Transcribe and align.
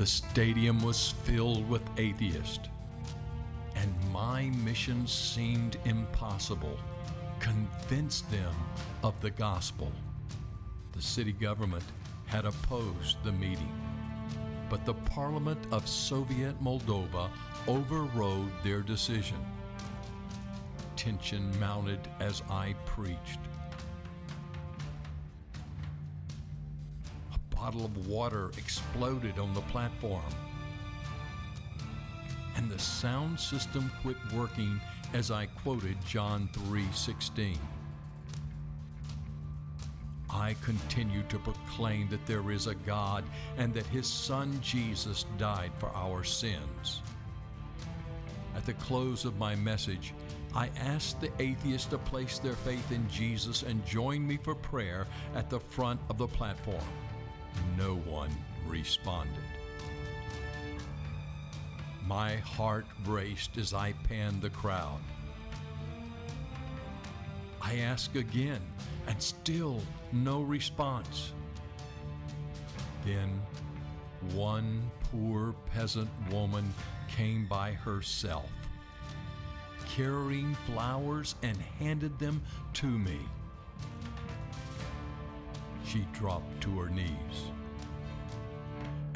The 0.00 0.06
stadium 0.06 0.82
was 0.82 1.10
filled 1.24 1.68
with 1.68 1.82
atheists, 1.98 2.70
and 3.74 3.94
my 4.10 4.44
mission 4.64 5.06
seemed 5.06 5.76
impossible. 5.84 6.78
Convince 7.38 8.22
them 8.22 8.54
of 9.02 9.20
the 9.20 9.28
gospel. 9.28 9.92
The 10.92 11.02
city 11.02 11.32
government 11.32 11.84
had 12.24 12.46
opposed 12.46 13.22
the 13.24 13.32
meeting, 13.32 13.78
but 14.70 14.86
the 14.86 14.94
Parliament 14.94 15.60
of 15.70 15.86
Soviet 15.86 16.58
Moldova 16.64 17.28
overrode 17.68 18.52
their 18.64 18.80
decision. 18.80 19.44
Tension 20.96 21.52
mounted 21.60 22.08
as 22.20 22.42
I 22.48 22.74
preached. 22.86 23.49
Bottle 27.60 27.84
of 27.84 28.06
water 28.06 28.50
exploded 28.56 29.38
on 29.38 29.52
the 29.52 29.60
platform, 29.62 30.32
and 32.56 32.70
the 32.70 32.78
sound 32.78 33.38
system 33.38 33.92
quit 34.00 34.16
working 34.34 34.80
as 35.12 35.30
I 35.30 35.44
quoted 35.44 35.98
John 36.06 36.48
3:16. 36.54 37.58
I 40.30 40.54
continue 40.62 41.22
to 41.24 41.38
proclaim 41.38 42.08
that 42.08 42.24
there 42.24 42.50
is 42.50 42.66
a 42.66 42.74
God 42.74 43.24
and 43.58 43.74
that 43.74 43.86
his 43.86 44.06
son 44.06 44.58
Jesus 44.62 45.26
died 45.36 45.72
for 45.76 45.90
our 45.90 46.24
sins. 46.24 47.02
At 48.56 48.64
the 48.64 48.74
close 48.74 49.26
of 49.26 49.36
my 49.36 49.54
message, 49.54 50.14
I 50.54 50.70
asked 50.78 51.20
the 51.20 51.30
atheists 51.38 51.90
to 51.90 51.98
place 51.98 52.38
their 52.38 52.56
faith 52.56 52.90
in 52.90 53.06
Jesus 53.10 53.62
and 53.62 53.84
join 53.84 54.26
me 54.26 54.38
for 54.38 54.54
prayer 54.54 55.06
at 55.34 55.50
the 55.50 55.60
front 55.60 56.00
of 56.08 56.16
the 56.16 56.26
platform. 56.26 56.88
No 57.76 57.96
one 57.96 58.30
responded. 58.66 59.44
My 62.06 62.36
heart 62.36 62.86
raced 63.06 63.56
as 63.56 63.72
I 63.72 63.92
panned 64.08 64.42
the 64.42 64.50
crowd. 64.50 65.00
I 67.60 67.76
ask 67.76 68.14
again, 68.16 68.62
and 69.06 69.22
still 69.22 69.80
no 70.12 70.42
response. 70.42 71.32
Then 73.04 73.40
one 74.34 74.90
poor 75.12 75.54
peasant 75.72 76.10
woman 76.30 76.74
came 77.08 77.46
by 77.46 77.72
herself, 77.72 78.50
carrying 79.88 80.54
flowers 80.66 81.34
and 81.42 81.56
handed 81.78 82.18
them 82.18 82.42
to 82.74 82.86
me. 82.86 83.20
She 85.90 86.06
dropped 86.12 86.60
to 86.60 86.78
her 86.78 86.88
knees 86.88 87.50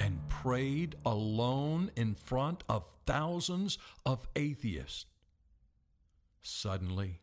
and 0.00 0.18
prayed 0.28 0.96
alone 1.06 1.92
in 1.94 2.16
front 2.16 2.64
of 2.68 2.82
thousands 3.06 3.78
of 4.04 4.26
atheists. 4.34 5.06
Suddenly, 6.42 7.20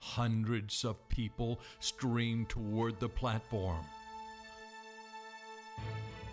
hundreds 0.00 0.86
of 0.86 1.06
people 1.10 1.60
streamed 1.80 2.48
toward 2.48 2.98
the 2.98 3.10
platform. 3.10 3.84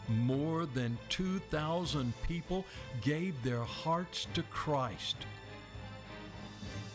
More 0.07 0.65
than 0.65 0.97
2,000 1.09 2.13
people 2.25 2.63
gave 3.01 3.43
their 3.43 3.63
hearts 3.63 4.27
to 4.33 4.43
Christ. 4.43 5.17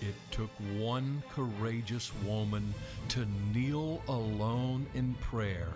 It 0.01 0.15
took 0.31 0.51
one 0.79 1.23
courageous 1.31 2.11
woman 2.25 2.75
to 3.09 3.27
kneel 3.53 4.03
alone 4.09 4.87
in 4.95 5.15
prayer, 5.15 5.69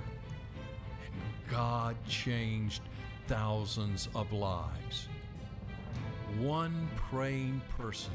and 1.04 1.50
God 1.50 1.94
changed 2.08 2.80
thousands 3.26 4.08
of 4.14 4.32
lives. 4.32 5.08
One 6.38 6.88
praying 6.96 7.60
person 7.76 8.14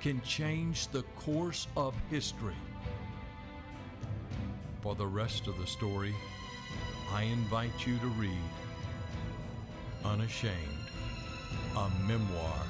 can 0.00 0.20
change 0.22 0.88
the 0.88 1.02
course 1.16 1.66
of 1.76 1.94
history. 2.08 2.56
For 4.80 4.94
the 4.94 5.06
rest 5.06 5.48
of 5.48 5.58
the 5.58 5.66
story, 5.66 6.14
I 7.12 7.22
invite 7.22 7.86
you 7.86 7.98
to 7.98 8.06
read 8.06 8.30
Unashamed, 10.04 10.54
a 11.76 11.90
memoir 12.06 12.62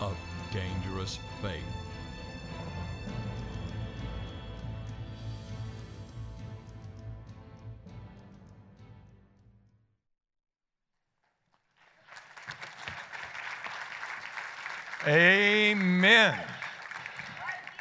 of 0.00 0.16
dangerous 0.52 1.18
faith. 1.42 1.77
Amen. 15.08 16.38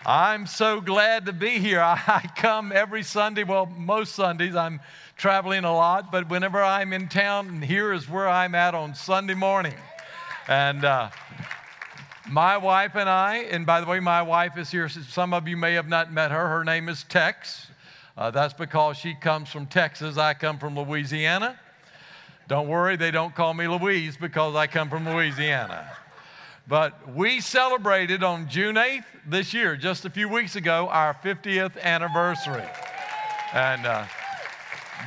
I'm 0.06 0.48
so 0.48 0.80
glad 0.80 1.26
to 1.26 1.34
be 1.34 1.60
here. 1.60 1.82
I 1.84 2.26
come 2.38 2.72
every 2.72 3.04
Sunday, 3.04 3.44
well, 3.44 3.66
most 3.66 4.16
Sundays. 4.16 4.56
I'm 4.56 4.80
traveling 5.18 5.66
a 5.66 5.76
lot, 5.76 6.10
but 6.10 6.30
whenever 6.30 6.64
I'm 6.64 6.94
in 6.94 7.10
town, 7.10 7.62
here 7.62 7.92
is 7.92 8.08
where 8.08 8.30
I'm 8.30 8.56
at 8.56 8.74
on 8.74 8.96
Sunday 8.96 9.34
morning. 9.34 9.74
And 10.48 10.86
uh, 10.86 11.10
my 12.30 12.56
wife 12.56 12.96
and 12.96 13.10
I, 13.10 13.40
and 13.52 13.66
by 13.66 13.82
the 13.82 13.88
way, 13.88 14.00
my 14.00 14.22
wife 14.22 14.58
is 14.58 14.72
here. 14.72 14.88
Some 14.88 15.34
of 15.34 15.50
you 15.50 15.58
may 15.58 15.74
have 15.74 15.90
not 15.90 16.14
met 16.14 16.32
her. 16.32 16.48
Her 16.48 16.64
name 16.64 16.88
is 16.88 17.04
Tex. 17.04 17.68
Uh, 18.16 18.32
that's 18.32 18.54
because 18.54 18.96
she 18.96 19.16
comes 19.16 19.50
from 19.50 19.66
Texas. 19.66 20.18
I 20.18 20.34
come 20.34 20.58
from 20.60 20.80
Louisiana. 20.80 21.60
Don't 22.48 22.70
worry, 22.70 22.96
they 22.96 23.12
don't 23.12 23.36
call 23.36 23.54
me 23.54 23.68
Louise 23.68 24.16
because 24.16 24.56
I 24.56 24.68
come 24.68 24.90
from 24.90 25.06
Louisiana. 25.10 25.92
But 26.70 27.16
we 27.16 27.40
celebrated 27.40 28.24
on 28.24 28.50
June 28.50 28.76
8th 28.76 29.06
this 29.26 29.54
year, 29.54 29.78
just 29.78 30.04
a 30.04 30.10
few 30.10 30.28
weeks 30.28 30.58
ago, 30.58 30.90
our 30.90 31.14
50th 31.14 31.82
anniversary. 31.82 32.68
And 33.54 33.86
uh, 33.86 34.04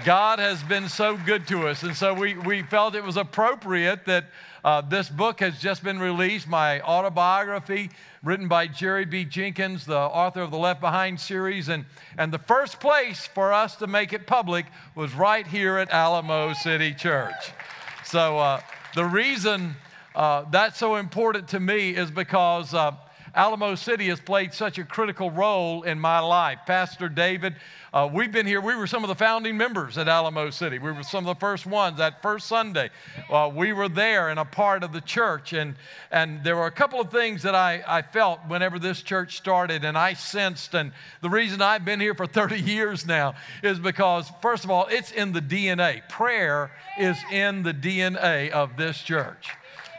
God 0.03 0.39
has 0.39 0.63
been 0.63 0.89
so 0.89 1.19
good 1.19 1.47
to 1.49 1.69
us. 1.69 1.83
And 1.83 1.95
so 1.95 2.15
we, 2.15 2.35
we 2.35 2.63
felt 2.63 2.95
it 2.95 3.05
was 3.05 3.19
appropriate 3.19 4.07
that 4.07 4.25
uh, 4.65 4.81
this 4.81 5.11
book 5.11 5.41
has 5.41 5.59
just 5.59 5.85
been 5.85 5.99
released, 5.99 6.49
my 6.49 6.81
autobiography, 6.81 7.91
written 8.23 8.49
by 8.49 8.67
Jerry 8.67 9.05
B. 9.05 9.27
Jenkins, 9.27 9.85
the 9.85 9.99
author 9.99 10.41
of 10.41 10.51
the 10.51 10.59
Left 10.59 10.81
Behind 10.81 11.21
series. 11.21 11.69
And, 11.69 11.85
and 12.17 12.33
the 12.33 12.39
first 12.39 12.81
place 12.81 13.27
for 13.27 13.53
us 13.53 13.77
to 13.77 13.87
make 13.87 14.15
it 14.15 14.27
public 14.27 14.65
was 14.95 15.13
right 15.13 15.47
here 15.47 15.77
at 15.77 15.91
Alamo 15.91 16.55
City 16.55 16.95
Church. 16.95 17.53
So 18.03 18.39
uh, 18.39 18.63
the 18.95 19.05
reason 19.05 19.77
uh, 20.21 20.45
that's 20.51 20.77
so 20.77 20.97
important 20.97 21.49
to 21.49 21.59
me 21.59 21.97
is 21.97 22.11
because 22.11 22.75
uh, 22.75 22.95
Alamo 23.35 23.75
City 23.75 24.09
has 24.09 24.21
played 24.21 24.53
such 24.53 24.77
a 24.77 24.85
critical 24.85 25.31
role 25.31 25.83
in 25.85 25.99
my 25.99 26.19
life. 26.19 26.59
Pastor 26.67 27.09
David, 27.09 27.57
uh, 27.95 28.07
we've 28.13 28.31
been 28.31 28.45
here. 28.45 28.61
We 28.61 28.75
were 28.75 28.87
some 28.87 29.03
of 29.03 29.09
the 29.09 29.15
founding 29.15 29.57
members 29.57 29.97
at 29.97 30.09
Alamo 30.09 30.51
City. 30.51 30.79
We 30.79 30.93
were 30.93 31.05
some 31.05 31.27
of 31.27 31.35
the 31.35 31.41
first 31.41 31.65
ones 31.65 31.97
that 31.97 32.21
first 32.21 32.49
Sunday. 32.49 32.91
Uh, 33.31 33.51
we 33.55 33.73
were 33.73 33.89
there 33.89 34.29
and 34.29 34.39
a 34.39 34.45
part 34.45 34.85
of 34.85 34.93
the 34.93 35.01
church. 35.01 35.55
And, 35.55 35.75
and 36.11 36.45
there 36.45 36.55
were 36.55 36.67
a 36.67 36.71
couple 36.71 37.01
of 37.01 37.11
things 37.11 37.43
that 37.45 37.55
I, 37.55 37.83
I 37.89 38.03
felt 38.03 38.41
whenever 38.47 38.79
this 38.79 39.01
church 39.01 39.39
started, 39.39 39.87
and 39.87 39.97
I 39.97 40.13
sensed. 40.13 40.75
And 40.75 40.93
the 41.23 41.31
reason 41.31 41.63
I've 41.63 41.87
been 41.87 41.99
here 41.99 42.15
for 42.15 42.27
30 42.41 42.61
years 42.61 43.07
now 43.07 43.37
is 43.63 43.79
because, 43.79 44.31
first 44.43 44.65
of 44.65 44.71
all, 44.71 44.87
it's 44.91 45.13
in 45.13 45.33
the 45.33 45.41
DNA. 45.41 46.07
Prayer 46.11 46.73
is 46.99 47.17
in 47.33 47.63
the 47.63 47.73
DNA 47.73 48.51
of 48.51 48.77
this 48.77 49.01
church. 49.01 49.49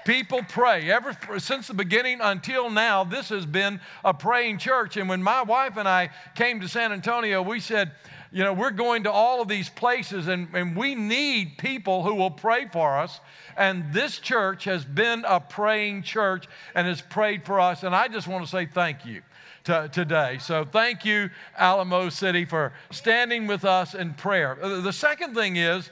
People 0.05 0.41
pray. 0.47 0.89
Ever 0.91 1.15
since 1.37 1.67
the 1.67 1.73
beginning 1.73 2.19
until 2.21 2.69
now, 2.69 3.03
this 3.03 3.29
has 3.29 3.45
been 3.45 3.79
a 4.03 4.13
praying 4.13 4.57
church. 4.57 4.97
And 4.97 5.07
when 5.07 5.21
my 5.21 5.43
wife 5.43 5.77
and 5.77 5.87
I 5.87 6.09
came 6.35 6.59
to 6.61 6.67
San 6.67 6.91
Antonio, 6.91 7.41
we 7.41 7.59
said, 7.59 7.91
you 8.31 8.43
know, 8.43 8.53
we're 8.53 8.71
going 8.71 9.03
to 9.03 9.11
all 9.11 9.41
of 9.41 9.47
these 9.47 9.69
places 9.69 10.27
and, 10.27 10.47
and 10.53 10.75
we 10.75 10.95
need 10.95 11.57
people 11.57 12.03
who 12.03 12.15
will 12.15 12.31
pray 12.31 12.67
for 12.71 12.97
us. 12.97 13.19
And 13.57 13.93
this 13.93 14.19
church 14.19 14.63
has 14.63 14.85
been 14.85 15.25
a 15.27 15.39
praying 15.39 16.03
church 16.03 16.47
and 16.73 16.87
has 16.87 17.01
prayed 17.01 17.45
for 17.45 17.59
us. 17.59 17.83
And 17.83 17.93
I 17.95 18.07
just 18.07 18.27
want 18.27 18.45
to 18.45 18.49
say 18.49 18.65
thank 18.65 19.05
you. 19.05 19.21
To, 19.65 19.87
today. 19.93 20.39
So, 20.39 20.65
thank 20.65 21.05
you, 21.05 21.29
Alamo 21.55 22.09
City, 22.09 22.45
for 22.45 22.73
standing 22.89 23.45
with 23.45 23.63
us 23.63 23.93
in 23.93 24.15
prayer. 24.15 24.57
The 24.59 24.91
second 24.91 25.35
thing 25.35 25.55
is, 25.55 25.87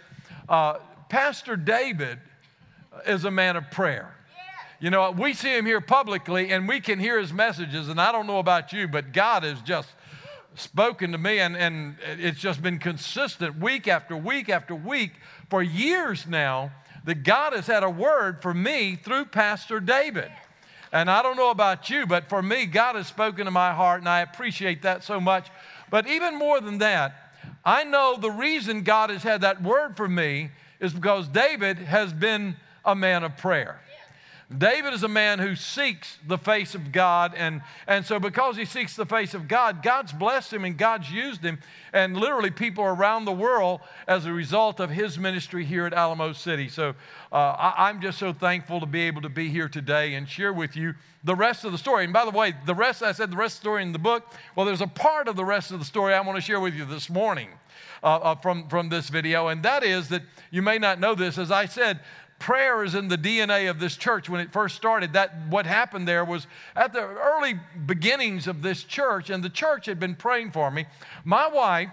uh, 0.50 0.80
Pastor 1.08 1.56
David 1.56 2.18
is 3.06 3.26
a 3.26 3.32
man 3.32 3.56
of 3.56 3.70
prayer. 3.72 4.14
You 4.80 4.90
know, 4.90 5.12
we 5.12 5.34
see 5.34 5.56
him 5.56 5.66
here 5.66 5.82
publicly 5.82 6.52
and 6.52 6.68
we 6.68 6.80
can 6.80 7.00
hear 7.00 7.20
his 7.20 7.34
messages. 7.34 7.90
And 7.90 8.00
I 8.00 8.12
don't 8.12 8.28
know 8.28 8.40
about 8.40 8.72
you, 8.72 8.88
but 8.88 9.12
God 9.12 9.44
has 9.44 9.62
just 9.62 9.90
spoken 10.56 11.12
to 11.12 11.18
me 11.18 11.40
and, 11.40 11.56
and 11.58 11.96
it's 12.04 12.40
just 12.40 12.62
been 12.62 12.80
consistent 12.80 13.60
week 13.60 13.88
after 13.88 14.16
week 14.16 14.50
after 14.50 14.74
week 14.74 15.12
for 15.50 15.62
years 15.62 16.26
now 16.28 16.72
that 17.04 17.24
God 17.24 17.54
has 17.54 17.68
had 17.68 17.84
a 17.84 17.90
word 17.90 18.42
for 18.42 18.54
me 18.54 18.96
through 18.96 19.26
Pastor 19.26 19.80
David. 19.80 20.32
And 20.92 21.10
I 21.10 21.22
don't 21.22 21.38
know 21.38 21.52
about 21.52 21.90
you, 21.90 22.06
but 22.06 22.30
for 22.30 22.42
me, 22.42 22.66
God 22.66 22.96
has 22.96 23.08
spoken 23.08 23.46
to 23.46 23.52
my 23.52 23.74
heart 23.74 24.00
and 24.00 24.10
I 24.10 24.22
appreciate 24.22 24.82
that 24.84 25.04
so 25.04 25.20
much. 25.20 25.50
But 25.90 26.08
even 26.08 26.38
more 26.38 26.62
than 26.62 26.78
that, 26.80 27.34
I 27.66 27.84
know 27.84 28.18
the 28.20 28.32
reason 28.32 28.84
God 28.84 29.10
has 29.10 29.24
had 29.24 29.42
that 29.42 29.62
word 29.62 29.98
for 29.98 30.08
me 30.08 30.52
is 30.80 30.94
because 30.94 31.28
David 31.28 31.78
has 31.78 32.14
been 32.14 32.56
a 32.92 32.96
man 32.96 33.24
of 33.24 33.38
prayer. 33.38 33.80
David 34.56 34.96
is 34.96 35.04
a 35.04 35.08
man 35.08 35.38
who 35.38 35.56
seeks 35.56 36.18
the 36.28 36.38
face 36.38 36.74
of 36.74 36.92
God. 36.92 37.36
And, 37.38 37.62
and 37.86 38.04
so, 38.04 38.20
because 38.20 38.58
he 38.58 38.66
seeks 38.66 38.96
the 38.96 39.06
face 39.06 39.36
of 39.36 39.48
God, 39.48 39.84
God's 39.84 40.12
blessed 40.12 40.54
him 40.54 40.66
and 40.66 40.76
God's 40.76 41.12
used 41.12 41.44
him. 41.44 41.60
And 41.94 42.18
literally, 42.18 42.50
people 42.50 42.84
around 42.84 43.26
the 43.26 43.32
world 43.32 43.82
as 44.08 44.26
a 44.26 44.34
result 44.34 44.80
of 44.80 44.90
his 44.90 45.20
ministry 45.20 45.64
here 45.64 45.86
at 45.86 45.94
Alamo 45.94 46.34
City. 46.34 46.68
So, 46.68 46.96
uh, 47.32 47.36
I, 47.36 47.90
I'm 47.90 48.02
just 48.02 48.18
so 48.18 48.34
thankful 48.34 48.80
to 48.80 48.88
be 48.88 49.02
able 49.02 49.22
to 49.22 49.30
be 49.30 49.50
here 49.50 49.70
today 49.70 50.16
and 50.16 50.28
share 50.28 50.52
with 50.52 50.76
you 50.76 50.96
the 51.24 51.36
rest 51.36 51.64
of 51.64 51.72
the 51.72 51.78
story. 51.78 52.06
And 52.06 52.14
by 52.14 52.26
the 52.26 52.32
way, 52.32 52.56
the 52.66 52.74
rest, 52.74 53.04
I 53.04 53.12
said 53.12 53.30
the 53.30 53.38
rest 53.38 53.58
of 53.58 53.60
the 53.60 53.66
story 53.66 53.84
in 53.84 53.94
the 53.94 54.00
book. 54.00 54.34
Well, 54.56 54.66
there's 54.66 54.82
a 54.82 54.88
part 54.88 55.28
of 55.28 55.36
the 55.36 55.46
rest 55.46 55.72
of 55.72 55.78
the 55.78 55.86
story 55.86 56.16
I 56.16 56.22
want 56.22 56.38
to 56.38 56.42
share 56.42 56.60
with 56.60 56.74
you 56.74 56.86
this 56.86 57.08
morning. 57.08 57.50
Uh, 58.02 58.16
uh, 58.16 58.36
from, 58.36 58.66
from 58.70 58.88
this 58.88 59.10
video, 59.10 59.50
and 59.50 59.62
that 59.62 59.84
is 59.84 60.08
that 60.08 60.22
you 60.52 60.62
may 60.62 60.78
not 60.78 61.02
know 61.02 61.14
this. 61.14 61.38
As 61.38 61.52
I 61.52 61.66
said, 61.66 62.00
prayer 62.40 62.84
is 62.84 62.96
in 62.96 63.10
the 63.10 63.18
DNA 63.18 63.70
of 63.70 63.80
this 63.80 63.96
church. 63.96 64.30
When 64.30 64.42
it 64.42 64.52
first 64.52 64.76
started, 64.76 65.14
that 65.14 65.34
what 65.50 65.66
happened 65.66 66.08
there 66.08 66.26
was 66.26 66.48
at 66.76 66.94
the 66.94 67.02
early 67.02 67.60
beginnings 67.86 68.48
of 68.48 68.62
this 68.62 68.84
church, 68.84 69.30
and 69.30 69.44
the 69.44 69.50
church 69.50 69.86
had 69.86 70.00
been 70.00 70.16
praying 70.16 70.52
for 70.52 70.72
me. 70.72 70.86
My 71.24 71.48
wife 71.48 71.90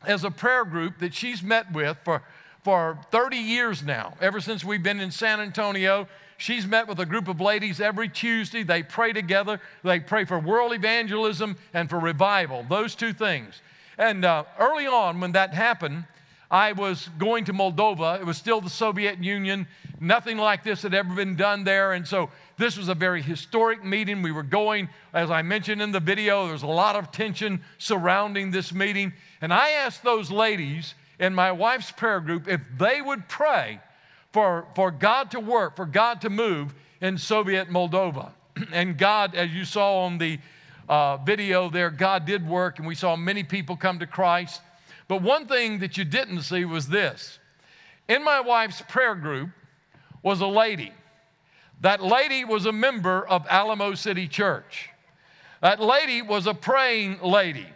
has 0.00 0.24
a 0.24 0.30
prayer 0.30 0.64
group 0.64 0.98
that 0.98 1.14
she's 1.14 1.42
met 1.42 1.72
with 1.72 1.96
for, 2.04 2.22
for 2.62 2.98
30 3.10 3.36
years 3.36 3.82
now, 3.82 4.14
ever 4.20 4.40
since 4.40 4.64
we've 4.64 4.82
been 4.82 5.00
in 5.00 5.10
San 5.10 5.40
Antonio. 5.40 6.08
She's 6.38 6.66
met 6.66 6.88
with 6.88 6.98
a 6.98 7.06
group 7.06 7.28
of 7.28 7.40
ladies 7.40 7.80
every 7.80 8.08
Tuesday. 8.08 8.64
They 8.64 8.82
pray 8.82 9.12
together. 9.12 9.60
They 9.84 10.00
pray 10.00 10.24
for 10.24 10.40
world 10.40 10.72
evangelism 10.72 11.56
and 11.72 11.88
for 11.88 12.00
revival, 12.00 12.66
those 12.68 12.96
two 12.96 13.12
things. 13.12 13.62
And 13.96 14.24
uh, 14.24 14.44
early 14.58 14.88
on, 14.88 15.20
when 15.20 15.32
that 15.32 15.54
happened, 15.54 16.04
I 16.52 16.72
was 16.72 17.08
going 17.18 17.46
to 17.46 17.54
Moldova. 17.54 18.20
It 18.20 18.26
was 18.26 18.36
still 18.36 18.60
the 18.60 18.68
Soviet 18.68 19.24
Union. 19.24 19.66
Nothing 20.00 20.36
like 20.36 20.62
this 20.62 20.82
had 20.82 20.92
ever 20.92 21.14
been 21.14 21.34
done 21.34 21.64
there. 21.64 21.94
And 21.94 22.06
so 22.06 22.28
this 22.58 22.76
was 22.76 22.88
a 22.88 22.94
very 22.94 23.22
historic 23.22 23.82
meeting. 23.82 24.20
We 24.20 24.32
were 24.32 24.42
going, 24.42 24.90
as 25.14 25.30
I 25.30 25.40
mentioned 25.40 25.80
in 25.80 25.92
the 25.92 26.00
video, 26.00 26.44
there 26.44 26.52
was 26.52 26.62
a 26.62 26.66
lot 26.66 26.94
of 26.94 27.10
tension 27.10 27.62
surrounding 27.78 28.50
this 28.50 28.70
meeting. 28.70 29.14
And 29.40 29.50
I 29.50 29.70
asked 29.70 30.02
those 30.02 30.30
ladies 30.30 30.94
in 31.18 31.34
my 31.34 31.50
wife's 31.52 31.90
prayer 31.90 32.20
group 32.20 32.46
if 32.46 32.60
they 32.76 33.00
would 33.00 33.28
pray 33.28 33.80
for, 34.32 34.66
for 34.74 34.90
God 34.90 35.30
to 35.30 35.40
work, 35.40 35.74
for 35.74 35.86
God 35.86 36.20
to 36.20 36.28
move 36.28 36.74
in 37.00 37.16
Soviet 37.16 37.70
Moldova. 37.70 38.30
and 38.72 38.98
God, 38.98 39.34
as 39.34 39.54
you 39.54 39.64
saw 39.64 40.00
on 40.00 40.18
the 40.18 40.38
uh, 40.86 41.16
video 41.16 41.70
there, 41.70 41.88
God 41.88 42.26
did 42.26 42.46
work, 42.46 42.78
and 42.78 42.86
we 42.86 42.94
saw 42.94 43.16
many 43.16 43.42
people 43.42 43.74
come 43.74 43.98
to 44.00 44.06
Christ. 44.06 44.60
But 45.12 45.20
one 45.20 45.46
thing 45.46 45.80
that 45.80 45.98
you 45.98 46.06
didn't 46.06 46.40
see 46.40 46.64
was 46.64 46.88
this. 46.88 47.38
In 48.08 48.24
my 48.24 48.40
wife's 48.40 48.80
prayer 48.80 49.14
group 49.14 49.50
was 50.22 50.40
a 50.40 50.46
lady. 50.46 50.90
That 51.82 52.02
lady 52.02 52.46
was 52.46 52.64
a 52.64 52.72
member 52.72 53.28
of 53.28 53.46
Alamo 53.50 53.94
City 53.94 54.26
Church. 54.26 54.88
That 55.60 55.80
lady 55.80 56.22
was 56.22 56.46
a 56.46 56.54
praying 56.54 57.20
lady. 57.20 57.66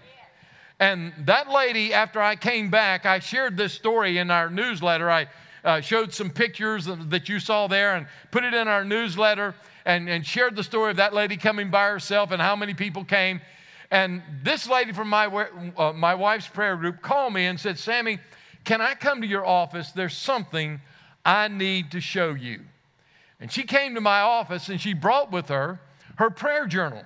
And 0.81 1.13
that 1.27 1.51
lady, 1.51 1.93
after 1.93 2.23
I 2.23 2.37
came 2.37 2.71
back, 2.71 3.05
I 3.05 3.19
shared 3.19 3.59
this 3.59 3.75
story 3.75 4.17
in 4.17 4.31
our 4.31 4.49
newsletter. 4.49 5.11
I 5.11 5.27
uh, 5.63 5.83
showed 5.83 6.15
some 6.15 6.31
pictures 6.31 6.87
that 6.87 7.29
you 7.29 7.39
saw 7.39 7.67
there 7.67 7.97
and 7.97 8.07
put 8.31 8.45
it 8.45 8.55
in 8.55 8.67
our 8.67 8.83
newsletter 8.83 9.55
and, 9.85 10.09
and 10.09 10.25
shared 10.25 10.57
the 10.57 10.65
story 10.65 10.93
of 10.93 10.97
that 10.97 11.13
lady 11.13 11.37
coming 11.37 11.69
by 11.69 11.89
herself 11.89 12.31
and 12.31 12.41
how 12.41 12.57
many 12.57 12.73
people 12.73 13.05
came. 13.05 13.43
And 13.91 14.23
this 14.43 14.69
lady 14.69 14.93
from 14.93 15.09
my, 15.09 15.27
uh, 15.27 15.93
my 15.93 16.15
wife's 16.15 16.49
prayer 16.49 16.77
group 16.77 17.03
called 17.03 17.33
me 17.33 17.47
and 17.47 17.59
said, 17.59 17.79
Sammy, 17.79 18.19
can 18.65 18.81
I 18.81 18.95
come 18.95 19.21
to 19.21 19.27
your 19.27 19.47
office? 19.47 19.93
There's 19.93 20.17
something 20.17 20.81
I 21.25 21.49
need 21.49 21.93
to 21.93 22.01
show 22.01 22.35
you. 22.35 22.63
And 23.41 23.53
she 23.53 23.63
came 23.63 23.95
to 23.95 24.01
my 24.01 24.21
office 24.21 24.69
and 24.69 24.81
she 24.81 24.95
brought 24.95 25.31
with 25.31 25.49
her 25.49 25.81
her 26.17 26.31
prayer 26.31 26.67
journal 26.67 27.03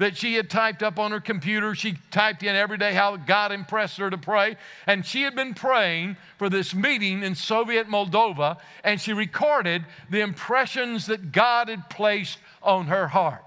that 0.00 0.16
she 0.16 0.34
had 0.34 0.48
typed 0.48 0.82
up 0.82 0.98
on 0.98 1.10
her 1.10 1.20
computer. 1.20 1.74
She 1.74 1.94
typed 2.10 2.42
in 2.42 2.56
every 2.56 2.78
day 2.78 2.94
how 2.94 3.16
God 3.16 3.52
impressed 3.52 3.98
her 3.98 4.08
to 4.08 4.16
pray. 4.16 4.56
And 4.86 5.04
she 5.04 5.22
had 5.22 5.36
been 5.36 5.52
praying 5.52 6.16
for 6.38 6.48
this 6.48 6.74
meeting 6.74 7.22
in 7.22 7.34
Soviet 7.34 7.86
Moldova, 7.86 8.56
and 8.82 8.98
she 8.98 9.12
recorded 9.12 9.84
the 10.08 10.20
impressions 10.20 11.06
that 11.06 11.32
God 11.32 11.68
had 11.68 11.90
placed 11.90 12.38
on 12.62 12.86
her 12.86 13.08
heart. 13.08 13.44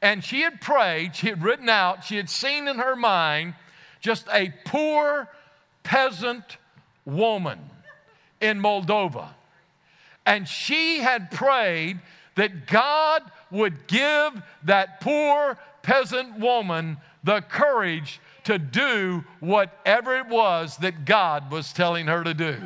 And 0.00 0.22
she 0.22 0.42
had 0.42 0.60
prayed, 0.60 1.16
she 1.16 1.28
had 1.28 1.42
written 1.42 1.68
out, 1.68 2.04
she 2.04 2.16
had 2.16 2.30
seen 2.30 2.68
in 2.68 2.78
her 2.78 2.94
mind 2.94 3.54
just 4.00 4.26
a 4.32 4.52
poor 4.64 5.28
peasant 5.82 6.56
woman 7.04 7.58
in 8.40 8.60
Moldova. 8.60 9.28
And 10.24 10.46
she 10.46 10.98
had 11.00 11.30
prayed 11.30 11.98
that 12.36 12.66
God 12.66 13.22
would 13.50 13.86
give 13.86 14.40
that 14.64 15.00
poor 15.00 15.58
peasant 15.82 16.38
woman 16.38 16.98
the 17.24 17.40
courage 17.40 18.20
to 18.44 18.58
do 18.58 19.24
whatever 19.40 20.16
it 20.16 20.28
was 20.28 20.76
that 20.78 21.04
God 21.04 21.50
was 21.50 21.72
telling 21.72 22.06
her 22.06 22.22
to 22.22 22.34
do. 22.34 22.56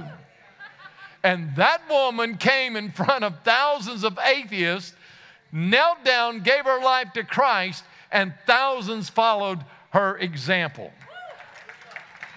And 1.24 1.54
that 1.56 1.82
woman 1.88 2.36
came 2.36 2.76
in 2.76 2.90
front 2.90 3.24
of 3.24 3.40
thousands 3.42 4.04
of 4.04 4.18
atheists 4.18 4.94
knelt 5.52 6.04
down, 6.04 6.40
gave 6.40 6.64
her 6.64 6.82
life 6.82 7.12
to 7.12 7.22
Christ, 7.22 7.84
and 8.10 8.32
thousands 8.46 9.08
followed 9.08 9.60
her 9.90 10.16
example. 10.16 10.90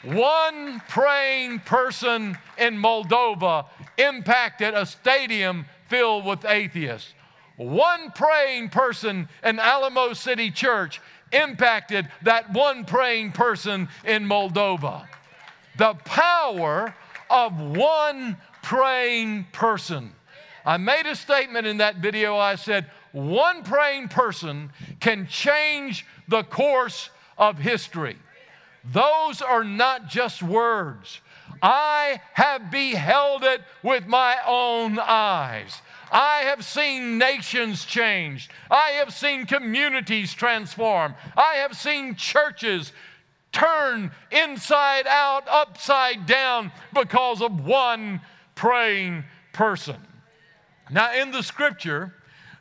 One 0.04 0.82
praying 0.88 1.60
person 1.60 2.38
in 2.58 2.78
Moldova 2.78 3.66
impacted 3.98 4.74
a 4.74 4.86
stadium 4.86 5.66
filled 5.88 6.26
with 6.26 6.46
atheists. 6.46 7.14
One 7.58 8.12
praying 8.12 8.70
person 8.70 9.30
in 9.44 9.60
Alamo 9.60 10.14
City 10.14 10.52
Church 10.52 11.02
impacted 11.32 12.10
that 12.24 12.52
one 12.52 12.86
praying 12.86 13.32
person 13.32 13.88
in 14.04 14.26
Moldova. 14.26 15.08
The 15.78 15.94
power 16.06 16.94
of 17.30 17.60
one 17.60 18.38
praying 18.62 19.48
person. 19.52 20.14
I 20.66 20.78
made 20.78 21.06
a 21.06 21.16
statement 21.16 21.68
in 21.68 21.78
that 21.78 21.98
video. 21.98 22.38
I 22.38 22.56
said, 22.56 22.90
one 23.16 23.64
praying 23.64 24.10
person 24.10 24.72
can 25.00 25.26
change 25.28 26.06
the 26.28 26.44
course 26.44 27.10
of 27.38 27.58
history. 27.58 28.18
Those 28.84 29.42
are 29.42 29.64
not 29.64 30.10
just 30.10 30.44
words. 30.44 31.22
I 31.62 32.20
have 32.34 32.70
beheld 32.70 33.44
it 33.44 33.62
with 33.84 34.06
my 34.06 34.36
own 34.46 35.00
eyes. 35.00 35.82
I 36.12 36.40
have 36.40 36.66
seen 36.66 37.18
nations 37.18 37.86
changed. 37.86 38.52
I 38.70 38.90
have 39.00 39.14
seen 39.14 39.46
communities 39.46 40.34
transform. 40.34 41.16
I 41.38 41.56
have 41.56 41.76
seen 41.76 42.16
churches 42.16 42.92
turn 43.54 44.12
inside 44.30 45.08
out, 45.08 45.48
upside 45.48 46.26
down 46.26 46.72
because 46.94 47.42
of 47.42 47.66
one 47.66 48.20
praying 48.56 49.24
person. 49.54 49.98
Now, 50.92 51.14
in 51.14 51.32
the 51.32 51.42
scripture, 51.42 52.14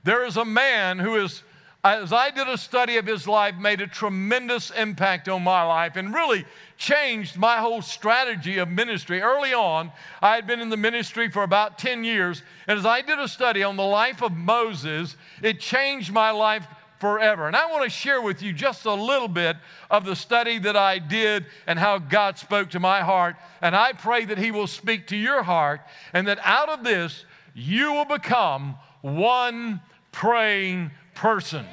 there 0.05 0.25
is 0.25 0.37
a 0.37 0.45
man 0.45 0.99
who 0.99 1.17
is, 1.17 1.43
as 1.83 2.13
I 2.13 2.31
did 2.31 2.47
a 2.47 2.59
study 2.59 2.99
of 2.99 3.07
his 3.07 3.27
life, 3.27 3.57
made 3.57 3.81
a 3.81 3.87
tremendous 3.87 4.71
impact 4.71 5.29
on 5.29 5.43
my 5.43 5.63
life 5.63 5.97
and 5.97 6.15
really 6.15 6.45
changed 6.77 7.37
my 7.37 7.57
whole 7.57 7.83
strategy 7.83 8.59
of 8.59 8.69
ministry. 8.69 9.23
Early 9.23 9.55
on, 9.55 9.91
I 10.21 10.35
had 10.35 10.47
been 10.47 10.61
in 10.61 10.69
the 10.69 10.77
ministry 10.77 11.31
for 11.31 11.43
about 11.43 11.79
10 11.79 12.05
years, 12.05 12.43
and 12.69 12.79
as 12.79 12.87
I 12.87 13.01
did 13.01 13.19
a 13.19 13.29
study 13.29 13.63
on 13.63 13.77
the 13.77 13.83
life 13.83 14.23
of 14.23 14.33
Moses, 14.33 15.17
it 15.43 15.59
changed 15.59 16.13
my 16.13 16.31
life 16.31 16.67
forever. 16.99 17.47
And 17.47 17.57
I 17.57 17.71
want 17.71 17.85
to 17.85 17.91
share 17.91 18.23
with 18.23 18.43
you 18.43 18.53
just 18.53 18.85
a 18.85 18.95
little 18.95 19.29
bit 19.29 19.57
of 19.91 20.05
the 20.05 20.17
study 20.17 20.59
that 20.61 20.77
I 20.77 20.99
did 20.99 21.47
and 21.67 21.79
how 21.79 21.99
God 21.99 22.39
spoke 22.39 22.71
to 22.71 22.81
my 22.81 23.01
heart. 23.01 23.37
And 23.61 23.75
I 23.75 23.93
pray 23.93 24.25
that 24.27 24.39
He 24.39 24.51
will 24.51 24.67
speak 24.67 25.07
to 25.09 25.17
your 25.17 25.43
heart 25.43 25.81
and 26.13 26.27
that 26.29 26.39
out 26.43 26.69
of 26.69 26.85
this, 26.85 27.25
you 27.55 27.93
will 27.93 28.05
become 28.05 28.77
one 29.03 29.83
praying 30.15 30.93
person. 31.15 31.67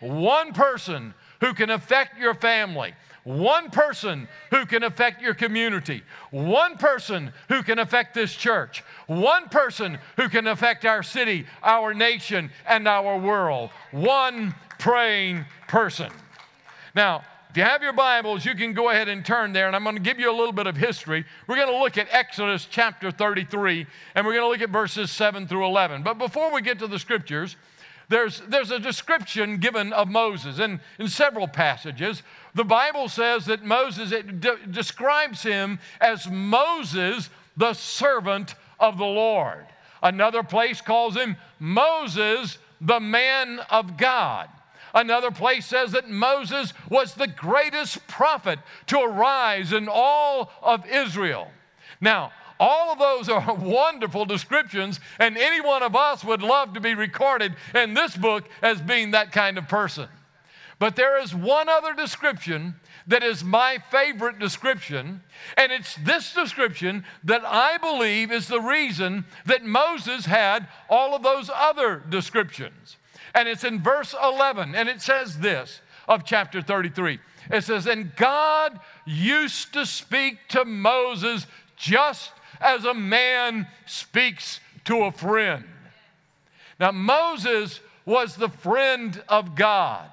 One 0.00 0.52
person 0.52 1.14
who 1.40 1.54
can 1.54 1.70
affect 1.70 2.18
your 2.18 2.34
family. 2.34 2.94
One 3.24 3.70
person 3.70 4.26
who 4.50 4.66
can 4.66 4.82
affect 4.82 5.22
your 5.22 5.34
community. 5.34 6.02
One 6.30 6.76
person 6.76 7.32
who 7.48 7.62
can 7.62 7.78
affect 7.78 8.14
this 8.14 8.34
church. 8.34 8.82
One 9.06 9.48
person 9.48 9.98
who 10.16 10.28
can 10.28 10.46
affect 10.46 10.84
our 10.84 11.02
city, 11.02 11.46
our 11.62 11.94
nation, 11.94 12.50
and 12.66 12.88
our 12.88 13.18
world. 13.18 13.70
One 13.92 14.54
praying 14.78 15.44
person. 15.68 16.10
Now, 16.94 17.22
if 17.50 17.58
you 17.58 17.62
have 17.62 17.82
your 17.82 17.92
Bibles, 17.92 18.44
you 18.44 18.54
can 18.56 18.72
go 18.72 18.90
ahead 18.90 19.08
and 19.08 19.24
turn 19.24 19.52
there, 19.52 19.68
and 19.68 19.76
I'm 19.76 19.84
going 19.84 19.94
to 19.94 20.02
give 20.02 20.18
you 20.18 20.28
a 20.28 20.36
little 20.36 20.52
bit 20.52 20.66
of 20.66 20.76
history. 20.76 21.24
We're 21.46 21.54
going 21.54 21.70
to 21.70 21.78
look 21.78 21.96
at 21.96 22.08
Exodus 22.10 22.66
chapter 22.68 23.12
33, 23.12 23.86
and 24.16 24.26
we're 24.26 24.32
going 24.32 24.44
to 24.44 24.48
look 24.48 24.60
at 24.60 24.70
verses 24.70 25.10
7 25.12 25.46
through 25.46 25.64
11. 25.64 26.02
But 26.02 26.18
before 26.18 26.52
we 26.52 26.62
get 26.62 26.80
to 26.80 26.88
the 26.88 26.98
scriptures, 26.98 27.54
there's, 28.08 28.42
there's 28.48 28.70
a 28.70 28.78
description 28.78 29.58
given 29.58 29.92
of 29.92 30.08
Moses 30.08 30.58
in, 30.58 30.80
in 30.98 31.08
several 31.08 31.48
passages. 31.48 32.22
The 32.54 32.64
Bible 32.64 33.08
says 33.08 33.46
that 33.46 33.64
Moses, 33.64 34.12
it 34.12 34.40
de- 34.40 34.66
describes 34.70 35.42
him 35.42 35.78
as 36.00 36.28
Moses, 36.28 37.30
the 37.56 37.72
servant 37.72 38.54
of 38.78 38.98
the 38.98 39.04
Lord. 39.04 39.66
Another 40.02 40.42
place 40.42 40.80
calls 40.80 41.16
him 41.16 41.36
Moses, 41.58 42.58
the 42.80 43.00
man 43.00 43.60
of 43.70 43.96
God. 43.96 44.50
Another 44.94 45.32
place 45.32 45.66
says 45.66 45.92
that 45.92 46.08
Moses 46.08 46.72
was 46.88 47.14
the 47.14 47.26
greatest 47.26 48.06
prophet 48.06 48.60
to 48.86 49.00
arise 49.00 49.72
in 49.72 49.88
all 49.90 50.52
of 50.62 50.86
Israel. 50.86 51.50
Now, 52.00 52.32
all 52.58 52.92
of 52.92 52.98
those 52.98 53.28
are 53.28 53.54
wonderful 53.58 54.24
descriptions, 54.24 55.00
and 55.18 55.36
any 55.36 55.60
one 55.60 55.82
of 55.82 55.96
us 55.96 56.24
would 56.24 56.42
love 56.42 56.74
to 56.74 56.80
be 56.80 56.94
recorded 56.94 57.54
in 57.74 57.94
this 57.94 58.16
book 58.16 58.48
as 58.62 58.80
being 58.80 59.12
that 59.12 59.32
kind 59.32 59.58
of 59.58 59.68
person. 59.68 60.08
But 60.78 60.96
there 60.96 61.20
is 61.20 61.34
one 61.34 61.68
other 61.68 61.94
description 61.94 62.74
that 63.06 63.22
is 63.22 63.44
my 63.44 63.78
favorite 63.90 64.38
description, 64.38 65.22
and 65.56 65.70
it's 65.70 65.94
this 65.96 66.32
description 66.32 67.04
that 67.22 67.44
I 67.44 67.78
believe 67.78 68.32
is 68.32 68.48
the 68.48 68.60
reason 68.60 69.24
that 69.46 69.64
Moses 69.64 70.26
had 70.26 70.66
all 70.88 71.14
of 71.14 71.22
those 71.22 71.50
other 71.54 72.02
descriptions. 72.08 72.96
And 73.34 73.48
it's 73.48 73.64
in 73.64 73.82
verse 73.82 74.14
11, 74.22 74.74
and 74.74 74.88
it 74.88 75.00
says 75.02 75.38
this 75.38 75.80
of 76.08 76.24
chapter 76.24 76.62
33. 76.62 77.18
It 77.50 77.64
says, 77.64 77.86
And 77.86 78.14
God 78.16 78.80
used 79.04 79.72
to 79.74 79.84
speak 79.84 80.38
to 80.48 80.64
Moses 80.64 81.46
just 81.76 82.32
as 82.60 82.84
a 82.84 82.94
man 82.94 83.66
speaks 83.86 84.60
to 84.84 85.04
a 85.04 85.12
friend. 85.12 85.64
Now, 86.78 86.92
Moses 86.92 87.80
was 88.04 88.36
the 88.36 88.48
friend 88.48 89.22
of 89.28 89.54
God. 89.54 90.10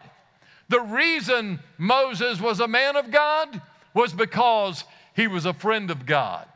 The 0.70 0.80
reason 0.80 1.60
Moses 1.78 2.40
was 2.40 2.60
a 2.60 2.68
man 2.68 2.96
of 2.96 3.12
God 3.12 3.62
was 3.94 4.14
because 4.14 4.86
he 5.14 5.28
was 5.28 5.46
a 5.46 5.54
friend 5.54 5.92
of 5.92 6.06
God. 6.06 6.48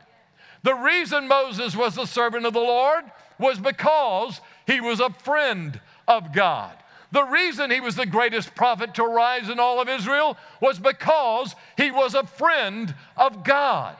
The 0.62 0.74
reason 0.74 1.28
Moses 1.28 1.76
was 1.76 1.94
the 1.94 2.06
servant 2.06 2.46
of 2.46 2.54
the 2.54 2.60
Lord 2.60 3.04
was 3.38 3.58
because 3.58 4.40
he 4.66 4.80
was 4.80 5.00
a 5.00 5.10
friend 5.10 5.78
of 6.08 6.32
God. 6.32 6.76
The 7.12 7.24
reason 7.24 7.70
he 7.70 7.80
was 7.80 7.94
the 7.94 8.06
greatest 8.06 8.54
prophet 8.54 8.94
to 8.94 9.04
rise 9.04 9.48
in 9.48 9.60
all 9.60 9.80
of 9.80 9.88
Israel 9.88 10.36
was 10.60 10.78
because 10.78 11.54
he 11.76 11.90
was 11.90 12.14
a 12.14 12.26
friend 12.26 12.94
of 13.16 13.44
God. 13.44 13.96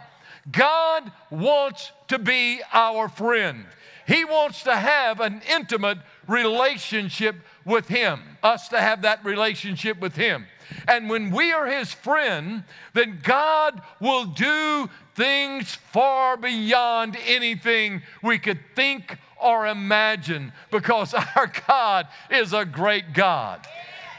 God 0.51 1.11
wants 1.31 1.93
to 2.09 2.19
be 2.19 2.61
our 2.73 3.09
friend. 3.09 3.67
He 4.07 4.25
wants 4.25 4.63
to 4.63 4.77
have 4.77 5.21
an 5.21 5.43
intimate 5.51 5.99
relationship 6.29 7.37
with 7.65 7.89
Him, 7.89 8.21
us 8.43 8.69
to 8.69 8.81
have 8.81 9.03
that 9.03 9.25
relationship 9.25 9.99
with 10.01 10.15
Him. 10.15 10.47
And 10.87 11.11
when 11.11 11.31
we 11.31 11.53
are 11.53 11.67
His 11.67 11.93
friend, 11.93 12.63
then 12.95 13.19
God 13.23 13.83
will 14.01 14.27
do 14.27 14.89
things 15.17 15.75
far 15.75 16.37
beyond 16.37 17.17
anything 17.27 18.03
we 18.23 18.39
could 18.39 18.61
think 18.77 19.19
or 19.41 19.67
imagine 19.67 20.53
because 20.71 21.13
our 21.37 21.51
God 21.67 22.07
is 22.31 22.53
a 22.53 22.65
great 22.65 23.13
God. 23.13 23.67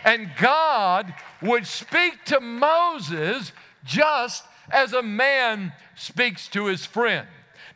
And 0.03 0.29
God 0.39 1.13
would 1.41 1.65
speak 1.65 2.25
to 2.25 2.39
Moses 2.39 3.51
just 3.83 4.43
as 4.71 4.93
a 4.93 5.03
man 5.03 5.73
speaks 5.95 6.47
to 6.49 6.65
his 6.65 6.85
friend. 6.85 7.27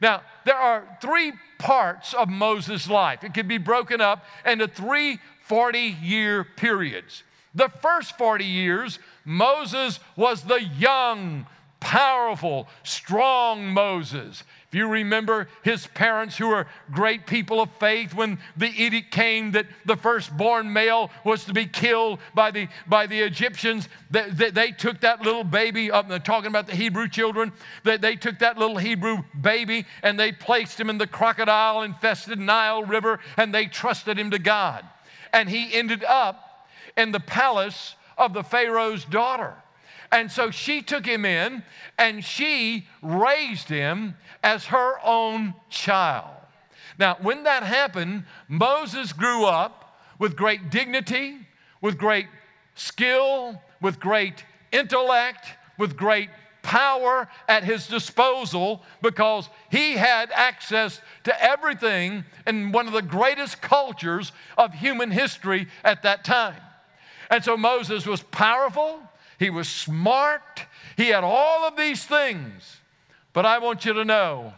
Now, 0.02 0.22
there 0.46 0.56
are 0.56 0.98
three 1.02 1.34
parts 1.60 2.14
of 2.14 2.28
Moses' 2.28 2.90
life. 2.90 3.24
It 3.24 3.34
could 3.34 3.48
be 3.48 3.60
broken 3.60 4.02
up 4.02 4.26
into 4.46 4.68
three 4.68 5.20
40 5.42 5.80
year 6.02 6.44
periods. 6.44 7.24
The 7.54 7.70
first 7.70 8.18
40 8.18 8.46
years, 8.46 9.00
Moses 9.26 10.00
was 10.16 10.44
the 10.44 10.64
young, 10.64 11.46
powerful, 11.80 12.68
strong 12.84 13.68
Moses. 13.68 14.44
If 14.72 14.76
you 14.76 14.88
remember 14.88 15.50
his 15.64 15.86
parents, 15.88 16.38
who 16.38 16.48
were 16.48 16.66
great 16.94 17.28
people 17.28 17.60
of 17.60 17.70
faith, 17.72 18.14
when 18.14 18.40
the 18.56 18.70
edict 18.70 19.12
came 19.12 19.52
that 19.52 19.66
the 19.84 19.98
firstborn 19.98 20.72
male 20.72 21.12
was 21.26 21.44
to 21.44 21.54
be 21.54 21.66
killed 21.66 22.20
by 22.34 22.52
the, 22.52 22.70
by 22.88 23.06
the 23.06 23.20
Egyptians, 23.20 23.90
they, 24.10 24.30
they, 24.30 24.50
they 24.50 24.72
took 24.72 25.02
that 25.02 25.24
little 25.24 25.44
baby, 25.44 25.92
up, 25.92 26.08
talking 26.24 26.48
about 26.48 26.68
the 26.68 26.76
Hebrew 26.76 27.10
children, 27.10 27.52
they, 27.84 27.98
they 27.98 28.16
took 28.16 28.40
that 28.40 28.58
little 28.58 28.78
Hebrew 28.78 29.24
baby 29.42 29.86
and 30.04 30.18
they 30.18 30.32
placed 30.32 30.80
him 30.80 30.90
in 30.90 30.98
the 30.98 31.06
crocodile 31.06 31.82
infested 31.82 32.40
Nile 32.40 32.84
River 32.84 33.20
and 33.36 33.54
they 33.54 33.66
trusted 33.66 34.18
him 34.18 34.32
to 34.32 34.40
God. 34.40 34.86
And 35.34 35.50
he 35.50 35.74
ended 35.74 36.06
up 36.06 36.66
in 36.96 37.12
the 37.12 37.20
palace 37.20 37.96
of 38.18 38.32
the 38.32 38.44
Pharaoh's 38.44 39.04
daughter. 39.04 39.54
And 40.12 40.32
so 40.32 40.52
she 40.52 40.82
took 40.82 41.06
him 41.06 41.24
in 41.24 41.64
and 41.98 42.24
she 42.24 42.88
raised 43.02 43.70
him 43.70 44.16
as 44.44 44.66
her 44.66 45.00
own 45.04 45.54
child. 45.70 46.36
Now, 47.00 47.18
when 47.22 47.44
that 47.44 47.64
happened, 47.64 48.26
Moses 48.48 49.14
grew 49.14 49.46
up 49.46 49.98
with 50.20 50.36
great 50.36 50.70
dignity, 50.70 51.38
with 51.80 51.98
great 51.98 52.28
skill, 52.76 53.62
with 53.82 54.00
great 54.00 54.44
intellect, 54.72 55.48
with 55.78 55.96
great 55.96 56.30
power 56.62 57.28
at 57.48 57.64
his 57.64 57.88
disposal 57.88 58.84
because 59.02 59.50
he 59.72 59.94
had 59.94 60.32
access 60.32 61.02
to 61.24 61.44
everything 61.44 62.24
in 62.46 62.72
one 62.72 62.88
of 62.88 62.94
the 62.94 63.02
greatest 63.02 63.62
cultures 63.62 64.32
of 64.58 64.74
human 64.74 65.12
history 65.12 65.68
at 65.84 66.04
that 66.04 66.24
time. 66.24 66.62
And 67.30 67.44
so 67.44 67.58
Moses 67.58 68.06
was 68.06 68.22
powerful, 68.22 69.00
he 69.42 69.50
was 69.50 69.68
smart, 69.68 70.68
he 70.96 71.08
had 71.08 71.24
all 71.24 71.68
of 71.68 71.76
these 71.76 72.06
things. 72.06 72.80
But 73.34 73.44
I 73.44 73.58
want 73.58 73.86
you 73.86 73.94
to 73.94 74.06
know 74.06 74.54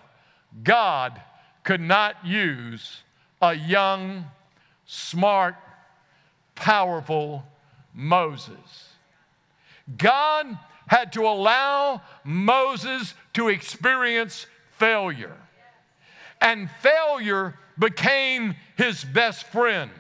God 0.61 1.21
could 1.63 1.79
not 1.79 2.17
use 2.25 3.01
a 3.41 3.53
young, 3.53 4.25
smart, 4.85 5.55
powerful 6.55 7.45
Moses. 7.93 8.89
God 9.97 10.57
had 10.87 11.13
to 11.13 11.21
allow 11.21 12.01
Moses 12.25 13.13
to 13.35 13.47
experience 13.47 14.47
failure. 14.71 15.37
And 16.41 16.69
failure 16.81 17.57
became 17.79 18.55
his 18.75 19.05
best 19.05 19.45
friend 19.45 19.91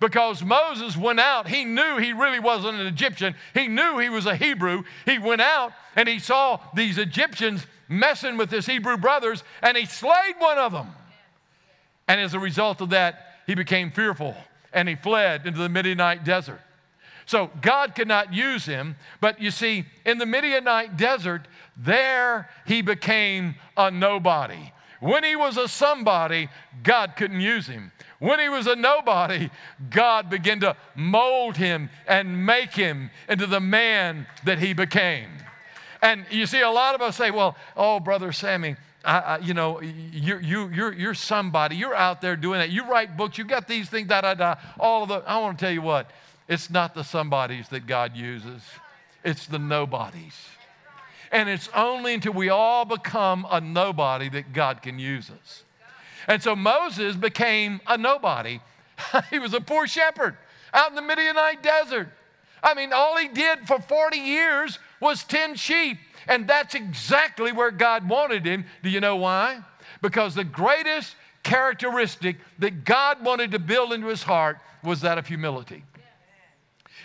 because 0.00 0.42
Moses 0.42 0.96
went 0.96 1.20
out. 1.20 1.48
He 1.48 1.64
knew 1.64 1.98
he 1.98 2.12
really 2.12 2.40
wasn't 2.40 2.78
an 2.78 2.86
Egyptian, 2.86 3.34
he 3.54 3.68
knew 3.68 3.98
he 3.98 4.08
was 4.08 4.26
a 4.26 4.36
Hebrew. 4.36 4.84
He 5.04 5.18
went 5.18 5.40
out 5.40 5.72
and 5.94 6.08
he 6.08 6.18
saw 6.18 6.60
these 6.74 6.98
Egyptians 6.98 7.66
messing 7.88 8.36
with 8.36 8.50
his 8.50 8.66
Hebrew 8.66 8.96
brothers, 8.96 9.44
and 9.62 9.76
he 9.76 9.86
slayed 9.86 10.34
one 10.38 10.58
of 10.58 10.72
them. 10.72 10.88
And 12.08 12.20
as 12.20 12.34
a 12.34 12.38
result 12.38 12.80
of 12.80 12.90
that, 12.90 13.34
he 13.46 13.54
became 13.54 13.90
fearful 13.90 14.36
and 14.72 14.88
he 14.88 14.94
fled 14.94 15.46
into 15.46 15.58
the 15.58 15.68
Midianite 15.68 16.24
desert. 16.24 16.60
So 17.24 17.50
God 17.60 17.94
could 17.94 18.06
not 18.06 18.32
use 18.32 18.64
him, 18.66 18.96
but 19.20 19.40
you 19.40 19.50
see, 19.50 19.84
in 20.04 20.18
the 20.18 20.26
Midianite 20.26 20.96
desert, 20.96 21.48
there 21.76 22.48
he 22.66 22.82
became 22.82 23.56
a 23.76 23.90
nobody. 23.90 24.72
When 25.00 25.24
he 25.24 25.36
was 25.36 25.56
a 25.56 25.68
somebody, 25.68 26.48
God 26.82 27.14
couldn't 27.16 27.40
use 27.40 27.66
him. 27.66 27.92
When 28.18 28.40
he 28.40 28.48
was 28.48 28.66
a 28.66 28.76
nobody, 28.76 29.50
God 29.90 30.30
began 30.30 30.60
to 30.60 30.76
mold 30.94 31.56
him 31.56 31.90
and 32.06 32.46
make 32.46 32.72
him 32.72 33.10
into 33.28 33.46
the 33.46 33.60
man 33.60 34.26
that 34.44 34.58
he 34.58 34.72
became. 34.72 35.28
And 36.00 36.24
you 36.30 36.46
see, 36.46 36.60
a 36.60 36.70
lot 36.70 36.94
of 36.94 37.02
us 37.02 37.16
say, 37.16 37.30
well, 37.30 37.56
oh, 37.76 38.00
Brother 38.00 38.32
Sammy, 38.32 38.76
I, 39.04 39.18
I, 39.18 39.38
you 39.38 39.54
know, 39.54 39.80
you, 39.80 40.38
you, 40.38 40.68
you're, 40.68 40.92
you're 40.92 41.14
somebody. 41.14 41.76
You're 41.76 41.94
out 41.94 42.20
there 42.20 42.36
doing 42.36 42.58
that. 42.60 42.70
You 42.70 42.88
write 42.88 43.16
books. 43.16 43.38
You 43.38 43.44
got 43.44 43.68
these 43.68 43.88
things, 43.88 44.08
da, 44.08 44.22
da, 44.22 44.34
da. 44.34 44.56
All 44.80 45.02
of 45.02 45.08
the, 45.08 45.16
I 45.26 45.38
want 45.38 45.58
to 45.58 45.64
tell 45.64 45.72
you 45.72 45.82
what, 45.82 46.10
it's 46.48 46.70
not 46.70 46.94
the 46.94 47.04
somebodies 47.04 47.68
that 47.68 47.86
God 47.86 48.16
uses, 48.16 48.62
it's 49.24 49.46
the 49.46 49.58
nobodies. 49.58 50.34
And 51.32 51.48
it's 51.48 51.68
only 51.74 52.14
until 52.14 52.32
we 52.32 52.48
all 52.48 52.84
become 52.84 53.46
a 53.50 53.60
nobody 53.60 54.28
that 54.30 54.52
God 54.52 54.82
can 54.82 54.98
use 54.98 55.30
us. 55.30 55.64
And 56.28 56.42
so 56.42 56.56
Moses 56.56 57.16
became 57.16 57.80
a 57.86 57.96
nobody. 57.96 58.60
he 59.30 59.38
was 59.38 59.54
a 59.54 59.60
poor 59.60 59.86
shepherd 59.86 60.36
out 60.72 60.90
in 60.90 60.96
the 60.96 61.02
Midianite 61.02 61.62
desert. 61.62 62.08
I 62.62 62.74
mean, 62.74 62.92
all 62.92 63.16
he 63.16 63.28
did 63.28 63.66
for 63.66 63.80
40 63.80 64.18
years 64.18 64.78
was 65.00 65.24
tend 65.24 65.58
sheep. 65.58 65.98
And 66.28 66.48
that's 66.48 66.74
exactly 66.74 67.52
where 67.52 67.70
God 67.70 68.08
wanted 68.08 68.44
him. 68.44 68.64
Do 68.82 68.90
you 68.90 69.00
know 69.00 69.16
why? 69.16 69.60
Because 70.02 70.34
the 70.34 70.44
greatest 70.44 71.14
characteristic 71.42 72.38
that 72.58 72.84
God 72.84 73.24
wanted 73.24 73.52
to 73.52 73.60
build 73.60 73.92
into 73.92 74.08
his 74.08 74.24
heart 74.24 74.58
was 74.82 75.00
that 75.02 75.18
of 75.18 75.26
humility. 75.26 75.84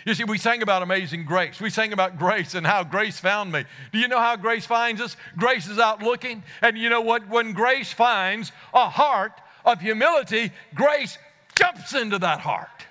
You 0.04 0.14
see, 0.14 0.24
we 0.24 0.38
sang 0.38 0.62
about 0.62 0.82
amazing 0.82 1.24
grace. 1.24 1.60
We 1.60 1.70
sang 1.70 1.92
about 1.92 2.18
grace 2.18 2.54
and 2.54 2.66
how 2.66 2.82
grace 2.82 3.20
found 3.20 3.52
me. 3.52 3.64
Do 3.92 3.98
you 3.98 4.08
know 4.08 4.18
how 4.18 4.36
grace 4.36 4.66
finds 4.66 5.00
us? 5.00 5.16
Grace 5.36 5.68
is 5.68 5.78
out 5.78 6.02
looking. 6.02 6.42
And 6.60 6.76
you 6.76 6.88
know 6.88 7.00
what? 7.00 7.28
When 7.28 7.52
grace 7.52 7.92
finds 7.92 8.50
a 8.74 8.88
heart 8.88 9.40
of 9.64 9.80
humility, 9.80 10.50
grace 10.74 11.18
jumps 11.54 11.94
into 11.94 12.18
that 12.18 12.40
heart. 12.40 12.86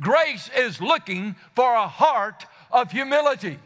Grace 0.00 0.48
is 0.56 0.80
looking 0.80 1.34
for 1.54 1.74
a 1.74 1.88
heart 1.88 2.46
of 2.70 2.92
humility. 2.92 3.58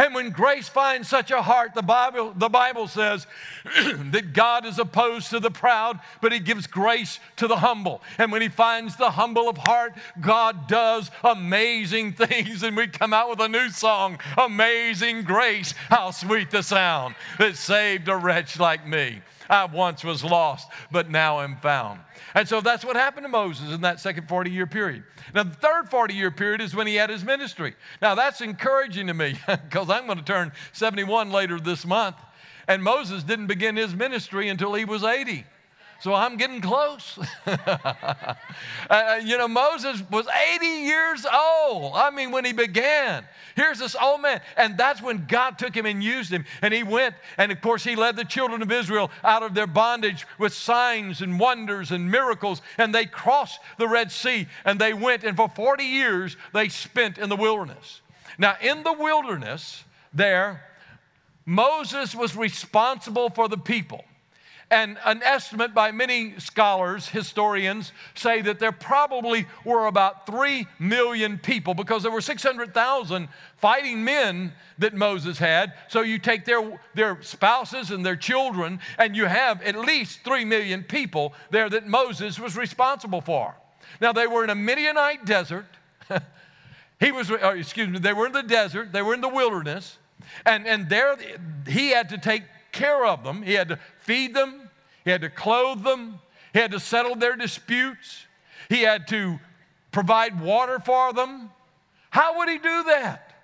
And 0.00 0.14
when 0.14 0.30
grace 0.30 0.66
finds 0.66 1.10
such 1.10 1.30
a 1.30 1.42
heart, 1.42 1.74
the 1.74 1.82
Bible, 1.82 2.32
the 2.34 2.48
Bible 2.48 2.88
says 2.88 3.26
that 4.12 4.32
God 4.32 4.64
is 4.64 4.78
opposed 4.78 5.28
to 5.28 5.40
the 5.40 5.50
proud, 5.50 6.00
but 6.22 6.32
He 6.32 6.38
gives 6.38 6.66
grace 6.66 7.20
to 7.36 7.46
the 7.46 7.58
humble. 7.58 8.00
And 8.16 8.32
when 8.32 8.40
He 8.40 8.48
finds 8.48 8.96
the 8.96 9.10
humble 9.10 9.46
of 9.46 9.58
heart, 9.58 9.92
God 10.18 10.68
does 10.68 11.10
amazing 11.22 12.12
things. 12.14 12.62
And 12.62 12.78
we 12.78 12.86
come 12.86 13.12
out 13.12 13.28
with 13.28 13.40
a 13.40 13.48
new 13.48 13.68
song 13.68 14.18
Amazing 14.38 15.24
Grace. 15.24 15.72
How 15.90 16.12
sweet 16.12 16.50
the 16.50 16.62
sound 16.62 17.14
that 17.38 17.56
saved 17.56 18.08
a 18.08 18.16
wretch 18.16 18.58
like 18.58 18.86
me. 18.86 19.20
I 19.50 19.64
once 19.64 20.04
was 20.04 20.22
lost, 20.22 20.68
but 20.92 21.10
now 21.10 21.40
am 21.40 21.56
found. 21.56 22.00
And 22.34 22.48
so 22.48 22.60
that's 22.60 22.84
what 22.84 22.94
happened 22.94 23.24
to 23.24 23.28
Moses 23.28 23.72
in 23.72 23.80
that 23.80 23.98
second 23.98 24.28
40 24.28 24.50
year 24.50 24.66
period. 24.66 25.02
Now, 25.34 25.42
the 25.42 25.54
third 25.54 25.90
40 25.90 26.14
year 26.14 26.30
period 26.30 26.60
is 26.60 26.74
when 26.74 26.86
he 26.86 26.94
had 26.94 27.10
his 27.10 27.24
ministry. 27.24 27.74
Now, 28.00 28.14
that's 28.14 28.40
encouraging 28.40 29.08
to 29.08 29.14
me 29.14 29.36
because 29.46 29.90
I'm 29.90 30.06
going 30.06 30.18
to 30.18 30.24
turn 30.24 30.52
71 30.72 31.32
later 31.32 31.58
this 31.58 31.84
month. 31.84 32.16
And 32.68 32.82
Moses 32.82 33.24
didn't 33.24 33.48
begin 33.48 33.74
his 33.74 33.94
ministry 33.94 34.48
until 34.48 34.72
he 34.74 34.84
was 34.84 35.02
80. 35.02 35.44
So 36.00 36.14
I'm 36.14 36.38
getting 36.38 36.62
close. 36.62 37.18
uh, 37.46 38.34
you 39.22 39.36
know, 39.36 39.48
Moses 39.48 40.02
was 40.10 40.26
80 40.54 40.66
years 40.66 41.26
old. 41.26 41.92
I 41.94 42.10
mean, 42.10 42.30
when 42.30 42.46
he 42.46 42.52
began. 42.52 43.24
Here's 43.54 43.78
this 43.78 43.94
old 44.00 44.22
man. 44.22 44.40
And 44.56 44.78
that's 44.78 45.02
when 45.02 45.26
God 45.26 45.58
took 45.58 45.74
him 45.74 45.84
and 45.84 46.02
used 46.02 46.32
him. 46.32 46.46
And 46.62 46.72
he 46.72 46.82
went, 46.82 47.14
and 47.36 47.52
of 47.52 47.60
course, 47.60 47.84
he 47.84 47.96
led 47.96 48.16
the 48.16 48.24
children 48.24 48.62
of 48.62 48.72
Israel 48.72 49.10
out 49.22 49.42
of 49.42 49.52
their 49.52 49.66
bondage 49.66 50.26
with 50.38 50.54
signs 50.54 51.20
and 51.20 51.38
wonders 51.38 51.90
and 51.90 52.10
miracles. 52.10 52.62
And 52.78 52.94
they 52.94 53.04
crossed 53.04 53.60
the 53.76 53.86
Red 53.86 54.10
Sea 54.10 54.46
and 54.64 54.80
they 54.80 54.94
went, 54.94 55.22
and 55.22 55.36
for 55.36 55.50
40 55.50 55.84
years 55.84 56.36
they 56.54 56.70
spent 56.70 57.18
in 57.18 57.28
the 57.28 57.36
wilderness. 57.36 58.00
Now, 58.38 58.56
in 58.62 58.84
the 58.84 58.94
wilderness, 58.94 59.84
there, 60.14 60.64
Moses 61.44 62.14
was 62.14 62.34
responsible 62.34 63.28
for 63.28 63.48
the 63.48 63.58
people. 63.58 64.04
And 64.70 64.98
an 65.04 65.20
estimate 65.24 65.74
by 65.74 65.90
many 65.90 66.38
scholars, 66.38 67.08
historians, 67.08 67.92
say 68.14 68.40
that 68.42 68.60
there 68.60 68.70
probably 68.70 69.46
were 69.64 69.86
about 69.86 70.26
3 70.26 70.64
million 70.78 71.38
people 71.38 71.74
because 71.74 72.04
there 72.04 72.12
were 72.12 72.20
600,000 72.20 73.28
fighting 73.56 74.04
men 74.04 74.52
that 74.78 74.94
Moses 74.94 75.38
had. 75.38 75.74
So 75.88 76.02
you 76.02 76.20
take 76.20 76.44
their, 76.44 76.80
their 76.94 77.20
spouses 77.20 77.90
and 77.90 78.06
their 78.06 78.14
children, 78.14 78.78
and 78.96 79.16
you 79.16 79.26
have 79.26 79.60
at 79.62 79.74
least 79.74 80.20
3 80.24 80.44
million 80.44 80.84
people 80.84 81.34
there 81.50 81.68
that 81.68 81.88
Moses 81.88 82.38
was 82.38 82.56
responsible 82.56 83.20
for. 83.20 83.56
Now, 84.00 84.12
they 84.12 84.28
were 84.28 84.44
in 84.44 84.50
a 84.50 84.54
Midianite 84.54 85.24
desert. 85.24 85.66
he 87.00 87.10
was, 87.10 87.28
uh, 87.28 87.54
excuse 87.56 87.88
me, 87.88 87.98
they 87.98 88.12
were 88.12 88.26
in 88.26 88.32
the 88.32 88.42
desert, 88.44 88.92
they 88.92 89.02
were 89.02 89.14
in 89.14 89.20
the 89.20 89.28
wilderness, 89.28 89.98
and, 90.46 90.64
and 90.64 90.88
there 90.88 91.16
he 91.66 91.88
had 91.90 92.08
to 92.10 92.18
take 92.18 92.44
care 92.72 93.04
of 93.04 93.24
them. 93.24 93.42
He 93.42 93.54
had 93.54 93.68
to 93.68 93.78
feed 93.98 94.34
them, 94.34 94.59
he 95.04 95.10
had 95.10 95.22
to 95.22 95.30
clothe 95.30 95.82
them, 95.82 96.18
he 96.52 96.58
had 96.58 96.72
to 96.72 96.80
settle 96.80 97.14
their 97.14 97.36
disputes, 97.36 98.26
he 98.68 98.82
had 98.82 99.08
to 99.08 99.38
provide 99.92 100.40
water 100.40 100.78
for 100.78 101.12
them. 101.12 101.50
How 102.10 102.38
would 102.38 102.48
he 102.48 102.58
do 102.58 102.84
that? 102.84 103.34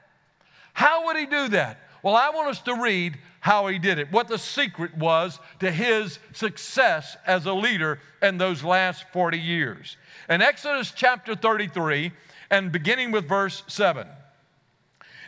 How 0.72 1.06
would 1.06 1.16
he 1.16 1.26
do 1.26 1.48
that? 1.48 1.78
Well, 2.02 2.14
I 2.14 2.30
want 2.30 2.48
us 2.48 2.60
to 2.62 2.74
read 2.74 3.18
how 3.40 3.66
he 3.68 3.78
did 3.78 3.98
it, 3.98 4.10
what 4.12 4.28
the 4.28 4.38
secret 4.38 4.96
was 4.96 5.38
to 5.60 5.70
his 5.70 6.18
success 6.32 7.16
as 7.26 7.46
a 7.46 7.52
leader 7.52 8.00
in 8.20 8.38
those 8.38 8.62
last 8.62 9.04
40 9.12 9.38
years. 9.38 9.96
In 10.28 10.42
Exodus 10.42 10.92
chapter 10.94 11.34
33, 11.34 12.12
and 12.50 12.72
beginning 12.72 13.10
with 13.10 13.28
verse 13.28 13.62
7. 13.66 14.06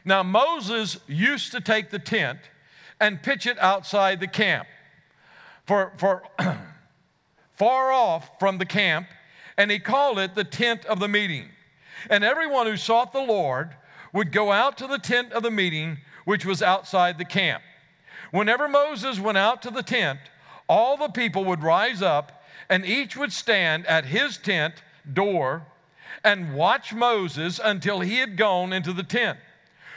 Now, 0.04 0.22
Moses 0.22 0.98
used 1.06 1.52
to 1.52 1.60
take 1.60 1.90
the 1.90 1.98
tent 1.98 2.38
and 3.00 3.22
pitch 3.22 3.46
it 3.46 3.58
outside 3.58 4.20
the 4.20 4.26
camp, 4.26 4.66
for, 5.68 5.92
for 5.98 6.22
far 7.52 7.92
off 7.92 8.38
from 8.40 8.56
the 8.56 8.66
camp, 8.66 9.06
and 9.58 9.70
he 9.70 9.78
called 9.78 10.18
it 10.18 10.34
the 10.34 10.42
tent 10.42 10.84
of 10.86 10.98
the 10.98 11.08
meeting. 11.08 11.50
And 12.08 12.24
everyone 12.24 12.66
who 12.66 12.76
sought 12.76 13.12
the 13.12 13.20
Lord 13.20 13.70
would 14.12 14.32
go 14.32 14.50
out 14.50 14.78
to 14.78 14.86
the 14.86 14.98
tent 14.98 15.32
of 15.32 15.42
the 15.42 15.50
meeting, 15.50 15.98
which 16.24 16.46
was 16.46 16.62
outside 16.62 17.18
the 17.18 17.24
camp. 17.24 17.62
Whenever 18.30 18.66
Moses 18.66 19.20
went 19.20 19.36
out 19.36 19.60
to 19.62 19.70
the 19.70 19.82
tent, 19.82 20.20
all 20.68 20.96
the 20.96 21.08
people 21.08 21.44
would 21.44 21.62
rise 21.62 22.00
up, 22.00 22.44
and 22.70 22.86
each 22.86 23.16
would 23.16 23.32
stand 23.32 23.86
at 23.86 24.06
his 24.06 24.38
tent 24.38 24.74
door 25.12 25.66
and 26.24 26.54
watch 26.54 26.94
Moses 26.94 27.60
until 27.62 28.00
he 28.00 28.16
had 28.16 28.36
gone 28.36 28.72
into 28.72 28.92
the 28.92 29.02
tent. 29.02 29.38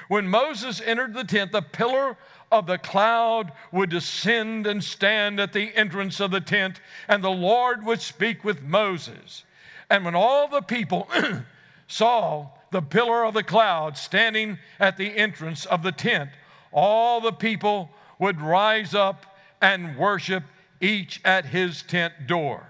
When 0.10 0.28
Moses 0.28 0.82
entered 0.82 1.14
the 1.14 1.24
tent, 1.24 1.54
the 1.54 1.62
pillar 1.62 2.18
of 2.52 2.68
the 2.68 2.78
cloud 2.78 3.52
would 3.72 3.90
descend 3.90 4.68
and 4.68 4.84
stand 4.84 5.40
at 5.40 5.54
the 5.54 5.76
entrance 5.76 6.20
of 6.20 6.32
the 6.32 6.42
tent, 6.42 6.82
and 7.08 7.24
the 7.24 7.30
Lord 7.30 7.86
would 7.86 8.02
speak 8.02 8.44
with 8.44 8.62
Moses. 8.62 9.44
And 9.90 10.06
when 10.06 10.16
all 10.16 10.48
the 10.48 10.62
people 10.62 11.08
saw 11.88 12.50
the 12.72 12.82
pillar 12.82 13.26
of 13.26 13.34
the 13.34 13.44
cloud 13.44 13.98
standing 13.98 14.60
at 14.80 14.98
the 14.98 15.18
entrance 15.18 15.66
of 15.66 15.84
the 15.84 15.92
tent, 15.92 16.30
all 16.72 17.22
the 17.22 17.34
people 17.34 17.90
would 18.20 18.42
rise 18.42 18.94
up 18.94 19.26
and 19.62 19.98
worship 19.98 20.44
each 20.80 21.22
at 21.24 21.46
his 21.46 21.82
tent 21.84 22.14
door. 22.28 22.68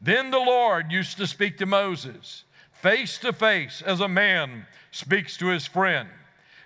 Then 0.00 0.30
the 0.30 0.38
Lord 0.38 0.92
used 0.92 1.16
to 1.18 1.26
speak 1.26 1.58
to 1.58 1.66
Moses 1.66 2.44
face 2.72 3.18
to 3.18 3.32
face 3.32 3.82
as 3.82 4.00
a 4.00 4.08
man 4.08 4.66
speaks 4.90 5.36
to 5.36 5.48
his 5.48 5.66
friend. 5.66 6.08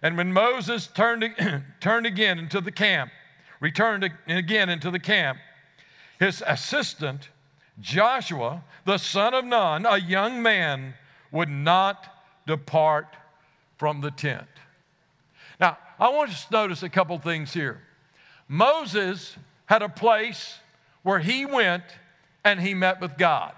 And 0.05 0.19
when 0.19 0.35
Moses 0.35 0.87
turned, 0.87 1.25
turned 1.81 2.05
again 2.05 2.39
into 2.39 2.61
the 2.61 2.71
camp, 2.71 3.11
returned 3.59 4.05
again 4.29 4.69
into 4.69 4.91
the 4.91 4.99
camp, 4.99 5.39
his 6.21 6.43
assistant, 6.47 7.31
Joshua, 7.81 8.63
the 8.85 8.99
son 8.99 9.33
of 9.33 9.47
Nun, 9.47 9.87
a 9.87 9.97
young 9.97 10.43
man, 10.43 10.93
would 11.33 11.49
not 11.49 12.05
depart 12.47 13.17
from 13.79 14.03
the 14.03 14.11
tent. 14.11 14.47
Now, 15.59 15.79
I 15.99 16.11
want 16.11 16.29
you 16.29 16.37
to 16.37 16.53
notice 16.53 16.83
a 16.83 16.91
couple 16.91 17.19
things 17.19 17.55
here. 17.55 17.81
Moses 18.47 19.35
had 19.65 19.81
a 19.81 19.89
place 19.89 20.59
where 21.03 21.19
he 21.19 21.47
went 21.47 21.85
and 22.45 22.61
he 22.61 22.75
met 22.75 23.01
with 23.01 23.17
God. 23.17 23.55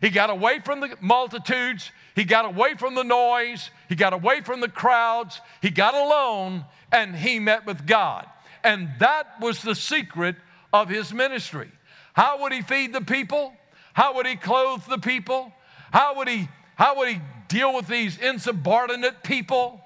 He 0.00 0.10
got 0.10 0.30
away 0.30 0.60
from 0.60 0.80
the 0.80 0.96
multitudes. 1.00 1.90
He 2.14 2.24
got 2.24 2.44
away 2.44 2.74
from 2.74 2.94
the 2.94 3.02
noise. 3.02 3.70
He 3.88 3.94
got 3.94 4.12
away 4.12 4.40
from 4.42 4.60
the 4.60 4.68
crowds. 4.68 5.40
He 5.60 5.70
got 5.70 5.94
alone 5.94 6.64
and 6.92 7.14
he 7.14 7.38
met 7.38 7.66
with 7.66 7.86
God. 7.86 8.26
And 8.64 8.88
that 8.98 9.40
was 9.40 9.62
the 9.62 9.74
secret 9.74 10.36
of 10.72 10.88
his 10.88 11.12
ministry. 11.12 11.70
How 12.12 12.42
would 12.42 12.52
he 12.52 12.62
feed 12.62 12.92
the 12.92 13.00
people? 13.00 13.52
How 13.92 14.14
would 14.16 14.26
he 14.26 14.36
clothe 14.36 14.84
the 14.88 14.98
people? 14.98 15.52
How 15.92 16.16
would 16.16 16.28
he, 16.28 16.48
how 16.76 16.96
would 16.98 17.08
he 17.08 17.20
deal 17.48 17.74
with 17.74 17.86
these 17.86 18.18
insubordinate 18.18 19.22
people? 19.22 19.80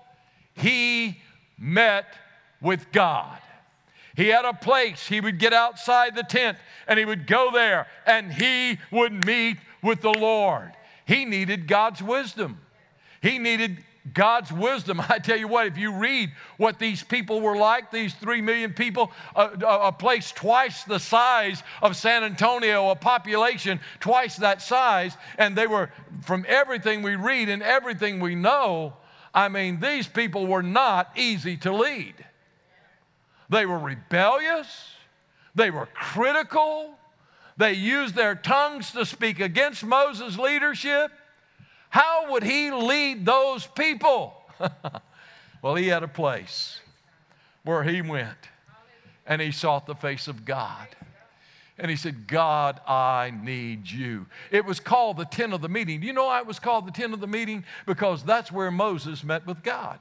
He 0.55 1.21
met 1.59 2.07
with 2.61 2.91
God. 2.93 3.39
He 4.15 4.29
had 4.29 4.45
a 4.45 4.53
place. 4.53 5.07
He 5.07 5.21
would 5.21 5.39
get 5.39 5.53
outside 5.53 6.15
the 6.15 6.23
tent 6.23 6.59
and 6.87 6.99
he 6.99 7.05
would 7.05 7.27
go 7.27 7.51
there 7.53 7.87
and 8.07 8.33
he 8.33 8.79
would 8.91 9.25
meet 9.27 9.59
with 9.83 10.01
the 10.01 10.13
Lord. 10.13 10.73
He 11.07 11.25
needed 11.25 11.67
God's 11.67 12.03
wisdom. 12.03 12.61
He 13.21 13.39
needed 13.39 13.85
God's 14.13 14.53
wisdom. 14.53 15.01
I 15.09 15.19
tell 15.19 15.39
you 15.39 15.49
what, 15.49 15.67
if 15.67 15.79
you 15.79 15.93
read 15.93 16.33
what 16.57 16.79
these 16.79 17.03
people 17.03 17.41
were 17.41 17.57
like, 17.57 17.91
these 17.91 18.15
three 18.15 18.41
million 18.41 18.73
people, 18.73 19.13
a, 19.35 19.47
a, 19.47 19.93
place 19.93 20.33
twice 20.33 20.85
the 20.85 20.99
size 20.99 21.63
of 21.81 21.97
San 21.97 22.25
Antonio, 22.25 22.91
a 22.91 22.97
population 22.97 23.81
twice 24.01 24.37
that 24.37 24.61
size, 24.61 25.17
and 25.39 25.57
they 25.57 25.67
were, 25.67 25.91
from 26.23 26.45
everything 26.49 27.03
we 27.03 27.17
read 27.17 27.49
and 27.49 27.63
everything 27.63 28.21
we 28.21 28.35
know, 28.35 28.95
I 29.35 29.49
mean, 29.49 29.81
these 29.81 30.07
people 30.07 30.47
were 30.47 30.63
not 30.63 31.17
easy 31.17 31.57
to 31.59 31.73
lead. 31.73 32.15
They 33.53 33.67
were 33.67 33.79
rebellious, 33.79 34.67
they 35.55 35.71
were 35.71 35.87
critical, 35.93 36.95
they 37.59 37.75
used 37.75 38.15
their 38.15 38.35
tongues 38.35 38.93
to 38.93 39.05
speak 39.05 39.41
against 39.41 39.85
Moses' 39.85 40.39
leadership. 40.39 41.13
How 41.91 42.33
would 42.33 42.45
he 42.45 42.71
lead 42.71 43.27
those 43.27 43.67
people? 43.67 44.35
well, 45.63 45.75
he 45.75 45.89
had 45.89 46.03
a 46.03 46.09
place 46.09 46.81
where 47.63 47.85
he 47.85 48.01
went 48.01 48.39
and 49.27 49.43
he 49.43 49.53
sought 49.53 49.85
the 49.85 49.97
face 49.97 50.29
of 50.29 50.47
God. 50.47 50.89
And 51.79 51.91
he 51.91 51.97
said, 51.99 52.27
God, 52.27 52.81
I 52.89 53.35
need 53.43 53.91
you. 53.91 54.25
It 54.51 54.65
was 54.65 54.81
called 54.81 55.19
the 55.19 55.27
tent 55.27 55.53
of 55.53 55.61
the 55.61 55.69
meeting. 55.69 56.03
You 56.03 56.15
know 56.15 56.25
why 56.25 56.39
it 56.39 56.47
was 56.47 56.59
called 56.59 56.87
the 56.87 56.91
tent 56.91 57.13
of 57.13 57.21
the 57.21 57.27
meeting? 57.27 57.67
Because 57.85 58.25
that's 58.25 58.51
where 58.51 58.71
Moses 58.71 59.23
met 59.23 59.47
with 59.47 59.63
God. 59.63 59.99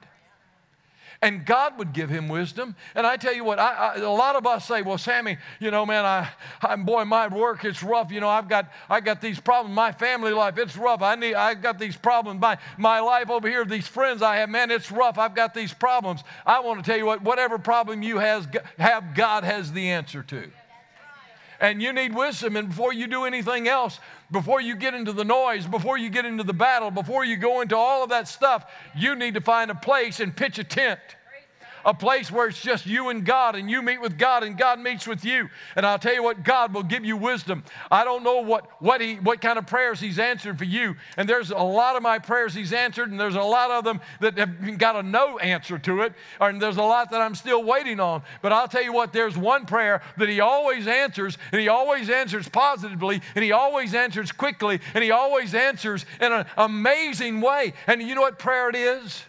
And 1.22 1.46
God 1.46 1.78
would 1.78 1.94
give 1.94 2.10
him 2.10 2.28
wisdom. 2.28 2.76
And 2.96 3.06
I 3.06 3.16
tell 3.16 3.34
you 3.34 3.44
what, 3.44 3.60
I, 3.60 3.74
I, 3.74 3.96
a 3.98 4.10
lot 4.10 4.36
of 4.36 4.48
us 4.48 4.68
say, 4.68 4.82
"Well, 4.82 4.98
Sammy, 4.98 5.38
you 5.60 5.70
know, 5.70 5.86
man, 5.86 6.04
I, 6.04 6.30
I, 6.62 6.76
boy, 6.76 7.06
my 7.06 7.28
work 7.28 7.64
it's 7.64 7.84
rough. 7.84 8.12
You 8.12 8.20
know, 8.20 8.30
I've 8.30 8.50
got, 8.50 8.72
I 8.90 9.02
got 9.02 9.22
these 9.22 9.40
problems. 9.40 9.76
My 9.76 9.92
family 9.92 10.32
life 10.32 10.58
it's 10.58 10.76
rough. 10.76 11.02
I 11.02 11.16
need, 11.16 11.36
I've 11.36 11.62
got 11.62 11.78
these 11.78 11.96
problems. 11.96 12.42
My, 12.42 12.58
my 12.78 13.00
life 13.00 13.30
over 13.30 13.48
here, 13.48 13.66
these 13.66 13.88
friends 13.88 14.22
I 14.22 14.38
have, 14.38 14.50
man, 14.50 14.72
it's 14.72 14.92
rough. 14.92 15.18
I've 15.20 15.36
got 15.36 15.54
these 15.54 15.74
problems. 15.74 16.24
I 16.46 16.60
want 16.62 16.84
to 16.84 16.90
tell 16.90 16.98
you 16.98 17.06
what, 17.06 17.22
whatever 17.22 17.60
problem 17.60 18.02
you 18.02 18.18
has, 18.18 18.48
have, 18.80 19.14
God 19.14 19.44
has 19.44 19.72
the 19.72 19.90
answer 19.90 20.24
to. 20.24 20.50
And 21.60 21.80
you 21.80 21.94
need 21.94 22.16
wisdom. 22.16 22.56
And 22.56 22.70
before 22.70 22.92
you 22.92 23.06
do 23.06 23.26
anything 23.26 23.68
else, 23.68 24.00
before 24.32 24.62
you 24.62 24.76
get 24.76 24.94
into 24.94 25.12
the 25.12 25.26
noise, 25.26 25.67
before 25.67 25.98
you 25.98 26.10
get 26.10 26.26
into 26.26 26.44
the 26.44 26.54
battle, 26.54 26.89
before 26.89 27.26
you 27.26 27.36
go 27.38 27.62
into 27.62 27.76
all 27.76 28.04
of 28.04 28.10
that 28.10 28.28
stuff, 28.28 28.72
you 28.96 29.15
need 29.15 29.34
to 29.34 29.41
find 29.41 29.70
a 29.70 29.76
place 29.76 30.20
and 30.20 30.36
pitch 30.36 30.58
a 30.58 30.63
tent 30.63 31.00
a 31.86 31.94
place 31.94 32.32
where 32.32 32.48
it's 32.48 32.62
just 32.62 32.86
you 32.86 33.10
and 33.10 33.26
God, 33.26 33.56
and 33.56 33.70
you 33.70 33.82
meet 33.82 34.02
with 34.02 34.17
God, 34.17 34.44
and 34.44 34.58
God 34.58 34.80
meets 34.80 35.08
with 35.08 35.26
you. 35.26 35.50
And 35.76 35.86
I'll 35.86 36.00
tell 36.00 36.13
you 36.13 36.24
what, 36.24 36.44
God 36.44 36.74
will 36.74 36.84
give 36.84 37.06
you 37.06 37.17
wisdom. 37.17 37.63
I 37.89 38.04
don't 38.04 38.24
know 38.24 38.41
what, 38.41 38.70
what, 38.82 39.02
he, 39.02 39.15
what 39.15 39.41
kind 39.41 39.58
of 39.58 39.67
prayers 39.67 40.00
He's 40.00 40.20
answered 40.20 40.58
for 40.58 40.63
you. 40.63 40.96
And 41.17 41.28
there's 41.28 41.52
a 41.52 41.58
lot 41.58 41.96
of 41.96 42.04
my 42.04 42.20
prayers 42.20 42.54
He's 42.54 42.74
answered, 42.74 43.12
and 43.12 43.20
there's 43.20 43.36
a 43.36 43.41
lot 43.41 43.72
of 43.72 43.84
them 43.84 44.02
that 44.20 44.38
have 44.38 44.78
got 44.78 44.96
a 44.96 45.04
no 45.04 45.38
answer 45.39 45.78
to 45.80 46.02
it, 46.02 46.13
and 46.39 46.62
there's 46.62 46.78
a 46.78 46.84
lot 46.84 47.12
that 47.12 47.22
I'm 47.22 47.36
still 47.36 47.63
waiting 47.63 48.00
on. 48.00 48.24
But 48.41 48.54
I'll 48.54 48.67
tell 48.67 48.84
you 48.84 48.94
what, 48.94 49.13
there's 49.13 49.38
one 49.38 49.65
prayer 49.65 50.02
that 50.17 50.30
He 50.30 50.39
always 50.39 50.88
answers, 50.88 51.38
and 51.52 51.62
He 51.62 51.67
always 51.67 52.10
answers 52.10 52.48
positively, 52.48 53.22
and 53.36 53.44
He 53.44 53.52
always 53.52 53.94
answers 53.94 54.32
quickly, 54.32 54.80
and 54.94 55.04
He 55.04 55.12
always 55.12 55.54
answers 55.54 56.06
in 56.20 56.32
an 56.32 56.46
amazing 56.58 57.41
way. 57.41 57.74
And 57.88 58.02
you 58.02 58.15
know 58.15 58.22
what 58.22 58.39
prayer 58.39 58.70
it 58.70 58.76
is? 58.76 59.24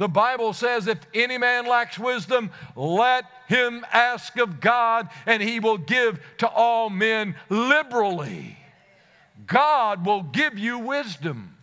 The 0.00 0.08
Bible 0.08 0.54
says, 0.54 0.86
if 0.86 0.98
any 1.12 1.36
man 1.36 1.66
lacks 1.66 1.98
wisdom, 1.98 2.52
let 2.74 3.26
him 3.48 3.84
ask 3.92 4.38
of 4.38 4.58
God, 4.58 5.10
and 5.26 5.42
he 5.42 5.60
will 5.60 5.76
give 5.76 6.18
to 6.38 6.48
all 6.48 6.88
men 6.88 7.34
liberally. 7.50 8.56
God 9.46 10.06
will 10.06 10.22
give 10.22 10.58
you 10.58 10.78
wisdom, 10.78 11.54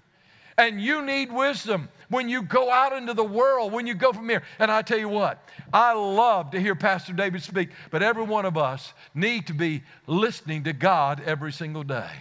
and 0.56 0.80
you 0.80 1.02
need 1.02 1.32
wisdom 1.32 1.90
when 2.10 2.30
you 2.30 2.44
go 2.44 2.70
out 2.70 2.94
into 2.94 3.16
the 3.16 3.24
world, 3.24 3.72
when 3.72 3.88
you 3.88 3.96
go 3.96 4.14
from 4.14 4.30
here. 4.30 4.44
And 4.60 4.70
I 4.70 4.84
tell 4.84 5.00
you 5.00 5.10
what, 5.10 5.44
I 5.74 5.94
love 5.94 6.52
to 6.52 6.62
hear 6.62 6.76
Pastor 6.76 7.14
David 7.14 7.42
speak, 7.42 7.72
but 7.90 8.04
every 8.04 8.24
one 8.24 8.46
of 8.46 8.56
us 8.56 8.94
need 9.16 9.48
to 9.48 9.54
be 9.54 9.82
listening 10.06 10.66
to 10.66 10.74
God 10.74 11.24
every 11.26 11.52
single 11.52 11.84
day. 11.84 12.12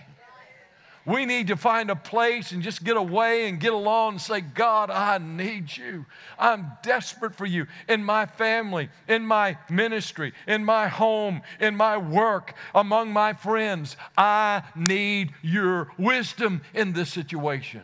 We 1.06 1.24
need 1.24 1.46
to 1.46 1.56
find 1.56 1.88
a 1.88 1.94
place 1.94 2.50
and 2.50 2.64
just 2.64 2.82
get 2.82 2.96
away 2.96 3.48
and 3.48 3.60
get 3.60 3.72
along 3.72 4.14
and 4.14 4.20
say, 4.20 4.40
God, 4.40 4.90
I 4.90 5.18
need 5.18 5.74
you. 5.76 6.04
I'm 6.36 6.72
desperate 6.82 7.36
for 7.36 7.46
you 7.46 7.68
in 7.88 8.02
my 8.02 8.26
family, 8.26 8.88
in 9.06 9.24
my 9.24 9.56
ministry, 9.70 10.32
in 10.48 10.64
my 10.64 10.88
home, 10.88 11.42
in 11.60 11.76
my 11.76 11.96
work, 11.96 12.54
among 12.74 13.12
my 13.12 13.34
friends. 13.34 13.96
I 14.18 14.64
need 14.74 15.32
your 15.42 15.92
wisdom 15.96 16.62
in 16.74 16.92
this 16.92 17.10
situation. 17.10 17.82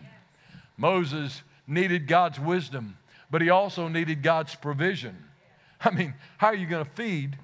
Moses 0.76 1.42
needed 1.68 2.08
God's 2.08 2.40
wisdom, 2.40 2.96
but 3.30 3.40
he 3.40 3.50
also 3.50 3.87
needed 3.87 4.24
God's 4.24 4.56
provision. 4.56 5.16
I 5.80 5.90
mean, 5.90 6.14
how 6.38 6.48
are 6.48 6.56
you 6.56 6.66
going 6.66 6.85
to 6.85 6.90
feed 6.90 7.38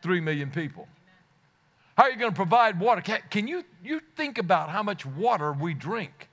three 0.00 0.20
million 0.20 0.52
people? 0.52 0.86
How 1.96 2.04
are 2.04 2.10
you 2.10 2.16
going 2.16 2.32
to 2.32 2.36
provide 2.36 2.80
water? 2.80 3.00
Can, 3.00 3.20
can, 3.30 3.46
you, 3.46 3.64
you 3.82 4.00
think 4.16 4.38
about 4.38 4.68
how 4.68 4.82
much 4.82 5.06
water 5.06 5.52
we 5.52 5.74
drink 5.74 6.28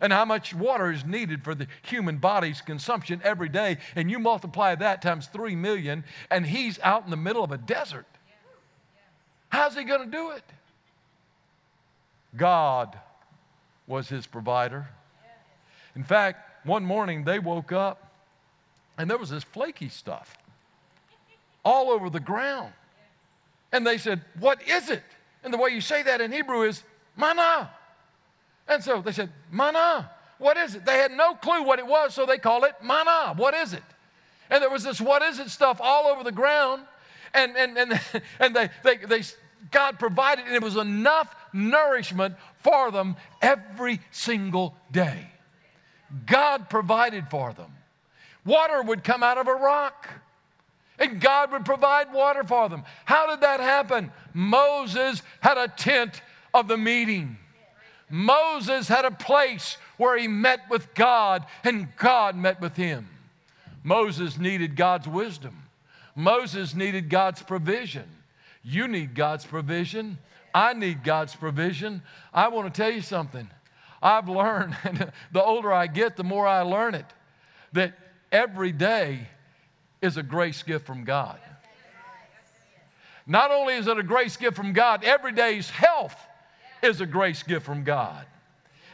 and 0.00 0.12
how 0.12 0.26
much 0.26 0.54
water 0.54 0.92
is 0.92 1.04
needed 1.04 1.42
for 1.42 1.54
the 1.54 1.66
human 1.82 2.18
body's 2.18 2.60
consumption 2.60 3.20
every 3.24 3.48
day? 3.48 3.78
And 3.94 4.10
you 4.10 4.18
multiply 4.18 4.74
that 4.74 5.00
times 5.00 5.26
three 5.26 5.56
million, 5.56 6.04
and 6.30 6.44
he's 6.44 6.78
out 6.80 7.04
in 7.04 7.10
the 7.10 7.16
middle 7.16 7.42
of 7.42 7.50
a 7.50 7.58
desert. 7.58 8.06
How's 9.48 9.76
he 9.76 9.84
going 9.84 10.10
to 10.10 10.10
do 10.10 10.30
it? 10.32 10.44
God 12.36 12.98
was 13.86 14.08
his 14.08 14.26
provider. 14.26 14.88
In 15.94 16.04
fact, 16.04 16.66
one 16.66 16.84
morning 16.84 17.24
they 17.24 17.38
woke 17.38 17.72
up 17.72 18.12
and 18.98 19.08
there 19.08 19.16
was 19.16 19.30
this 19.30 19.44
flaky 19.44 19.88
stuff 19.88 20.36
all 21.64 21.90
over 21.90 22.10
the 22.10 22.20
ground. 22.20 22.72
And 23.76 23.86
they 23.86 23.98
said, 23.98 24.22
What 24.40 24.66
is 24.66 24.88
it? 24.88 25.02
And 25.44 25.52
the 25.52 25.58
way 25.58 25.68
you 25.68 25.82
say 25.82 26.02
that 26.02 26.22
in 26.22 26.32
Hebrew 26.32 26.62
is 26.62 26.82
manna. 27.14 27.70
And 28.66 28.82
so 28.82 29.02
they 29.02 29.12
said, 29.12 29.30
Manna. 29.52 30.10
What 30.38 30.56
is 30.56 30.74
it? 30.74 30.86
They 30.86 30.98
had 30.98 31.12
no 31.12 31.34
clue 31.34 31.62
what 31.62 31.78
it 31.78 31.86
was, 31.86 32.14
so 32.14 32.26
they 32.26 32.38
called 32.38 32.64
it 32.64 32.74
manna. 32.82 33.34
What 33.36 33.54
is 33.54 33.72
it? 33.72 33.82
And 34.50 34.62
there 34.62 34.70
was 34.70 34.82
this 34.82 35.00
what 35.00 35.22
is 35.22 35.38
it 35.38 35.50
stuff 35.50 35.78
all 35.82 36.06
over 36.06 36.24
the 36.24 36.32
ground. 36.32 36.82
And, 37.34 37.54
and, 37.56 37.76
and, 37.76 38.00
and 38.40 38.56
they, 38.56 38.70
they, 38.82 38.96
they, 38.96 39.22
God 39.70 39.98
provided, 39.98 40.46
and 40.46 40.54
it 40.54 40.62
was 40.62 40.76
enough 40.76 41.34
nourishment 41.52 42.34
for 42.58 42.90
them 42.90 43.16
every 43.42 44.00
single 44.10 44.74
day. 44.90 45.30
God 46.24 46.70
provided 46.70 47.28
for 47.28 47.52
them. 47.52 47.72
Water 48.44 48.82
would 48.82 49.04
come 49.04 49.22
out 49.22 49.38
of 49.38 49.48
a 49.48 49.54
rock. 49.54 50.08
And 50.98 51.20
God 51.20 51.52
would 51.52 51.64
provide 51.64 52.12
water 52.12 52.42
for 52.44 52.68
them. 52.68 52.84
How 53.04 53.28
did 53.28 53.42
that 53.42 53.60
happen? 53.60 54.10
Moses 54.32 55.22
had 55.40 55.58
a 55.58 55.68
tent 55.68 56.22
of 56.54 56.68
the 56.68 56.76
meeting. 56.76 57.36
Moses 58.08 58.88
had 58.88 59.04
a 59.04 59.10
place 59.10 59.76
where 59.96 60.16
he 60.16 60.28
met 60.28 60.60
with 60.70 60.94
God 60.94 61.44
and 61.64 61.88
God 61.96 62.36
met 62.36 62.60
with 62.60 62.76
him. 62.76 63.08
Moses 63.82 64.38
needed 64.38 64.76
God's 64.76 65.06
wisdom. 65.08 65.62
Moses 66.14 66.74
needed 66.74 67.10
God's 67.10 67.42
provision. 67.42 68.04
You 68.64 68.88
need 68.88 69.14
God's 69.14 69.44
provision. 69.44 70.18
I 70.54 70.72
need 70.72 71.04
God's 71.04 71.36
provision. 71.36 72.02
I 72.32 72.48
want 72.48 72.72
to 72.72 72.82
tell 72.82 72.90
you 72.90 73.02
something. 73.02 73.48
I've 74.02 74.28
learned, 74.28 74.76
and 74.84 75.12
the 75.32 75.42
older 75.42 75.72
I 75.72 75.86
get, 75.86 76.16
the 76.16 76.24
more 76.24 76.46
I 76.46 76.62
learn 76.62 76.94
it, 76.94 77.06
that 77.72 77.94
every 78.32 78.72
day 78.72 79.28
is 80.02 80.16
a 80.16 80.22
grace 80.22 80.62
gift 80.62 80.86
from 80.86 81.04
God. 81.04 81.38
Not 83.26 83.50
only 83.50 83.74
is 83.74 83.86
it 83.86 83.98
a 83.98 84.02
grace 84.02 84.36
gift 84.36 84.56
from 84.56 84.72
God, 84.72 85.02
every 85.02 85.32
day's 85.32 85.68
health 85.68 86.16
is 86.82 87.00
a 87.00 87.06
grace 87.06 87.42
gift 87.42 87.66
from 87.66 87.82
God. 87.82 88.24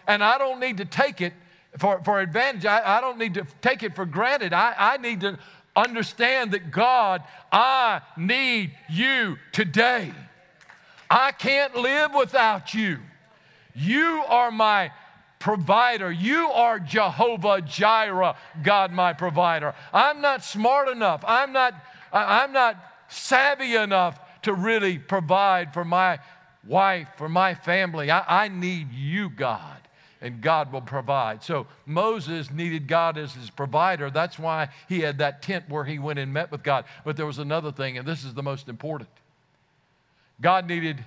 And 0.07 0.25
I 0.25 0.38
don't 0.38 0.59
need 0.59 0.79
to 0.79 0.85
take 0.85 1.21
it 1.21 1.35
for, 1.79 2.01
for 2.03 2.21
advantage. 2.21 2.65
I, 2.65 2.99
I 2.99 3.01
don't 3.01 3.19
need 3.19 3.35
to 3.35 3.47
take 3.61 3.83
it 3.83 3.95
for 3.95 4.07
granted. 4.07 4.53
I, 4.53 4.75
I 4.77 4.97
need 4.97 5.21
to 5.21 5.38
understand 5.77 6.53
that 6.53 6.71
God, 6.71 7.23
I 7.51 8.01
need 8.17 8.73
you 8.91 9.37
today. 9.53 10.12
I 11.11 11.33
can't 11.33 11.77
live 11.77 12.12
without 12.15 12.73
you. 12.73 12.99
You 13.75 14.23
are 14.29 14.51
my 14.51 14.93
provider. 15.42 16.11
You 16.11 16.46
are 16.52 16.78
Jehovah 16.78 17.61
Jireh, 17.61 18.37
God 18.62 18.92
my 18.92 19.12
provider. 19.12 19.74
I'm 19.92 20.20
not 20.20 20.44
smart 20.44 20.88
enough. 20.88 21.24
I'm 21.26 21.52
not, 21.52 21.74
I'm 22.12 22.52
not 22.52 22.76
savvy 23.09 23.74
enough 23.74 24.20
to 24.42 24.55
really 24.55 24.98
provide 24.98 25.74
for 25.74 25.85
my 25.85 26.20
wife, 26.64 27.09
for 27.16 27.28
my 27.28 27.57
family. 27.57 28.09
I, 28.09 28.44
I 28.44 28.48
need 28.48 28.92
you, 28.92 29.28
God 29.28 29.78
and 30.20 30.40
God 30.40 30.72
will 30.72 30.81
provide. 30.81 31.42
So 31.42 31.66
Moses 31.85 32.48
needed 32.52 32.87
God 32.87 33.18
as 33.18 33.35
his 33.35 33.50
provider. 33.50 34.09
That's 34.09 34.38
why 34.38 34.68
he 34.88 35.00
had 35.00 35.18
that 35.18 35.42
tent 35.42 35.68
where 35.68 35.85
he 35.85 35.98
went 35.98 36.20
and 36.20 36.33
met 36.33 36.52
with 36.52 36.62
God. 36.62 36.85
But 37.05 37.16
there 37.16 37.26
was 37.26 37.40
another 37.40 37.72
thing, 37.72 37.98
and 37.98 38.07
this 38.07 38.22
is 38.22 38.33
the 38.33 38.42
most 38.44 38.68
important. 38.68 39.09
God 40.40 40.68
needed, 40.68 41.05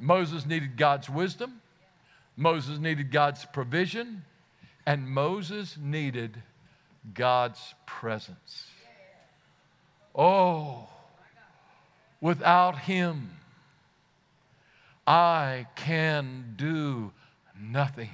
Moses 0.00 0.46
needed 0.46 0.76
God's 0.76 1.10
wisdom. 1.10 1.59
Moses 2.36 2.78
needed 2.78 3.10
God's 3.10 3.44
provision, 3.44 4.24
and 4.86 5.08
Moses 5.08 5.76
needed 5.80 6.42
God's 7.14 7.74
presence. 7.86 8.66
Oh, 10.14 10.88
without 12.20 12.78
him, 12.78 13.36
I 15.06 15.66
can 15.76 16.54
do 16.56 17.12
nothing. 17.60 18.10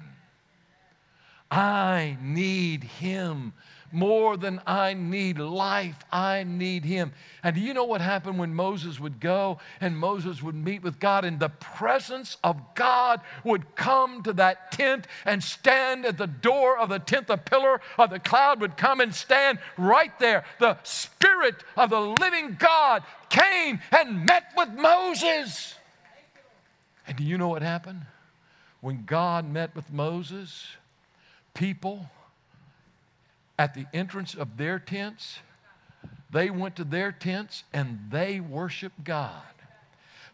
I 1.50 2.16
need 2.20 2.84
him 2.84 3.52
more 3.92 4.36
than 4.36 4.60
I 4.66 4.94
need 4.94 5.38
life, 5.38 5.96
I 6.12 6.44
need 6.44 6.84
Him. 6.84 7.12
And 7.42 7.54
do 7.54 7.62
you 7.62 7.72
know 7.72 7.84
what 7.84 8.00
happened 8.00 8.38
when 8.38 8.54
Moses 8.54 9.00
would 9.00 9.20
go 9.20 9.58
and 9.80 9.96
Moses 9.96 10.42
would 10.42 10.54
meet 10.54 10.82
with 10.82 10.98
God, 10.98 11.24
and 11.24 11.38
the 11.38 11.48
presence 11.48 12.36
of 12.42 12.74
God 12.74 13.20
would 13.44 13.74
come 13.74 14.22
to 14.24 14.32
that 14.34 14.72
tent 14.72 15.06
and 15.24 15.42
stand 15.42 16.04
at 16.04 16.18
the 16.18 16.26
door 16.26 16.78
of 16.78 16.88
the 16.88 16.98
tent? 16.98 17.26
The 17.26 17.36
pillar 17.36 17.80
of 17.98 18.10
the 18.10 18.18
cloud 18.18 18.60
would 18.60 18.76
come 18.76 19.00
and 19.00 19.14
stand 19.14 19.58
right 19.76 20.16
there. 20.18 20.44
The 20.58 20.76
Spirit 20.82 21.56
of 21.76 21.90
the 21.90 22.00
living 22.00 22.56
God 22.58 23.02
came 23.30 23.80
and 23.92 24.26
met 24.26 24.52
with 24.56 24.70
Moses. 24.70 25.74
And 27.06 27.16
do 27.16 27.24
you 27.24 27.38
know 27.38 27.48
what 27.48 27.62
happened? 27.62 28.02
When 28.80 29.04
God 29.04 29.50
met 29.50 29.74
with 29.74 29.92
Moses, 29.92 30.66
people 31.56 32.08
at 33.58 33.74
the 33.74 33.86
entrance 33.92 34.34
of 34.34 34.56
their 34.56 34.78
tents 34.78 35.40
they 36.30 36.50
went 36.50 36.76
to 36.76 36.84
their 36.84 37.12
tents 37.12 37.64
and 37.72 37.98
they 38.10 38.40
worshiped 38.40 39.04
God. 39.04 39.42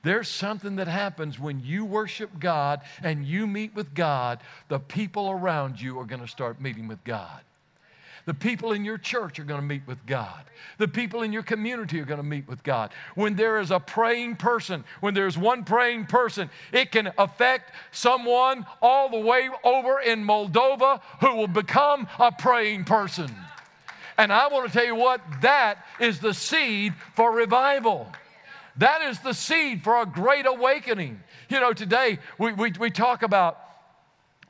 There's 0.03 0.29
something 0.29 0.77
that 0.77 0.89
happens 0.89 1.39
when 1.39 1.61
you 1.65 1.85
worship 1.85 2.31
God 2.41 2.81
and 3.05 3.25
you 3.25 3.47
meet 3.47 3.75
with 3.75 3.95
God, 3.95 4.41
the 4.69 4.81
people 4.81 5.31
around 5.31 5.81
you 5.81 6.01
are 6.01 6.05
going 6.05 6.23
to 6.23 6.29
start 6.29 6.61
meeting 6.61 6.89
with 6.89 7.05
God. 7.05 7.41
The 8.25 8.35
people 8.35 8.73
in 8.73 8.85
your 8.85 8.99
church 8.99 9.39
are 9.39 9.45
going 9.45 9.61
to 9.61 9.67
meet 9.67 9.87
with 9.87 10.05
God. 10.07 10.45
The 10.79 10.87
people 10.87 11.23
in 11.23 11.33
your 11.33 11.43
community 11.43 12.01
are 12.01 12.05
going 12.05 12.21
to 12.21 12.27
meet 12.27 12.47
with 12.47 12.63
God. 12.63 12.93
When 13.15 13.35
there 13.35 13.59
is 13.59 13.71
a 13.71 13.81
praying 13.81 14.37
person, 14.37 14.85
when 15.01 15.15
there's 15.15 15.37
one 15.37 15.65
praying 15.65 16.07
person, 16.07 16.51
it 16.73 16.93
can 16.93 17.13
affect 17.19 17.73
someone 17.91 18.65
all 18.81 19.09
the 19.09 19.19
way 19.19 19.51
over 19.65 20.01
in 20.01 20.25
Moldova 20.25 21.01
who 21.21 21.35
will 21.35 21.49
become 21.49 22.07
a 22.19 22.31
praying 22.31 22.85
person. 22.85 23.31
And 24.19 24.33
I 24.33 24.49
want 24.49 24.69
to 24.69 24.73
tell 24.73 24.87
you 24.87 24.95
what, 24.95 25.21
that 25.41 25.85
is 25.99 26.21
the 26.21 26.35
seed 26.35 26.95
for 27.15 27.33
revival. 27.33 28.13
That 28.77 29.03
is 29.03 29.19
the 29.21 29.35
seed 29.35 29.83
for 29.83 30.01
a 30.01 30.07
great 30.07 30.47
awakening. 30.47 31.21
You 31.49 31.61
know, 31.61 31.73
today 31.73 32.19
we, 32.39 32.53
we, 32.53 32.73
we 32.79 32.91
talk 32.91 33.23
about 33.23 33.59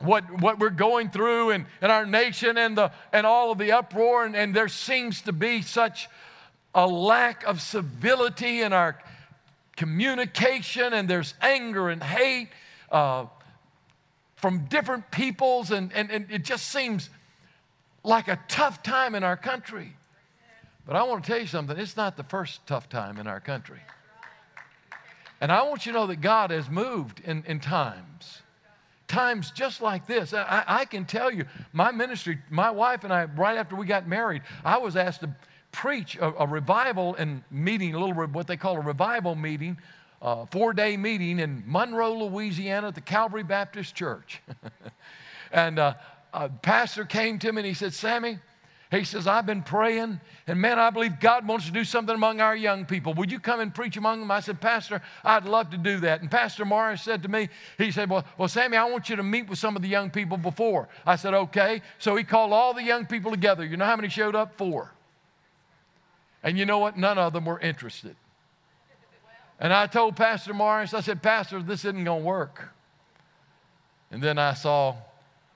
what, 0.03 0.41
what 0.41 0.59
we're 0.59 0.71
going 0.71 1.11
through 1.11 1.51
in, 1.51 1.67
in 1.81 1.91
our 1.91 2.05
nation 2.07 2.59
and, 2.59 2.77
the, 2.77 2.93
and 3.13 3.27
all 3.27 3.53
of 3.53 3.59
the 3.59 3.73
uproar, 3.73 4.25
and, 4.25 4.37
and 4.37 4.55
there 4.55 4.69
seems 4.69 5.23
to 5.23 5.33
be 5.33 5.63
such 5.63 6.09
a 6.75 6.87
lack 6.87 7.45
of 7.45 7.61
civility 7.61 8.63
in 8.63 8.73
our 8.73 8.99
communication, 9.77 10.93
and 10.93 11.09
there's 11.09 11.35
anger 11.41 11.89
and 11.89 12.03
hate 12.03 12.49
uh, 12.91 13.27
from 14.37 14.67
different 14.67 15.11
peoples, 15.11 15.71
and, 15.71 15.93
and, 15.93 16.11
and 16.11 16.31
it 16.31 16.45
just 16.45 16.69
seems 16.69 17.11
like 18.05 18.29
a 18.29 18.39
tough 18.49 18.83
time 18.83 19.15
in 19.15 19.23
our 19.23 19.37
country. 19.37 19.95
But 20.87 20.97
I 20.97 21.05
want 21.05 21.25
to 21.25 21.31
tell 21.31 21.41
you 21.41 21.47
something 21.47 21.79
it's 21.79 21.97
not 21.97 22.17
the 22.17 22.25
first 22.25 22.67
tough 22.67 22.89
time 22.89 23.19
in 23.19 23.27
our 23.27 23.41
country. 23.41 23.81
And 25.41 25.51
I 25.51 25.63
want 25.63 25.87
you 25.87 25.93
to 25.93 25.99
know 25.99 26.07
that 26.09 26.21
God 26.21 26.51
has 26.51 26.69
moved 26.69 27.21
in, 27.25 27.45
in 27.47 27.61
times 27.61 28.42
times 29.13 29.51
just 29.51 29.83
like 29.83 30.07
this. 30.07 30.33
I, 30.33 30.65
I, 30.67 30.85
can 30.87 31.05
tell 31.05 31.31
you, 31.31 31.45
my 31.73 31.93
ministry, 31.93 32.39
my 32.49 32.71
wife 32.71 33.05
and 33.05 33.13
I, 33.13 33.25
right 33.25 33.59
after 33.59 33.77
we 33.77 33.85
got 33.85 34.09
married, 34.09 34.43
I 34.65 34.79
was 34.79 34.97
asked 34.97 35.21
to 35.21 35.31
preach 35.71 36.17
a, 36.17 36.33
a 36.43 36.47
revival 36.47 37.15
and 37.17 37.45
meeting, 37.51 37.95
a 37.95 37.99
little 37.99 38.15
what 38.29 38.47
they 38.47 38.57
call 38.57 38.77
a 38.77 38.81
revival 38.81 39.35
meeting, 39.35 39.77
uh, 40.23 40.47
four 40.47 40.73
day 40.73 40.97
meeting 40.97 41.41
in 41.41 41.63
Monroe, 41.67 42.25
Louisiana 42.25 42.89
at 42.89 42.95
the 42.95 43.03
Calvary 43.03 43.43
Baptist 43.43 43.95
Church. 43.95 44.41
and 45.53 45.79
uh, 45.79 45.95
a 46.33 46.49
pastor 46.49 47.05
came 47.05 47.39
to 47.41 47.53
me 47.53 47.61
and 47.61 47.67
he 47.67 47.75
said, 47.75 47.93
Sammy, 47.93 48.39
he 48.93 49.05
says, 49.05 49.27
I've 49.27 49.47
been 49.47 49.63
praying, 49.63 50.21
and 50.47 50.61
man, 50.61 50.79
I 50.79 50.91
believe 50.91 51.19
God 51.19 51.49
wants 51.49 51.65
to 51.65 51.73
do 51.73 51.83
something 51.83 52.15
among 52.15 52.43
our 52.43 52.55
young 52.55 52.85
people. 52.85 53.15
Would 53.15 53.33
you 53.33 53.41
come 53.41 53.61
and 53.61 53.75
preach 53.75 53.97
among 53.97 54.21
them? 54.21 54.31
I 54.31 54.41
said, 54.41 54.61
Pastor, 54.61 55.01
I'd 55.25 55.47
love 55.47 55.71
to 55.71 55.79
do 55.79 56.01
that. 56.01 56.21
And 56.21 56.31
Pastor 56.31 56.67
Morris 56.67 57.01
said 57.01 57.23
to 57.23 57.29
me, 57.31 57.49
he 57.79 57.91
said, 57.91 58.11
Well, 58.11 58.27
well 58.37 58.49
Sammy, 58.49 58.77
I 58.77 58.85
want 58.85 59.09
you 59.09 59.17
to 59.17 59.23
meet 59.23 59.49
with 59.49 59.59
some 59.59 59.77
of 59.77 59.83
the 59.83 59.89
young 59.89 60.11
people 60.11 60.37
before. 60.37 60.91
I 61.07 61.17
said, 61.17 61.33
Okay. 61.33 61.81
So 61.99 62.17
he 62.17 62.23
called 62.23 62.53
all 62.53 62.75
the 62.75 62.83
young 62.83 63.07
people 63.07 63.31
together. 63.31 63.65
You 63.65 63.79
know 63.79 63.87
how 63.87 63.97
many 63.97 64.11
showed 64.11 64.37
up? 64.37 64.55
Four. 64.57 64.93
And 66.43 66.59
you 66.59 66.67
know 66.67 66.79
what? 66.79 66.99
None 66.99 67.17
of 67.17 67.33
them 67.33 67.47
were 67.47 67.61
interested. 67.61 68.15
And 69.59 69.73
I 69.73 69.87
told 69.87 70.17
Pastor 70.17 70.53
Morris, 70.53 70.93
I 70.93 71.01
said, 71.01 71.23
Pastor, 71.23 71.63
this 71.63 71.87
isn't 71.87 72.05
going 72.05 72.21
to 72.21 72.27
work. 72.27 72.69
And 74.11 74.23
then 74.23 74.37
I 74.37 74.53
saw 74.53 74.97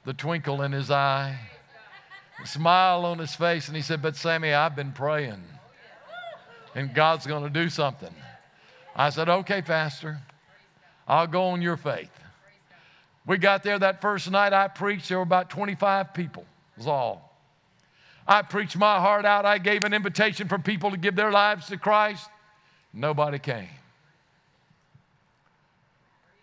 the 0.07 0.15
twinkle 0.15 0.63
in 0.63 0.73
his 0.73 0.91
eye 0.91 1.39
smile 2.45 3.05
on 3.05 3.19
his 3.19 3.35
face, 3.35 3.69
and 3.69 3.77
he 3.77 3.83
said, 3.83 4.03
But 4.03 4.17
Sammy, 4.17 4.53
I've 4.53 4.77
been 4.77 4.93
praying, 4.93 5.43
and 6.75 6.95
God's 6.95 7.27
going 7.27 7.45
to 7.45 7.51
do 7.51 7.69
something. 7.71 8.15
I 8.95 9.11
said, 9.11 9.29
Okay, 9.29 9.63
Pastor, 9.63 10.19
I'll 11.09 11.27
go 11.27 11.45
on 11.45 11.63
your 11.63 11.77
faith. 11.77 12.11
We 13.27 13.39
got 13.39 13.63
there 13.63 13.79
that 13.79 14.01
first 14.01 14.31
night 14.31 14.53
I 14.53 14.69
preached, 14.69 15.09
there 15.09 15.19
were 15.19 15.23
about 15.23 15.51
25 15.51 16.15
people, 16.15 16.45
was 16.77 16.87
all. 16.87 17.27
I 18.29 18.43
preached 18.43 18.77
my 18.77 18.99
heart 18.99 19.25
out. 19.25 19.45
I 19.45 19.59
gave 19.59 19.85
an 19.85 19.95
invitation 19.95 20.49
for 20.49 20.59
people 20.59 20.91
to 20.91 20.97
give 20.97 21.15
their 21.15 21.31
lives 21.31 21.67
to 21.69 21.77
Christ. 21.77 22.29
Nobody 22.93 23.39
came. 23.39 23.69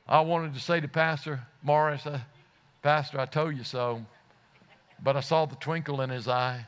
I 0.07 0.21
wanted 0.21 0.53
to 0.53 0.59
say 0.59 0.79
to 0.79 0.87
Pastor 0.87 1.41
Morris, 1.61 2.05
uh, 2.05 2.19
Pastor, 2.81 3.19
I 3.19 3.25
told 3.25 3.55
you 3.57 3.63
so. 3.63 4.05
But 5.01 5.17
I 5.17 5.21
saw 5.21 5.45
the 5.45 5.55
twinkle 5.55 6.01
in 6.01 6.09
his 6.09 6.27
eye 6.27 6.65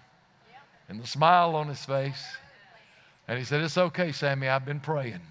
and 0.89 1.01
the 1.01 1.07
smile 1.07 1.55
on 1.55 1.67
his 1.67 1.83
face. 1.83 2.23
And 3.27 3.37
he 3.37 3.45
said, 3.45 3.61
It's 3.61 3.77
okay, 3.77 4.11
Sammy. 4.11 4.47
I've 4.47 4.65
been 4.65 4.79
praying. 4.79 5.21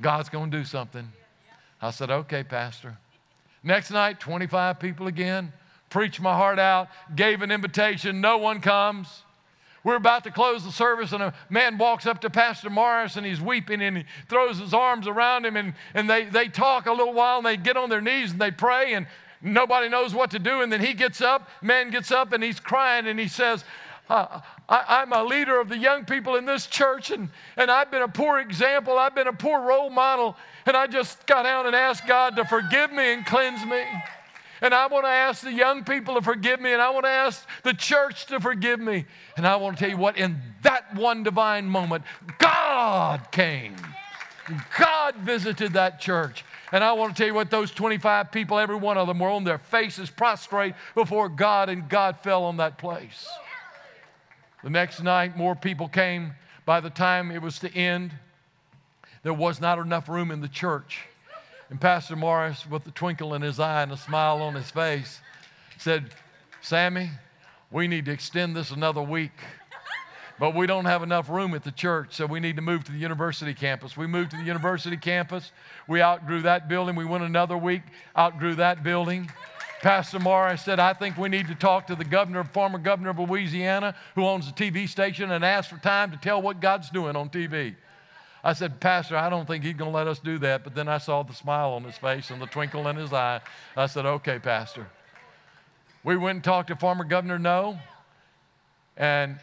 God's 0.00 0.28
going 0.28 0.50
to 0.50 0.58
do 0.58 0.64
something. 0.64 1.10
I 1.80 1.90
said, 1.90 2.10
Okay, 2.10 2.42
Pastor. 2.42 2.96
Next 3.62 3.90
night, 3.90 4.20
25 4.20 4.78
people 4.78 5.06
again. 5.06 5.52
Preached 5.88 6.20
my 6.20 6.34
heart 6.34 6.58
out, 6.58 6.88
gave 7.14 7.42
an 7.42 7.52
invitation. 7.52 8.20
No 8.20 8.38
one 8.38 8.60
comes. 8.60 9.22
We're 9.84 9.94
about 9.94 10.24
to 10.24 10.32
close 10.32 10.64
the 10.64 10.72
service, 10.72 11.12
and 11.12 11.22
a 11.22 11.32
man 11.48 11.78
walks 11.78 12.06
up 12.06 12.20
to 12.22 12.30
Pastor 12.30 12.68
Morris 12.68 13.14
and 13.14 13.24
he's 13.24 13.40
weeping 13.40 13.80
and 13.80 13.98
he 13.98 14.04
throws 14.28 14.58
his 14.58 14.74
arms 14.74 15.06
around 15.06 15.46
him. 15.46 15.56
And, 15.56 15.74
and 15.94 16.10
they, 16.10 16.24
they 16.24 16.48
talk 16.48 16.86
a 16.86 16.92
little 16.92 17.12
while 17.12 17.36
and 17.36 17.46
they 17.46 17.56
get 17.56 17.76
on 17.76 17.88
their 17.88 18.00
knees 18.00 18.32
and 18.32 18.40
they 18.40 18.50
pray. 18.50 18.94
And 18.94 19.06
Nobody 19.42 19.88
knows 19.88 20.14
what 20.14 20.30
to 20.32 20.38
do. 20.38 20.62
And 20.62 20.72
then 20.72 20.80
he 20.80 20.94
gets 20.94 21.20
up, 21.20 21.48
man 21.62 21.90
gets 21.90 22.10
up, 22.10 22.32
and 22.32 22.42
he's 22.42 22.60
crying 22.60 23.06
and 23.06 23.18
he 23.18 23.28
says, 23.28 23.64
uh, 24.08 24.40
I, 24.68 25.02
am 25.02 25.12
a 25.12 25.24
leader 25.24 25.60
of 25.60 25.68
the 25.68 25.76
young 25.76 26.04
people 26.04 26.36
in 26.36 26.44
this 26.44 26.66
church, 26.66 27.10
and, 27.10 27.28
and 27.56 27.70
I've 27.70 27.90
been 27.90 28.02
a 28.02 28.08
poor 28.08 28.38
example. 28.38 28.98
I've 28.98 29.14
been 29.14 29.26
a 29.26 29.32
poor 29.32 29.60
role 29.60 29.90
model, 29.90 30.36
and 30.64 30.76
I 30.76 30.86
just 30.86 31.26
got 31.26 31.42
down 31.42 31.66
and 31.66 31.74
asked 31.74 32.06
God 32.06 32.36
to 32.36 32.44
forgive 32.44 32.92
me 32.92 33.14
and 33.14 33.26
cleanse 33.26 33.64
me. 33.64 33.82
And 34.60 34.72
I 34.72 34.86
want 34.86 35.04
to 35.04 35.10
ask 35.10 35.42
the 35.42 35.52
young 35.52 35.84
people 35.84 36.14
to 36.14 36.22
forgive 36.22 36.60
me, 36.60 36.72
and 36.72 36.80
I 36.80 36.90
want 36.90 37.04
to 37.04 37.10
ask 37.10 37.46
the 37.62 37.74
church 37.74 38.26
to 38.26 38.40
forgive 38.40 38.80
me. 38.80 39.04
And 39.36 39.46
I 39.46 39.56
want 39.56 39.76
to 39.76 39.80
tell 39.80 39.90
you 39.90 39.98
what, 39.98 40.16
in 40.16 40.40
that 40.62 40.94
one 40.94 41.22
divine 41.22 41.66
moment, 41.66 42.04
God 42.38 43.30
came. 43.32 43.76
God 44.78 45.16
visited 45.16 45.72
that 45.72 46.00
church. 46.00 46.44
And 46.72 46.82
I 46.82 46.92
want 46.92 47.14
to 47.14 47.18
tell 47.18 47.28
you 47.28 47.34
what, 47.34 47.50
those 47.50 47.70
25 47.70 48.32
people, 48.32 48.58
every 48.58 48.76
one 48.76 48.98
of 48.98 49.06
them 49.06 49.18
were 49.18 49.28
on 49.28 49.44
their 49.44 49.58
faces 49.58 50.10
prostrate 50.10 50.74
before 50.94 51.28
God, 51.28 51.68
and 51.68 51.88
God 51.88 52.18
fell 52.20 52.44
on 52.44 52.56
that 52.56 52.78
place. 52.78 53.28
The 54.64 54.70
next 54.70 55.02
night, 55.02 55.36
more 55.36 55.54
people 55.54 55.88
came. 55.88 56.32
By 56.64 56.80
the 56.80 56.90
time 56.90 57.30
it 57.30 57.40
was 57.40 57.60
to 57.60 57.72
end, 57.72 58.12
there 59.22 59.32
was 59.32 59.60
not 59.60 59.78
enough 59.78 60.08
room 60.08 60.30
in 60.30 60.40
the 60.40 60.48
church. 60.48 61.04
And 61.70 61.80
Pastor 61.80 62.16
Morris, 62.16 62.68
with 62.68 62.86
a 62.86 62.90
twinkle 62.90 63.34
in 63.34 63.42
his 63.42 63.60
eye 63.60 63.82
and 63.82 63.92
a 63.92 63.96
smile 63.96 64.42
on 64.42 64.54
his 64.54 64.70
face, 64.70 65.20
said, 65.78 66.10
Sammy, 66.62 67.10
we 67.70 67.86
need 67.86 68.04
to 68.06 68.12
extend 68.12 68.56
this 68.56 68.70
another 68.70 69.02
week 69.02 69.32
but 70.38 70.54
we 70.54 70.66
don't 70.66 70.84
have 70.84 71.02
enough 71.02 71.30
room 71.30 71.54
at 71.54 71.64
the 71.64 71.72
church, 71.72 72.14
so 72.14 72.26
we 72.26 72.40
need 72.40 72.56
to 72.56 72.62
move 72.62 72.84
to 72.84 72.92
the 72.92 72.98
university 72.98 73.54
campus. 73.54 73.96
We 73.96 74.06
moved 74.06 74.32
to 74.32 74.36
the 74.36 74.44
university 74.44 74.96
campus. 74.96 75.52
We 75.88 76.02
outgrew 76.02 76.42
that 76.42 76.68
building. 76.68 76.94
We 76.94 77.04
went 77.04 77.24
another 77.24 77.56
week, 77.56 77.82
outgrew 78.16 78.56
that 78.56 78.82
building. 78.82 79.30
Pastor 79.80 80.18
Morris 80.18 80.62
said, 80.62 80.80
I 80.80 80.92
think 80.92 81.16
we 81.16 81.28
need 81.28 81.48
to 81.48 81.54
talk 81.54 81.86
to 81.86 81.94
the 81.94 82.04
governor, 82.04 82.44
former 82.44 82.78
governor 82.78 83.10
of 83.10 83.18
Louisiana, 83.18 83.94
who 84.14 84.26
owns 84.26 84.48
a 84.48 84.52
TV 84.52 84.88
station, 84.88 85.30
and 85.30 85.44
ask 85.44 85.70
for 85.70 85.78
time 85.78 86.10
to 86.10 86.16
tell 86.16 86.42
what 86.42 86.60
God's 86.60 86.90
doing 86.90 87.16
on 87.16 87.28
TV. 87.28 87.76
I 88.42 88.52
said, 88.52 88.80
Pastor, 88.80 89.16
I 89.16 89.28
don't 89.28 89.46
think 89.46 89.64
he's 89.64 89.74
going 89.74 89.90
to 89.90 89.96
let 89.96 90.06
us 90.06 90.18
do 90.18 90.38
that. 90.38 90.64
But 90.64 90.74
then 90.74 90.86
I 90.88 90.98
saw 90.98 91.22
the 91.22 91.34
smile 91.34 91.70
on 91.70 91.82
his 91.82 91.96
face 91.98 92.30
and 92.30 92.40
the 92.40 92.46
twinkle 92.46 92.86
in 92.88 92.96
his 92.96 93.12
eye. 93.12 93.40
I 93.76 93.86
said, 93.86 94.06
okay, 94.06 94.38
Pastor. 94.38 94.86
We 96.04 96.16
went 96.16 96.36
and 96.36 96.44
talked 96.44 96.68
to 96.68 96.76
former 96.76 97.02
Governor 97.02 97.38
Noe, 97.38 97.78
and 98.96 99.40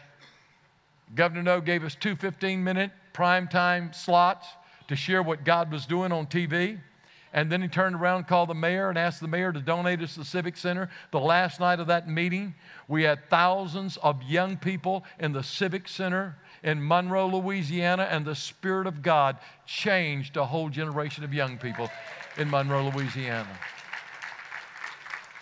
Governor 1.14 1.42
Noe 1.42 1.60
gave 1.60 1.84
us 1.84 1.94
two 1.94 2.16
15 2.16 2.62
minute 2.62 2.90
prime 3.12 3.48
time 3.48 3.92
slots 3.92 4.46
to 4.88 4.96
share 4.96 5.22
what 5.22 5.44
God 5.44 5.70
was 5.70 5.86
doing 5.86 6.12
on 6.12 6.26
TV. 6.26 6.78
And 7.32 7.50
then 7.50 7.60
he 7.62 7.66
turned 7.66 7.96
around, 7.96 8.18
and 8.18 8.28
called 8.28 8.48
the 8.48 8.54
mayor, 8.54 8.88
and 8.88 8.96
asked 8.96 9.20
the 9.20 9.26
mayor 9.26 9.52
to 9.52 9.60
donate 9.60 10.00
us 10.00 10.14
the 10.14 10.24
Civic 10.24 10.56
Center. 10.56 10.88
The 11.10 11.18
last 11.18 11.58
night 11.58 11.80
of 11.80 11.88
that 11.88 12.08
meeting, 12.08 12.54
we 12.86 13.02
had 13.02 13.28
thousands 13.28 13.96
of 13.96 14.22
young 14.22 14.56
people 14.56 15.04
in 15.18 15.32
the 15.32 15.42
Civic 15.42 15.88
Center 15.88 16.36
in 16.62 16.86
Monroe, 16.86 17.26
Louisiana, 17.26 18.04
and 18.04 18.24
the 18.24 18.36
Spirit 18.36 18.86
of 18.86 19.02
God 19.02 19.38
changed 19.66 20.36
a 20.36 20.44
whole 20.44 20.68
generation 20.68 21.24
of 21.24 21.34
young 21.34 21.58
people 21.58 21.90
in 22.38 22.48
Monroe, 22.48 22.88
Louisiana. 22.88 23.58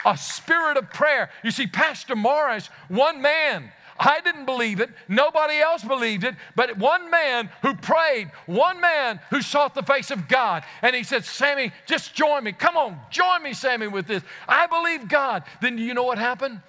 A 0.06 0.16
spirit 0.16 0.78
of 0.78 0.90
prayer. 0.92 1.30
You 1.44 1.50
see, 1.50 1.66
Pastor 1.66 2.16
Morris, 2.16 2.68
one 2.88 3.20
man, 3.20 3.70
I 4.04 4.20
didn't 4.20 4.46
believe 4.46 4.80
it. 4.80 4.90
Nobody 5.08 5.58
else 5.58 5.84
believed 5.84 6.24
it. 6.24 6.34
But 6.56 6.76
one 6.76 7.10
man 7.10 7.50
who 7.62 7.74
prayed, 7.74 8.30
one 8.46 8.80
man 8.80 9.20
who 9.30 9.40
sought 9.40 9.74
the 9.74 9.82
face 9.82 10.10
of 10.10 10.28
God, 10.28 10.64
and 10.82 10.94
he 10.94 11.04
said, 11.04 11.24
Sammy, 11.24 11.72
just 11.86 12.14
join 12.14 12.44
me. 12.44 12.52
Come 12.52 12.76
on, 12.76 12.98
join 13.10 13.42
me, 13.42 13.52
Sammy, 13.52 13.86
with 13.86 14.06
this. 14.06 14.22
I 14.48 14.66
believe 14.66 15.08
God. 15.08 15.44
Then 15.60 15.76
do 15.76 15.82
you 15.82 15.94
know 15.94 16.02
what 16.04 16.18
happened? 16.18 16.60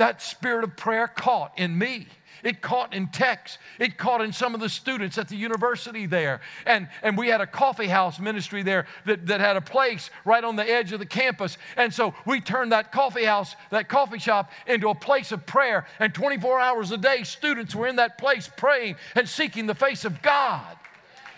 that 0.00 0.22
spirit 0.22 0.64
of 0.64 0.76
prayer 0.76 1.06
caught 1.06 1.52
in 1.58 1.76
me. 1.76 2.06
It 2.42 2.60
caught 2.60 2.94
in 2.94 3.08
Tex. 3.08 3.58
It 3.78 3.98
caught 3.98 4.20
in 4.20 4.32
some 4.32 4.54
of 4.54 4.60
the 4.60 4.68
students 4.68 5.18
at 5.18 5.28
the 5.28 5.36
university 5.36 6.06
there. 6.06 6.40
And, 6.66 6.88
and 7.02 7.16
we 7.16 7.28
had 7.28 7.40
a 7.40 7.46
coffee 7.46 7.86
house 7.86 8.18
ministry 8.18 8.62
there 8.62 8.86
that, 9.06 9.26
that 9.26 9.40
had 9.40 9.56
a 9.56 9.60
place 9.60 10.10
right 10.24 10.42
on 10.42 10.56
the 10.56 10.68
edge 10.68 10.92
of 10.92 10.98
the 10.98 11.06
campus. 11.06 11.58
And 11.76 11.92
so 11.92 12.14
we 12.24 12.40
turned 12.40 12.72
that 12.72 12.92
coffee 12.92 13.24
house, 13.24 13.56
that 13.70 13.88
coffee 13.88 14.18
shop, 14.18 14.50
into 14.66 14.88
a 14.88 14.94
place 14.94 15.32
of 15.32 15.46
prayer. 15.46 15.86
And 15.98 16.14
24 16.14 16.60
hours 16.60 16.90
a 16.90 16.98
day, 16.98 17.22
students 17.24 17.74
were 17.74 17.86
in 17.86 17.96
that 17.96 18.18
place 18.18 18.50
praying 18.56 18.96
and 19.14 19.28
seeking 19.28 19.66
the 19.66 19.74
face 19.74 20.04
of 20.04 20.22
God. 20.22 20.76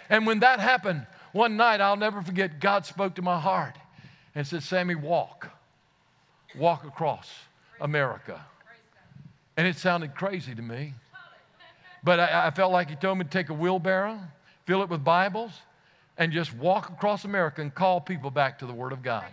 And 0.09 0.27
when 0.27 0.41
that 0.41 0.61
happened, 0.61 1.07
one 1.33 1.57
night, 1.57 1.81
I'll 1.81 1.97
never 1.97 2.23
forget, 2.23 2.61
God 2.61 2.85
spoke 2.85 3.15
to 3.15 3.23
my 3.23 3.41
heart 3.41 3.77
and 4.35 4.47
said, 4.47 4.63
Sammy, 4.63 4.95
walk. 4.95 5.49
Walk 6.57 6.85
across 6.85 7.31
America. 7.81 8.45
And 9.57 9.67
it 9.67 9.77
sounded 9.77 10.15
crazy 10.15 10.55
to 10.55 10.63
me. 10.63 10.95
But 12.05 12.19
I, 12.19 12.49
I, 12.49 12.51
felt 12.51 12.73
like 12.73 12.91
he 12.91 12.97
told 12.97 13.19
me 13.19 13.25
to 13.25 13.31
take 13.31 13.49
a 13.49 13.55
wheelbarrow, 13.55 14.19
fill 14.67 14.83
it 14.83 14.89
with 14.89 15.05
Bibles, 15.05 15.53
and 16.19 16.33
just 16.33 16.55
walk 16.55 16.91
across 16.91 17.25
America 17.25 17.63
and 17.63 17.73
call 17.73 18.01
people 18.01 18.31
back 18.31 18.59
to 18.59 18.67
the 18.67 18.73
Word 18.73 18.93
of 18.93 19.03
God. 19.03 19.27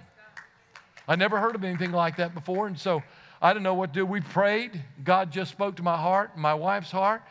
I 1.07 1.15
never 1.15 1.39
heard 1.39 1.55
of 1.55 1.63
anything 1.63 1.91
like 1.91 2.17
that 2.17 2.35
before, 2.35 2.67
and 2.67 2.77
so 2.77 3.01
I 3.41 3.53
didn't 3.53 3.63
know 3.63 3.73
what 3.73 3.93
to 3.93 4.01
do. 4.01 4.05
We 4.05 4.21
prayed. 4.21 4.83
God 5.03 5.31
just 5.31 5.51
spoke 5.51 5.77
to 5.77 5.83
my 5.83 5.97
heart, 5.97 6.37
my 6.37 6.53
wife's 6.53 6.91
heart, 6.91 7.23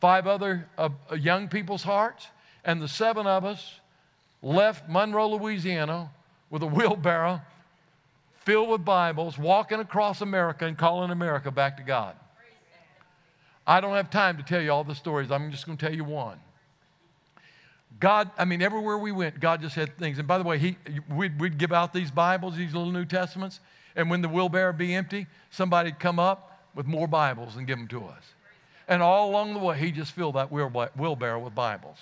five 0.00 0.26
other 0.26 0.68
uh, 0.78 0.90
uh 1.10 1.16
young 1.16 1.48
people's 1.48 1.82
hearts, 1.82 2.28
and 2.64 2.80
the 2.80 2.88
seven 2.88 3.26
of 3.26 3.44
us 3.44 3.80
left 4.42 4.88
Monroe, 4.88 5.30
Louisiana 5.30 6.10
with 6.50 6.62
a 6.62 6.66
wheelbarrow 6.68 7.40
filled 8.44 8.68
with 8.68 8.84
Bibles, 8.84 9.38
walking 9.38 9.80
across 9.80 10.20
America 10.20 10.66
and 10.66 10.76
calling 10.76 11.10
America 11.10 11.50
back 11.50 11.78
to 11.78 11.82
God. 11.82 12.14
I 13.66 13.80
don't 13.80 13.94
have 13.94 14.10
time 14.10 14.36
to 14.36 14.42
tell 14.42 14.60
you 14.60 14.70
all 14.70 14.84
the 14.84 14.94
stories. 14.94 15.30
I'm 15.30 15.50
just 15.50 15.66
going 15.66 15.78
to 15.78 15.86
tell 15.86 15.94
you 15.94 16.04
one. 16.04 16.38
God, 18.00 18.30
I 18.36 18.44
mean, 18.44 18.60
everywhere 18.60 18.98
we 18.98 19.12
went, 19.12 19.40
God 19.40 19.60
just 19.60 19.74
had 19.74 19.96
things. 19.98 20.18
And 20.18 20.28
by 20.28 20.38
the 20.38 20.44
way, 20.44 20.58
he, 20.58 20.76
we'd, 21.08 21.40
we'd 21.40 21.58
give 21.58 21.72
out 21.72 21.92
these 21.92 22.10
Bibles, 22.10 22.56
these 22.56 22.74
little 22.74 22.92
New 22.92 23.04
Testaments, 23.04 23.60
and 23.96 24.10
when 24.10 24.20
the 24.20 24.28
wheelbarrow 24.28 24.70
would 24.70 24.78
be 24.78 24.94
empty, 24.94 25.26
somebody'd 25.50 25.98
come 25.98 26.18
up 26.18 26.60
with 26.74 26.86
more 26.86 27.06
Bibles 27.06 27.56
and 27.56 27.66
give 27.66 27.78
them 27.78 27.88
to 27.88 28.04
us. 28.04 28.22
And 28.88 29.00
all 29.02 29.30
along 29.30 29.54
the 29.54 29.60
way, 29.60 29.78
he 29.78 29.92
just 29.92 30.12
filled 30.12 30.34
that 30.34 30.50
wheelbarrow 30.50 31.38
with 31.38 31.54
Bibles. 31.54 31.98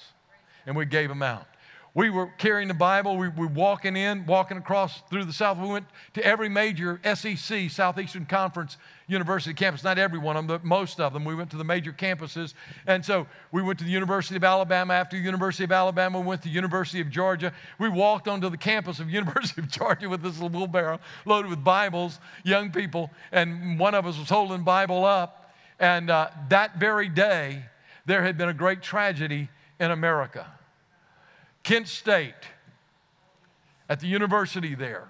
And 0.66 0.74
we 0.74 0.86
gave 0.86 1.08
them 1.08 1.22
out. 1.22 1.46
We 1.94 2.08
were 2.08 2.28
carrying 2.38 2.68
the 2.68 2.74
Bible. 2.74 3.18
We 3.18 3.28
were 3.28 3.48
walking 3.48 3.96
in, 3.98 4.24
walking 4.24 4.56
across 4.56 5.02
through 5.10 5.26
the 5.26 5.32
South. 5.32 5.58
We 5.58 5.68
went 5.68 5.84
to 6.14 6.24
every 6.24 6.48
major 6.48 6.98
SEC, 7.04 7.70
Southeastern 7.70 8.24
Conference 8.24 8.78
University 9.08 9.52
campus. 9.52 9.84
Not 9.84 9.98
every 9.98 10.18
one 10.18 10.38
of 10.38 10.46
them, 10.46 10.56
but 10.56 10.64
most 10.64 11.00
of 11.00 11.12
them. 11.12 11.26
We 11.26 11.34
went 11.34 11.50
to 11.50 11.58
the 11.58 11.64
major 11.64 11.92
campuses. 11.92 12.54
And 12.86 13.04
so 13.04 13.26
we 13.50 13.60
went 13.60 13.78
to 13.80 13.84
the 13.84 13.90
University 13.90 14.36
of 14.36 14.44
Alabama. 14.44 14.94
After 14.94 15.18
the 15.18 15.22
University 15.22 15.64
of 15.64 15.72
Alabama, 15.72 16.18
we 16.18 16.26
went 16.26 16.40
to 16.42 16.48
the 16.48 16.54
University 16.54 17.02
of 17.02 17.10
Georgia. 17.10 17.52
We 17.78 17.90
walked 17.90 18.26
onto 18.26 18.48
the 18.48 18.56
campus 18.56 18.98
of 18.98 19.10
University 19.22 19.60
of 19.60 19.68
Georgia 19.68 20.08
with 20.08 20.22
this 20.22 20.40
little 20.40 20.48
wheelbarrow 20.48 20.98
loaded 21.26 21.50
with 21.50 21.62
Bibles, 21.62 22.20
young 22.42 22.70
people. 22.70 23.10
And 23.32 23.78
one 23.78 23.94
of 23.94 24.06
us 24.06 24.18
was 24.18 24.30
holding 24.30 24.62
Bible 24.62 25.04
up. 25.04 25.52
And 25.78 26.08
uh, 26.08 26.30
that 26.48 26.76
very 26.78 27.10
day, 27.10 27.64
there 28.06 28.22
had 28.22 28.38
been 28.38 28.48
a 28.48 28.54
great 28.54 28.80
tragedy 28.80 29.50
in 29.78 29.90
America. 29.90 30.46
Kent 31.62 31.88
State, 31.88 32.34
at 33.88 34.00
the 34.00 34.06
university 34.06 34.74
there. 34.74 35.08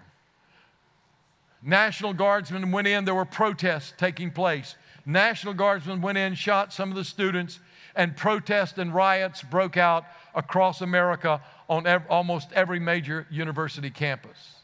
National 1.62 2.12
Guardsmen 2.12 2.72
went 2.72 2.88
in, 2.88 3.04
there 3.04 3.14
were 3.14 3.24
protests 3.24 3.94
taking 3.96 4.30
place. 4.30 4.76
National 5.06 5.54
Guardsmen 5.54 6.00
went 6.00 6.18
in, 6.18 6.34
shot 6.34 6.72
some 6.72 6.90
of 6.90 6.96
the 6.96 7.04
students, 7.04 7.60
and 7.94 8.16
protests 8.16 8.78
and 8.78 8.92
riots 8.92 9.42
broke 9.42 9.76
out 9.76 10.04
across 10.34 10.80
America 10.80 11.40
on 11.68 11.86
ev- 11.86 12.06
almost 12.10 12.50
every 12.52 12.80
major 12.80 13.26
university 13.30 13.90
campus. 13.90 14.56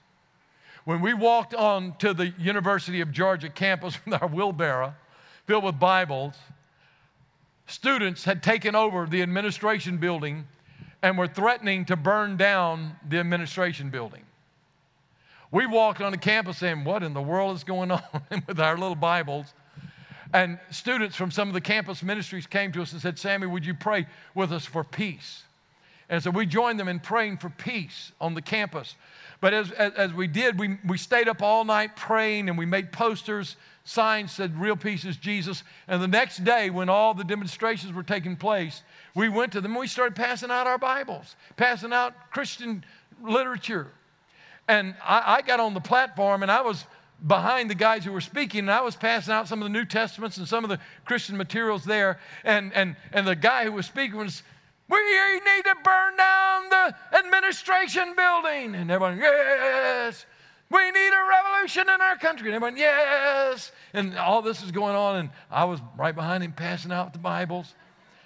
When 0.85 1.01
we 1.01 1.15
walked 1.15 1.55
on 1.55 1.95
to 1.99 2.13
the 2.13 2.33
University 2.39 3.01
of 3.01 3.13
Georgia 3.13 3.51
campus 3.51 3.99
with 4.05 4.21
our 4.21 4.29
wheelbarrow 4.29 4.95
filled 5.47 5.65
with 5.65 5.79
Bibles, 5.79 6.35
students 7.67 8.25
had 8.25 8.43
taken 8.43 8.75
over 8.75 9.07
the 9.07 9.23
administration 9.23 9.99
building 9.99 10.47
and 11.03 11.17
we 11.17 11.21
were 11.21 11.33
threatening 11.33 11.85
to 11.87 11.97
burn 11.97 12.37
down 12.37 12.97
the 13.09 13.19
administration 13.19 13.91
building. 13.91 14.23
We 15.51 15.67
walked 15.67 16.01
on 16.01 16.13
the 16.13 16.19
campus 16.19 16.59
saying, 16.59 16.85
What 16.85 17.03
in 17.03 17.15
the 17.15 17.23
world 17.23 17.57
is 17.57 17.65
going 17.65 17.91
on 17.91 18.03
with 18.47 18.61
our 18.61 18.77
little 18.77 18.97
Bibles? 18.97 19.55
And 20.33 20.59
students 20.71 21.17
from 21.17 21.31
some 21.31 21.49
of 21.49 21.55
the 21.55 21.61
campus 21.61 22.03
ministries 22.03 22.47
came 22.47 22.71
to 22.73 22.83
us 22.83 22.93
and 22.93 23.01
said, 23.01 23.19
Sammy, 23.19 23.47
would 23.47 23.65
you 23.65 23.73
pray 23.73 24.07
with 24.35 24.53
us 24.53 24.67
for 24.67 24.85
peace? 24.85 25.43
And 26.11 26.23
so 26.23 26.31
we 26.31 26.47
joined 26.47 26.79
them 26.79 26.89
in 26.89 27.01
praying 27.01 27.39
for 27.39 27.51
peace 27.51 28.13
on 28.21 28.35
the 28.35 28.43
campus. 28.43 28.95
But 29.41 29.55
as, 29.55 29.71
as, 29.73 29.93
as, 29.95 30.13
we 30.13 30.27
did, 30.27 30.59
we, 30.59 30.79
we 30.87 30.99
stayed 30.99 31.29
up 31.29 31.43
all 31.43 31.65
night 31.65 31.97
praying 31.97 32.49
and 32.49 32.59
we 32.59 32.67
made 32.67 32.93
posters, 32.93 33.57
signs 33.89 34.33
said, 34.33 34.61
Real 34.61 34.77
peace 34.77 35.05
is 35.05 35.17
Jesus. 35.17 35.63
And 35.87 36.03
the 36.03 36.09
next 36.09 36.45
day, 36.45 36.71
when 36.71 36.89
all 36.89 37.15
the 37.15 37.25
demonstrations 37.25 37.93
were 37.93 38.03
taking 38.03 38.37
place, 38.37 38.83
we 39.15 39.29
went 39.29 39.53
to 39.53 39.61
them 39.61 39.73
and 39.73 39.81
we 39.81 39.87
started 39.87 40.15
passing 40.15 40.51
out 40.51 40.67
our 40.67 40.79
Bibles, 40.79 41.37
passing 41.57 41.93
out 41.93 42.31
Christian 42.31 42.85
literature. 43.23 43.89
And 44.69 44.95
I, 45.03 45.37
I 45.37 45.43
got 45.43 45.61
on 45.61 45.75
the 45.75 45.81
platform 45.81 46.43
and 46.43 46.53
I 46.53 46.61
was 46.61 46.85
behind 47.27 47.71
the 47.71 47.75
guys 47.75 48.05
who 48.05 48.13
were 48.13 48.21
speaking, 48.21 48.61
and 48.61 48.71
I 48.71 48.83
was 48.83 48.95
passing 48.95 49.35
out 49.35 49.49
some 49.49 49.61
of 49.61 49.65
the 49.65 49.73
New 49.73 49.85
Testaments 49.85 50.37
and 50.37 50.47
some 50.47 50.65
of 50.65 50.71
the 50.71 50.79
Christian 51.05 51.37
materials 51.37 51.85
there. 51.85 52.21
And, 52.45 52.73
and, 52.75 52.95
and 53.13 53.27
the 53.27 53.35
guy 53.35 53.65
who 53.65 53.73
was 53.73 53.87
speaking 53.87 54.19
was, 54.19 54.43
We 54.89 54.99
need 54.99 55.65
to 55.65 55.75
burn 55.83 56.17
down 56.17 56.69
the 56.69 56.95
administration 57.19 58.15
building. 58.15 58.75
And 58.75 58.91
everyone, 58.91 59.19
Yes. 59.19 60.27
We 60.71 60.91
need 60.91 61.09
a 61.09 61.29
revolution 61.29 61.89
in 61.89 62.01
our 62.01 62.17
country. 62.17 62.49
And 62.49 62.57
everyone, 62.57 62.77
Yes. 62.77 63.73
And 63.95 64.17
all 64.19 64.43
this 64.43 64.63
is 64.63 64.71
going 64.71 64.95
on, 64.95 65.17
and 65.17 65.31
I 65.51 65.65
was 65.65 65.81
right 65.97 66.15
behind 66.15 66.45
him 66.45 66.53
passing 66.53 66.93
out 66.93 67.13
the 67.13 67.19
Bibles. 67.19 67.75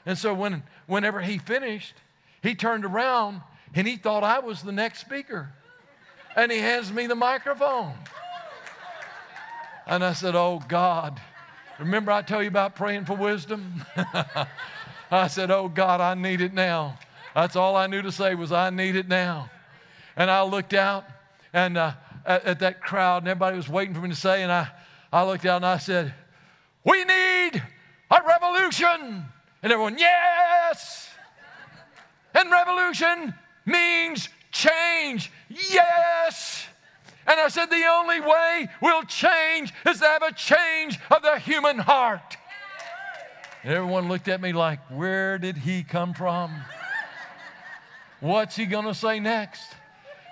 And 0.07 0.19
so 0.19 0.35
when, 0.35 0.63
whenever 0.87 1.21
he 1.21 1.39
finished, 1.39 1.95
he 2.43 2.55
turned 2.55 2.85
around 2.85 3.41
and 3.75 3.87
he 3.87 3.97
thought 3.97 4.25
I 4.25 4.41
was 4.41 4.63
the 4.63 4.73
next 4.73 5.01
speaker. 5.01 5.51
And 6.35 6.51
he 6.51 6.59
hands 6.59 6.93
me 6.93 7.07
the 7.07 7.15
microphone. 7.15 7.95
And 9.87 10.05
I 10.05 10.13
said, 10.13 10.35
Oh 10.35 10.63
God, 10.69 11.21
remember 11.79 12.11
I 12.11 12.23
tell 12.23 12.43
you 12.43 12.49
about 12.49 12.75
praying 12.75 13.05
for 13.05 13.17
wisdom? 13.17 13.85
I 15.11 15.29
said, 15.29 15.51
Oh 15.51 15.69
God, 15.69 16.01
I 16.01 16.15
need 16.15 16.41
it 16.41 16.53
now. 16.53 16.99
That's 17.35 17.57
all 17.57 17.77
I 17.77 17.87
knew 17.87 18.03
to 18.03 18.13
say 18.13 18.35
was, 18.35 18.53
I 18.53 18.71
need 18.71 18.97
it 18.97 19.09
now. 19.09 19.51
And 20.17 20.31
I 20.31 20.43
looked 20.43 20.75
out 20.75 21.05
and 21.53 21.79
uh, 21.79 21.93
at, 22.27 22.45
at 22.45 22.59
that 22.61 22.81
crowd, 22.81 23.23
and 23.23 23.29
everybody 23.29 23.57
was 23.57 23.69
waiting 23.69 23.95
for 23.95 24.01
me 24.01 24.11
to 24.11 24.17
say, 24.17 24.43
and 24.43 24.53
I, 24.53 24.69
I 25.13 25.25
looked 25.25 25.45
out 25.45 25.57
and 25.57 25.67
I 25.67 25.79
said, 25.79 26.15
We 26.85 27.05
need 27.05 27.63
a 28.11 28.23
revolution. 28.27 29.27
And 29.63 29.73
everyone, 29.73 29.99
yes! 29.99 31.11
And 32.35 32.51
revolution 32.51 33.35
means 33.65 34.29
change. 34.51 35.31
Yes! 35.49 36.67
And 37.27 37.39
I 37.39 37.49
said, 37.49 37.67
the 37.67 37.85
only 37.89 38.21
way 38.21 38.69
we'll 38.81 39.05
change 39.05 39.73
is 39.87 40.01
to 40.01 40.05
have 40.05 40.23
a 40.23 40.33
change 40.33 40.99
of 41.11 41.23
the 41.23 41.39
human 41.39 41.79
heart. 41.79 42.37
And 43.63 43.73
everyone 43.73 44.09
looked 44.09 44.27
at 44.27 44.41
me 44.41 44.53
like, 44.53 44.81
where 44.91 45.39
did 45.39 45.57
he 45.57 45.85
come 45.85 46.15
from? 46.15 46.53
What's 48.19 48.57
he 48.57 48.67
going 48.67 48.87
to 48.87 48.95
say 48.95 49.21
next? 49.21 49.73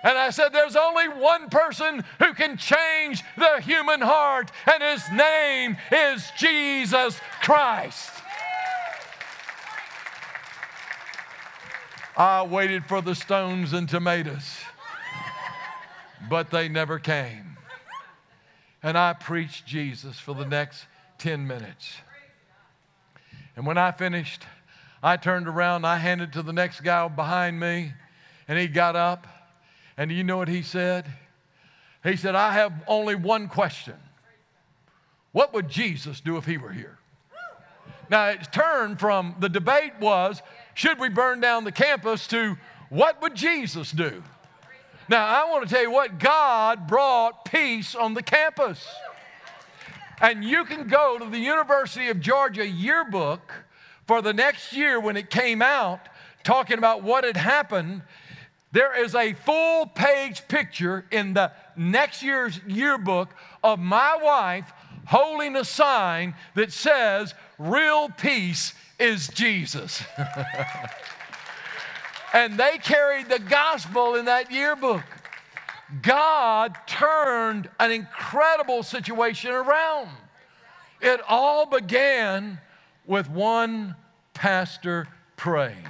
And 0.03 0.17
I 0.17 0.31
said, 0.31 0.49
There's 0.49 0.75
only 0.75 1.07
one 1.07 1.49
person 1.49 2.03
who 2.19 2.33
can 2.33 2.57
change 2.57 3.23
the 3.37 3.61
human 3.61 4.01
heart, 4.01 4.51
and 4.65 4.81
his 4.81 5.03
name 5.11 5.77
is 5.91 6.29
Jesus 6.37 7.19
Christ. 7.41 8.09
I 12.17 12.43
waited 12.43 12.85
for 12.85 13.01
the 13.01 13.15
stones 13.15 13.73
and 13.73 13.87
tomatoes, 13.87 14.57
but 16.29 16.49
they 16.49 16.67
never 16.67 16.99
came. 16.99 17.57
And 18.83 18.97
I 18.97 19.13
preached 19.13 19.65
Jesus 19.65 20.19
for 20.19 20.33
the 20.33 20.45
next 20.45 20.85
10 21.19 21.47
minutes. 21.47 21.95
And 23.55 23.65
when 23.65 23.77
I 23.77 23.91
finished, 23.91 24.43
I 25.03 25.17
turned 25.17 25.47
around, 25.47 25.85
I 25.85 25.97
handed 25.97 26.33
to 26.33 26.41
the 26.41 26.53
next 26.53 26.81
guy 26.81 27.07
behind 27.07 27.59
me, 27.59 27.93
and 28.47 28.57
he 28.57 28.67
got 28.67 28.95
up. 28.95 29.27
And 30.01 30.09
do 30.09 30.15
you 30.15 30.23
know 30.23 30.37
what 30.37 30.47
he 30.47 30.63
said? 30.63 31.05
He 32.03 32.15
said, 32.15 32.33
I 32.33 32.53
have 32.53 32.73
only 32.87 33.13
one 33.13 33.47
question. 33.47 33.93
What 35.31 35.53
would 35.53 35.69
Jesus 35.69 36.19
do 36.19 36.37
if 36.37 36.45
he 36.45 36.57
were 36.57 36.71
here? 36.71 36.97
Now, 38.09 38.29
it 38.29 38.51
turned 38.51 38.99
from 38.99 39.35
the 39.37 39.47
debate 39.47 39.93
was, 39.99 40.41
should 40.73 40.97
we 40.97 41.09
burn 41.09 41.39
down 41.39 41.65
the 41.65 41.71
campus 41.71 42.25
to 42.29 42.57
what 42.89 43.21
would 43.21 43.35
Jesus 43.35 43.91
do? 43.91 44.23
Now, 45.07 45.23
I 45.23 45.47
want 45.51 45.69
to 45.69 45.71
tell 45.71 45.83
you 45.83 45.91
what 45.91 46.17
God 46.17 46.87
brought 46.87 47.45
peace 47.45 47.93
on 47.93 48.15
the 48.15 48.23
campus. 48.23 48.83
And 50.19 50.43
you 50.43 50.65
can 50.65 50.87
go 50.87 51.19
to 51.19 51.29
the 51.29 51.37
University 51.37 52.09
of 52.09 52.19
Georgia 52.19 52.65
yearbook 52.65 53.53
for 54.07 54.23
the 54.23 54.33
next 54.33 54.73
year 54.73 54.99
when 54.99 55.15
it 55.15 55.29
came 55.29 55.61
out, 55.61 55.99
talking 56.43 56.79
about 56.79 57.03
what 57.03 57.23
had 57.23 57.37
happened. 57.37 58.01
There 58.71 59.03
is 59.03 59.15
a 59.15 59.33
full 59.33 59.85
page 59.85 60.47
picture 60.47 61.05
in 61.11 61.33
the 61.33 61.51
next 61.75 62.23
year's 62.23 62.59
yearbook 62.67 63.29
of 63.63 63.79
my 63.79 64.17
wife 64.21 64.71
holding 65.05 65.55
a 65.55 65.65
sign 65.65 66.35
that 66.55 66.71
says, 66.71 67.33
Real 67.57 68.09
peace 68.09 68.73
is 68.97 69.27
Jesus. 69.27 70.03
and 72.33 72.57
they 72.57 72.77
carried 72.77 73.29
the 73.29 73.39
gospel 73.39 74.15
in 74.15 74.25
that 74.25 74.51
yearbook. 74.51 75.03
God 76.01 76.77
turned 76.87 77.69
an 77.79 77.91
incredible 77.91 78.83
situation 78.83 79.51
around. 79.51 80.09
It 81.01 81.19
all 81.27 81.65
began 81.65 82.59
with 83.05 83.29
one 83.29 83.95
pastor 84.33 85.07
praying. 85.35 85.87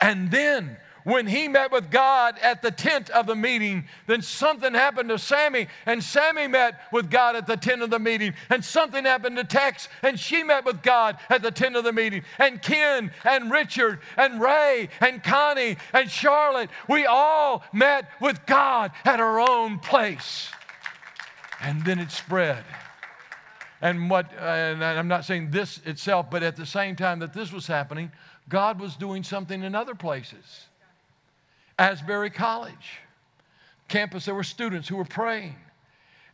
And 0.00 0.30
then 0.30 0.76
when 1.04 1.26
he 1.26 1.48
met 1.48 1.72
with 1.72 1.90
God 1.90 2.38
at 2.40 2.62
the 2.62 2.70
tent 2.70 3.10
of 3.10 3.26
the 3.26 3.34
meeting, 3.34 3.84
then 4.06 4.22
something 4.22 4.74
happened 4.74 5.08
to 5.08 5.18
Sammy, 5.18 5.68
and 5.86 6.02
Sammy 6.02 6.46
met 6.46 6.80
with 6.92 7.10
God 7.10 7.36
at 7.36 7.46
the 7.46 7.56
tent 7.56 7.82
of 7.82 7.90
the 7.90 7.98
meeting, 7.98 8.34
and 8.50 8.64
something 8.64 9.04
happened 9.04 9.36
to 9.36 9.44
Tex, 9.44 9.88
and 10.02 10.18
she 10.18 10.42
met 10.42 10.64
with 10.64 10.82
God 10.82 11.18
at 11.28 11.42
the 11.42 11.50
tent 11.50 11.76
of 11.76 11.84
the 11.84 11.92
meeting, 11.92 12.22
and 12.38 12.62
Ken, 12.62 13.10
and 13.24 13.50
Richard, 13.50 14.00
and 14.16 14.40
Ray, 14.40 14.88
and 15.00 15.22
Connie, 15.22 15.76
and 15.92 16.10
Charlotte, 16.10 16.70
we 16.88 17.06
all 17.06 17.64
met 17.72 18.08
with 18.20 18.44
God 18.46 18.92
at 19.04 19.20
our 19.20 19.40
own 19.40 19.78
place. 19.78 20.50
And 21.60 21.84
then 21.84 21.98
it 21.98 22.10
spread. 22.10 22.64
And 23.80 24.08
what, 24.08 24.32
and 24.34 24.84
I'm 24.84 25.08
not 25.08 25.24
saying 25.24 25.50
this 25.50 25.80
itself, 25.84 26.30
but 26.30 26.42
at 26.42 26.56
the 26.56 26.66
same 26.66 26.94
time 26.94 27.18
that 27.18 27.32
this 27.32 27.52
was 27.52 27.66
happening, 27.66 28.12
God 28.48 28.80
was 28.80 28.94
doing 28.96 29.24
something 29.24 29.62
in 29.62 29.74
other 29.74 29.94
places. 29.94 30.66
Asbury 31.78 32.30
College 32.30 33.00
campus, 33.92 34.24
there 34.24 34.34
were 34.34 34.42
students 34.42 34.88
who 34.88 34.96
were 34.96 35.04
praying. 35.04 35.54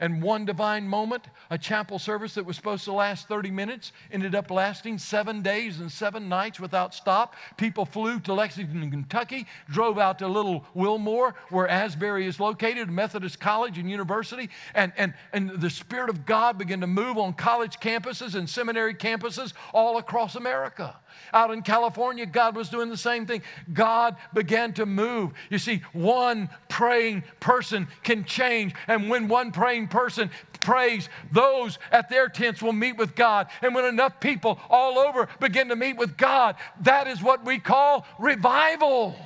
And 0.00 0.22
one 0.22 0.44
divine 0.44 0.86
moment, 0.86 1.24
a 1.50 1.58
chapel 1.58 1.98
service 1.98 2.34
that 2.34 2.46
was 2.46 2.54
supposed 2.54 2.84
to 2.84 2.92
last 2.92 3.26
30 3.26 3.50
minutes 3.50 3.90
ended 4.12 4.36
up 4.36 4.48
lasting 4.48 4.98
seven 4.98 5.42
days 5.42 5.80
and 5.80 5.90
seven 5.90 6.28
nights 6.28 6.60
without 6.60 6.94
stop. 6.94 7.34
People 7.56 7.84
flew 7.84 8.20
to 8.20 8.32
Lexington, 8.32 8.88
Kentucky, 8.92 9.44
drove 9.68 9.98
out 9.98 10.20
to 10.20 10.28
Little 10.28 10.64
Wilmore, 10.74 11.34
where 11.50 11.66
Asbury 11.66 12.26
is 12.26 12.38
located, 12.38 12.88
Methodist 12.88 13.40
College 13.40 13.76
and 13.76 13.90
University. 13.90 14.50
And, 14.72 14.92
and, 14.96 15.14
and 15.32 15.50
the 15.50 15.70
Spirit 15.70 16.10
of 16.10 16.24
God 16.24 16.58
began 16.58 16.80
to 16.80 16.86
move 16.86 17.18
on 17.18 17.32
college 17.32 17.80
campuses 17.80 18.36
and 18.36 18.48
seminary 18.48 18.94
campuses 18.94 19.52
all 19.74 19.98
across 19.98 20.36
America. 20.36 20.94
Out 21.32 21.50
in 21.50 21.62
California, 21.62 22.26
God 22.26 22.56
was 22.56 22.68
doing 22.68 22.88
the 22.88 22.96
same 22.96 23.26
thing. 23.26 23.42
God 23.72 24.16
began 24.32 24.72
to 24.74 24.86
move. 24.86 25.32
You 25.50 25.58
see, 25.58 25.82
one 25.92 26.48
praying 26.68 27.24
person 27.40 27.88
can 28.02 28.24
change. 28.24 28.74
And 28.86 29.10
when 29.10 29.28
one 29.28 29.52
praying 29.52 29.88
person 29.88 30.30
prays, 30.60 31.08
those 31.32 31.78
at 31.92 32.08
their 32.08 32.28
tents 32.28 32.62
will 32.62 32.72
meet 32.72 32.96
with 32.96 33.14
God. 33.14 33.48
And 33.62 33.74
when 33.74 33.84
enough 33.84 34.20
people 34.20 34.58
all 34.68 34.98
over 34.98 35.28
begin 35.40 35.68
to 35.68 35.76
meet 35.76 35.96
with 35.96 36.16
God, 36.16 36.56
that 36.82 37.06
is 37.06 37.22
what 37.22 37.44
we 37.44 37.58
call 37.58 38.06
revival. 38.18 39.16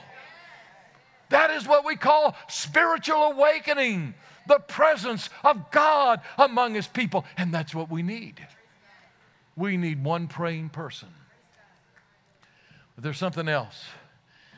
That 1.30 1.51
is 1.51 1.66
what 1.66 1.85
we 1.85 1.97
call 1.97 2.37
spiritual 2.49 3.16
awakening, 3.16 4.14
the 4.47 4.59
presence 4.59 5.30
of 5.43 5.70
God 5.70 6.20
among 6.37 6.74
His 6.74 6.87
people. 6.87 7.24
And 7.39 7.55
that's 7.55 7.74
what 7.74 7.91
we 7.91 8.03
need. 8.03 8.47
We 9.57 9.76
need 9.76 10.05
one 10.05 10.28
praying 10.28 10.70
person. 10.70 11.09
But 12.95 13.05
there's 13.05 13.18
something 13.18 13.49
else 13.49 13.84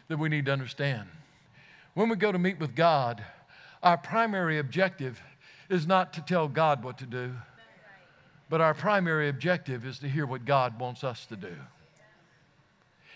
that 0.08 0.18
we 0.18 0.28
need 0.28 0.46
to 0.46 0.52
understand. 0.52 1.08
When 1.94 2.08
we 2.08 2.16
go 2.16 2.32
to 2.32 2.38
meet 2.38 2.58
with 2.58 2.74
God, 2.74 3.24
our 3.82 3.96
primary 3.96 4.58
objective 4.58 5.20
is 5.70 5.86
not 5.86 6.12
to 6.14 6.20
tell 6.20 6.48
God 6.48 6.82
what 6.82 6.98
to 6.98 7.06
do, 7.06 7.32
but 8.48 8.60
our 8.60 8.74
primary 8.74 9.28
objective 9.28 9.86
is 9.86 9.98
to 10.00 10.08
hear 10.08 10.26
what 10.26 10.44
God 10.44 10.78
wants 10.78 11.04
us 11.04 11.26
to 11.26 11.36
do. 11.36 11.54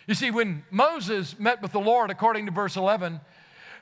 You 0.06 0.14
see, 0.14 0.30
when 0.30 0.64
Moses 0.70 1.38
met 1.38 1.60
with 1.60 1.72
the 1.72 1.80
Lord, 1.80 2.10
according 2.10 2.46
to 2.46 2.52
verse 2.52 2.76
11, 2.76 3.20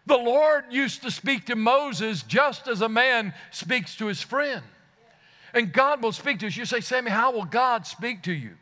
the 0.07 0.17
Lord 0.17 0.65
used 0.71 1.03
to 1.03 1.11
speak 1.11 1.47
to 1.47 1.57
Moses 1.57 2.23
just 2.23 2.69
as 2.69 2.81
a 2.81 2.89
man 2.89 3.35
speaks 3.51 3.97
to 3.97 4.07
his 4.07 4.23
friend. 4.23 4.63
And 5.55 5.73
God 5.73 6.03
will 6.03 6.13
speak 6.13 6.41
to 6.41 6.47
us. 6.47 6.57
You 6.57 6.65
say, 6.65 6.81
Sammy, 6.81 7.11
how 7.11 7.33
will 7.33 7.45
God 7.45 7.87
speak 7.87 8.23
to 8.25 8.33
you? 8.33 8.53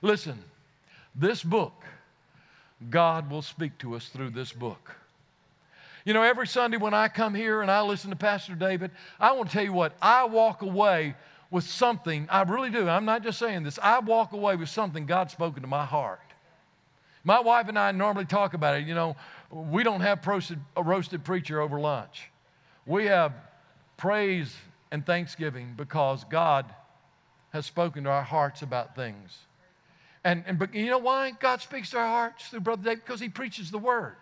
Listen, 0.00 0.38
this 1.14 1.42
book 1.42 1.84
God 2.90 3.30
will 3.30 3.42
speak 3.42 3.78
to 3.78 3.94
us 3.94 4.08
through 4.08 4.30
this 4.30 4.52
book. 4.52 4.96
You 6.04 6.14
know, 6.14 6.22
every 6.22 6.46
Sunday 6.46 6.76
when 6.76 6.94
I 6.94 7.08
come 7.08 7.34
here 7.34 7.60
and 7.60 7.70
I 7.70 7.82
listen 7.82 8.10
to 8.10 8.16
Pastor 8.16 8.54
David, 8.54 8.92
I 9.20 9.32
want 9.32 9.50
to 9.50 9.52
tell 9.52 9.64
you 9.64 9.72
what, 9.72 9.94
I 10.00 10.24
walk 10.24 10.62
away 10.62 11.16
with 11.50 11.64
something. 11.64 12.26
I 12.30 12.42
really 12.42 12.70
do. 12.70 12.88
I'm 12.88 13.04
not 13.04 13.22
just 13.22 13.38
saying 13.38 13.64
this. 13.64 13.78
I 13.82 13.98
walk 13.98 14.32
away 14.32 14.56
with 14.56 14.68
something 14.68 15.06
God's 15.06 15.32
spoken 15.32 15.62
to 15.62 15.68
my 15.68 15.84
heart. 15.84 16.20
My 17.24 17.40
wife 17.40 17.68
and 17.68 17.78
I 17.78 17.92
normally 17.92 18.24
talk 18.24 18.54
about 18.54 18.80
it. 18.80 18.86
You 18.86 18.94
know, 18.94 19.16
we 19.50 19.82
don't 19.82 20.00
have 20.00 20.26
roasted, 20.26 20.60
a 20.76 20.82
roasted 20.82 21.24
preacher 21.24 21.60
over 21.60 21.78
lunch. 21.80 22.30
We 22.86 23.06
have 23.06 23.34
praise 23.96 24.54
and 24.90 25.04
thanksgiving 25.04 25.74
because 25.76 26.24
God 26.24 26.64
has 27.52 27.66
spoken 27.66 28.04
to 28.04 28.10
our 28.10 28.22
hearts 28.22 28.62
about 28.62 28.94
things. 28.94 29.38
And, 30.24 30.44
and 30.46 30.58
but 30.58 30.74
you 30.74 30.86
know 30.86 30.98
why 30.98 31.30
God 31.30 31.60
speaks 31.60 31.90
to 31.90 31.98
our 31.98 32.06
hearts 32.06 32.48
through 32.48 32.60
Brother 32.60 32.82
David? 32.82 33.04
Because 33.04 33.20
he 33.20 33.28
preaches 33.28 33.70
the 33.70 33.78
word. 33.78 34.16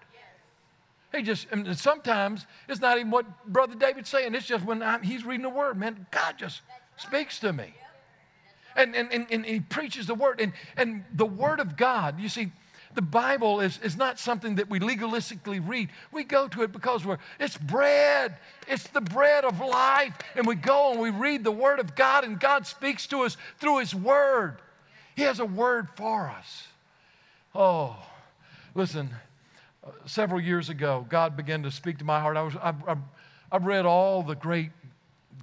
He 1.14 1.22
just, 1.22 1.46
and 1.50 1.76
sometimes 1.78 2.46
it's 2.68 2.80
not 2.80 2.98
even 2.98 3.10
what 3.10 3.26
Brother 3.46 3.74
David's 3.74 4.08
saying. 4.08 4.34
It's 4.34 4.46
just 4.46 4.64
when 4.64 4.82
I'm, 4.82 5.02
he's 5.02 5.24
reading 5.24 5.44
the 5.44 5.48
word, 5.48 5.78
man, 5.78 6.06
God 6.10 6.36
just 6.36 6.62
speaks 6.96 7.38
to 7.40 7.52
me. 7.52 7.74
And, 8.74 8.94
and, 8.94 9.10
and, 9.10 9.26
and 9.30 9.46
he 9.46 9.60
preaches 9.60 10.06
the 10.06 10.14
word. 10.14 10.40
And, 10.40 10.52
and 10.76 11.04
the 11.14 11.24
word 11.24 11.60
of 11.60 11.76
God, 11.76 12.20
you 12.20 12.28
see, 12.28 12.52
the 12.94 13.02
Bible 13.02 13.60
is, 13.60 13.78
is 13.82 13.96
not 13.96 14.18
something 14.18 14.56
that 14.56 14.68
we 14.68 14.80
legalistically 14.80 15.66
read. 15.66 15.90
We 16.12 16.24
go 16.24 16.48
to 16.48 16.62
it 16.62 16.72
because 16.72 17.04
we're, 17.04 17.18
it's 17.38 17.56
bread. 17.56 18.36
It's 18.66 18.86
the 18.88 19.02
bread 19.02 19.44
of 19.44 19.60
life. 19.60 20.16
And 20.34 20.46
we 20.46 20.54
go 20.54 20.92
and 20.92 21.00
we 21.00 21.10
read 21.10 21.44
the 21.44 21.52
Word 21.52 21.78
of 21.78 21.94
God, 21.94 22.24
and 22.24 22.40
God 22.40 22.66
speaks 22.66 23.06
to 23.08 23.22
us 23.22 23.36
through 23.58 23.78
His 23.78 23.94
Word. 23.94 24.58
He 25.16 25.22
has 25.22 25.40
a 25.40 25.46
word 25.46 25.88
for 25.96 26.28
us. 26.28 26.68
Oh, 27.54 27.96
listen, 28.74 29.10
uh, 29.82 29.90
several 30.04 30.40
years 30.40 30.68
ago, 30.68 31.06
God 31.08 31.38
began 31.38 31.62
to 31.62 31.70
speak 31.70 31.98
to 31.98 32.04
my 32.04 32.20
heart. 32.20 32.36
I 32.36 32.42
was, 32.42 32.54
I've, 32.62 32.86
I've, 32.86 32.98
I've 33.50 33.64
read 33.64 33.86
all 33.86 34.22
the 34.22 34.34
great 34.34 34.72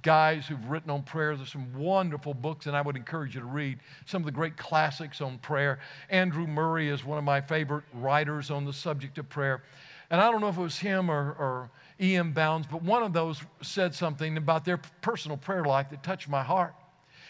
guys 0.04 0.46
who've 0.46 0.70
written 0.70 0.92
on 0.92 1.02
prayer. 1.02 1.36
There's 1.36 1.52
some 1.52 1.74
wonderful 1.74 2.36
books, 2.36 2.68
and 2.68 2.76
I 2.76 2.82
would 2.82 2.96
encourage 2.96 3.34
you 3.34 3.42
to 3.42 3.48
read 3.48 3.80
some 4.06 4.22
of 4.22 4.28
the 4.28 4.32
great 4.32 4.58
classics 4.58 5.22
on 5.22 5.40
prayer. 5.40 5.80
Andrew 6.12 6.46
Murray 6.46 6.90
is 6.90 7.04
one 7.04 7.18
of 7.18 7.24
my 7.24 7.42
favorite 7.42 7.86
writers 7.94 8.52
on 8.52 8.66
the 8.66 8.74
subject 8.74 9.18
of 9.18 9.28
prayer. 9.28 9.64
And 10.12 10.22
I 10.22 10.30
don't 10.30 10.40
know 10.40 10.50
if 10.50 10.58
it 10.58 10.62
was 10.62 10.78
him 10.78 11.10
or, 11.10 11.32
or 11.40 11.72
E.M. 12.00 12.32
Bounds, 12.32 12.68
but 12.70 12.84
one 12.84 13.02
of 13.02 13.12
those 13.12 13.42
said 13.64 13.96
something 13.96 14.38
about 14.38 14.66
their 14.66 14.78
personal 15.02 15.38
prayer 15.38 15.64
life 15.64 15.90
that 15.90 16.04
touched 16.04 16.30
my 16.30 16.44
heart. 16.44 16.76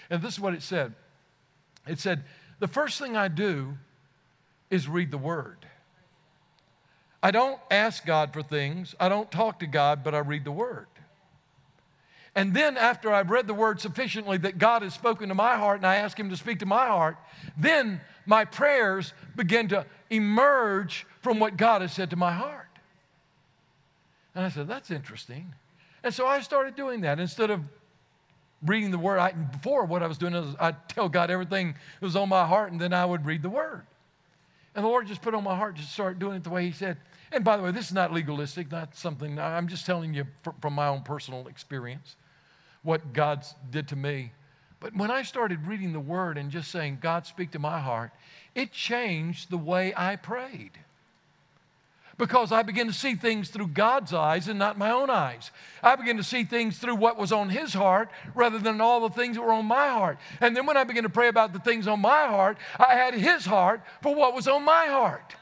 And 0.09 0.21
this 0.21 0.33
is 0.33 0.39
what 0.41 0.53
it 0.53 0.61
said 0.61 0.93
it 1.87 1.99
said, 1.99 2.23
The 2.59 2.67
first 2.67 2.99
thing 2.99 3.15
I 3.17 3.27
do 3.27 3.77
is 4.69 4.87
read 4.87 5.11
the 5.11 5.17
Word. 5.17 5.65
I 7.21 7.31
don't 7.31 7.59
ask 7.71 8.05
God 8.05 8.33
for 8.33 8.43
things, 8.43 8.95
I 8.99 9.09
don't 9.09 9.31
talk 9.31 9.59
to 9.59 9.67
God, 9.67 10.03
but 10.03 10.13
I 10.13 10.19
read 10.19 10.43
the 10.43 10.51
Word. 10.51 10.87
And 12.35 12.53
then, 12.53 12.77
after 12.77 13.13
I've 13.13 13.29
read 13.29 13.45
the 13.45 13.53
Word 13.53 13.79
sufficiently 13.79 14.37
that 14.39 14.57
God 14.57 14.81
has 14.81 14.93
spoken 14.93 15.29
to 15.29 15.35
my 15.35 15.55
heart 15.55 15.77
and 15.77 15.85
I 15.85 15.97
ask 15.97 16.19
Him 16.19 16.29
to 16.29 16.37
speak 16.37 16.59
to 16.59 16.65
my 16.65 16.87
heart, 16.87 17.17
then 17.57 18.01
my 18.25 18.43
prayers 18.43 19.13
begin 19.35 19.67
to 19.69 19.85
emerge 20.09 21.05
from 21.21 21.39
what 21.39 21.57
God 21.57 21.81
has 21.81 21.93
said 21.93 22.09
to 22.09 22.15
my 22.15 22.31
heart. 22.31 22.67
And 24.33 24.43
I 24.43 24.49
said, 24.49 24.67
That's 24.67 24.89
interesting. 24.89 25.53
And 26.03 26.13
so 26.13 26.25
I 26.25 26.41
started 26.41 26.75
doing 26.75 27.01
that. 27.01 27.19
Instead 27.19 27.49
of 27.49 27.61
reading 28.65 28.91
the 28.91 28.97
word. 28.97 29.19
I, 29.19 29.31
before, 29.31 29.85
what 29.85 30.03
I 30.03 30.07
was 30.07 30.17
doing 30.17 30.33
is 30.33 30.55
I'd 30.59 30.89
tell 30.89 31.09
God 31.09 31.29
everything 31.29 31.73
that 31.99 32.05
was 32.05 32.15
on 32.15 32.29
my 32.29 32.45
heart, 32.45 32.71
and 32.71 32.79
then 32.79 32.93
I 32.93 33.05
would 33.05 33.25
read 33.25 33.41
the 33.41 33.49
word. 33.49 33.85
And 34.75 34.83
the 34.83 34.89
Lord 34.89 35.07
just 35.07 35.21
put 35.21 35.35
on 35.35 35.43
my 35.43 35.55
heart 35.55 35.75
to 35.77 35.83
start 35.83 36.19
doing 36.19 36.37
it 36.37 36.43
the 36.43 36.49
way 36.49 36.65
He 36.65 36.71
said. 36.71 36.97
And 37.31 37.43
by 37.43 37.57
the 37.57 37.63
way, 37.63 37.71
this 37.71 37.87
is 37.87 37.93
not 37.93 38.13
legalistic, 38.13 38.71
not 38.71 38.95
something, 38.95 39.39
I'm 39.39 39.67
just 39.67 39.85
telling 39.85 40.13
you 40.13 40.25
from 40.61 40.73
my 40.73 40.87
own 40.87 41.01
personal 41.01 41.47
experience 41.47 42.15
what 42.83 43.13
God 43.13 43.45
did 43.71 43.87
to 43.89 43.95
me. 43.95 44.31
But 44.79 44.95
when 44.95 45.09
I 45.09 45.23
started 45.23 45.65
reading 45.65 45.93
the 45.93 45.99
word 45.99 46.37
and 46.37 46.51
just 46.51 46.69
saying, 46.69 46.99
God, 47.01 47.25
speak 47.25 47.51
to 47.51 47.59
my 47.59 47.79
heart, 47.79 48.11
it 48.53 48.71
changed 48.71 49.49
the 49.49 49.57
way 49.57 49.93
I 49.95 50.17
prayed. 50.17 50.71
Because 52.17 52.51
I 52.51 52.61
begin 52.61 52.87
to 52.87 52.93
see 52.93 53.15
things 53.15 53.49
through 53.49 53.67
God's 53.67 54.13
eyes 54.13 54.47
and 54.47 54.59
not 54.59 54.77
my 54.77 54.91
own 54.91 55.09
eyes. 55.09 55.51
I 55.81 55.95
begin 55.95 56.17
to 56.17 56.23
see 56.23 56.43
things 56.43 56.77
through 56.77 56.95
what 56.95 57.17
was 57.17 57.31
on 57.31 57.49
His 57.49 57.73
heart 57.73 58.09
rather 58.35 58.59
than 58.59 58.81
all 58.81 59.07
the 59.07 59.15
things 59.15 59.35
that 59.35 59.41
were 59.41 59.53
on 59.53 59.65
my 59.65 59.89
heart. 59.89 60.17
And 60.39 60.55
then 60.55 60.65
when 60.65 60.77
I 60.77 60.83
began 60.83 61.03
to 61.03 61.09
pray 61.09 61.27
about 61.27 61.53
the 61.53 61.59
things 61.59 61.87
on 61.87 62.01
my 62.01 62.27
heart, 62.27 62.57
I 62.77 62.93
had 62.93 63.13
His 63.13 63.45
heart 63.45 63.81
for 64.01 64.13
what 64.13 64.35
was 64.35 64.47
on 64.47 64.63
my 64.63 64.85
heart. 64.87 65.35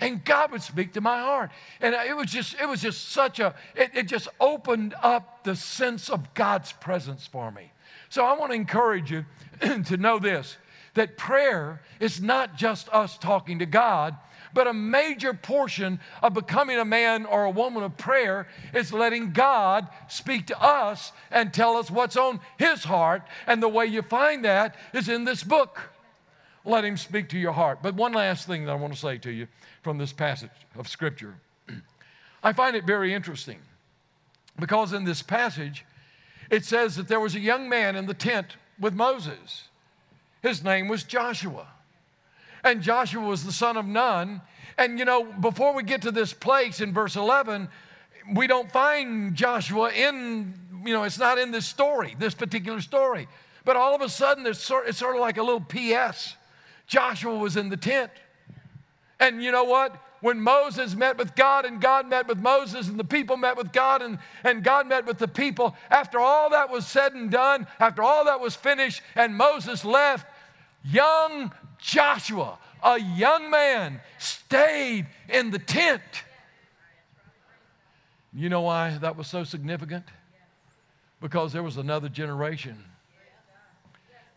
And 0.00 0.24
God 0.24 0.50
would 0.50 0.62
speak 0.62 0.94
to 0.94 1.00
my 1.00 1.20
heart. 1.20 1.52
And 1.80 1.94
it 1.94 2.16
was 2.16 2.26
just, 2.26 2.60
it 2.60 2.68
was 2.68 2.82
just 2.82 3.10
such 3.10 3.38
a, 3.38 3.54
it, 3.76 3.92
it 3.94 4.08
just 4.08 4.26
opened 4.40 4.94
up 5.00 5.44
the 5.44 5.54
sense 5.54 6.10
of 6.10 6.34
God's 6.34 6.72
presence 6.72 7.24
for 7.24 7.52
me. 7.52 7.70
So 8.08 8.24
I 8.24 8.36
want 8.36 8.50
to 8.50 8.56
encourage 8.56 9.12
you 9.12 9.24
to 9.60 9.96
know 9.96 10.18
this 10.18 10.56
that 10.94 11.16
prayer 11.16 11.80
is 12.00 12.20
not 12.20 12.56
just 12.56 12.86
us 12.90 13.16
talking 13.16 13.60
to 13.60 13.64
God, 13.64 14.14
but 14.54 14.66
a 14.66 14.72
major 14.72 15.34
portion 15.34 16.00
of 16.22 16.34
becoming 16.34 16.78
a 16.78 16.84
man 16.84 17.26
or 17.26 17.44
a 17.44 17.50
woman 17.50 17.82
of 17.82 17.96
prayer 17.96 18.46
is 18.74 18.92
letting 18.92 19.32
God 19.32 19.88
speak 20.08 20.46
to 20.48 20.62
us 20.62 21.12
and 21.30 21.52
tell 21.52 21.76
us 21.76 21.90
what's 21.90 22.16
on 22.16 22.40
His 22.58 22.84
heart. 22.84 23.22
And 23.46 23.62
the 23.62 23.68
way 23.68 23.86
you 23.86 24.02
find 24.02 24.44
that 24.44 24.76
is 24.92 25.08
in 25.08 25.24
this 25.24 25.42
book. 25.42 25.80
Let 26.64 26.84
Him 26.84 26.96
speak 26.96 27.28
to 27.30 27.38
your 27.38 27.52
heart. 27.52 27.80
But 27.82 27.94
one 27.94 28.12
last 28.12 28.46
thing 28.46 28.64
that 28.64 28.72
I 28.72 28.76
want 28.76 28.92
to 28.92 28.98
say 28.98 29.18
to 29.18 29.30
you 29.30 29.48
from 29.82 29.98
this 29.98 30.12
passage 30.12 30.50
of 30.78 30.88
Scripture 30.88 31.34
I 32.42 32.52
find 32.52 32.76
it 32.76 32.84
very 32.84 33.14
interesting 33.14 33.58
because 34.58 34.92
in 34.92 35.04
this 35.04 35.22
passage, 35.22 35.84
it 36.50 36.64
says 36.64 36.96
that 36.96 37.08
there 37.08 37.20
was 37.20 37.34
a 37.34 37.40
young 37.40 37.68
man 37.68 37.96
in 37.96 38.06
the 38.06 38.14
tent 38.14 38.56
with 38.78 38.94
Moses. 38.94 39.68
His 40.42 40.62
name 40.62 40.88
was 40.88 41.04
Joshua. 41.04 41.68
And 42.64 42.80
Joshua 42.82 43.22
was 43.22 43.44
the 43.44 43.52
son 43.52 43.76
of 43.76 43.86
Nun. 43.86 44.40
And 44.78 44.98
you 44.98 45.04
know, 45.04 45.24
before 45.24 45.74
we 45.74 45.82
get 45.82 46.02
to 46.02 46.10
this 46.10 46.32
place 46.32 46.80
in 46.80 46.92
verse 46.92 47.16
11, 47.16 47.68
we 48.34 48.46
don't 48.46 48.70
find 48.70 49.34
Joshua 49.34 49.90
in, 49.90 50.54
you 50.84 50.92
know, 50.92 51.02
it's 51.02 51.18
not 51.18 51.38
in 51.38 51.50
this 51.50 51.66
story, 51.66 52.16
this 52.18 52.34
particular 52.34 52.80
story. 52.80 53.28
But 53.64 53.76
all 53.76 53.94
of 53.94 54.00
a 54.00 54.08
sudden, 54.08 54.46
it's 54.46 54.58
sort, 54.58 54.88
it's 54.88 54.98
sort 54.98 55.14
of 55.14 55.20
like 55.20 55.36
a 55.36 55.42
little 55.42 55.60
P.S. 55.60 56.36
Joshua 56.86 57.36
was 57.36 57.56
in 57.56 57.68
the 57.68 57.76
tent. 57.76 58.10
And 59.20 59.42
you 59.42 59.52
know 59.52 59.64
what? 59.64 59.96
When 60.20 60.40
Moses 60.40 60.94
met 60.94 61.18
with 61.18 61.34
God 61.34 61.64
and 61.64 61.80
God 61.80 62.08
met 62.08 62.28
with 62.28 62.38
Moses 62.38 62.88
and 62.88 62.98
the 62.98 63.04
people 63.04 63.36
met 63.36 63.56
with 63.56 63.72
God 63.72 64.02
and, 64.02 64.18
and 64.44 64.62
God 64.62 64.88
met 64.88 65.04
with 65.04 65.18
the 65.18 65.28
people, 65.28 65.76
after 65.90 66.20
all 66.20 66.50
that 66.50 66.70
was 66.70 66.86
said 66.86 67.12
and 67.14 67.30
done, 67.30 67.66
after 67.80 68.02
all 68.02 68.24
that 68.26 68.40
was 68.40 68.54
finished, 68.54 69.02
and 69.16 69.36
Moses 69.36 69.84
left, 69.84 70.26
young 70.84 71.52
Joshua, 71.82 72.58
a 72.82 72.98
young 72.98 73.50
man, 73.50 74.00
stayed 74.18 75.06
in 75.28 75.50
the 75.50 75.58
tent. 75.58 76.02
You 78.32 78.48
know 78.48 78.62
why 78.62 78.96
that 78.98 79.16
was 79.16 79.26
so 79.26 79.44
significant? 79.44 80.04
Because 81.20 81.52
there 81.52 81.62
was 81.62 81.76
another 81.76 82.08
generation 82.08 82.82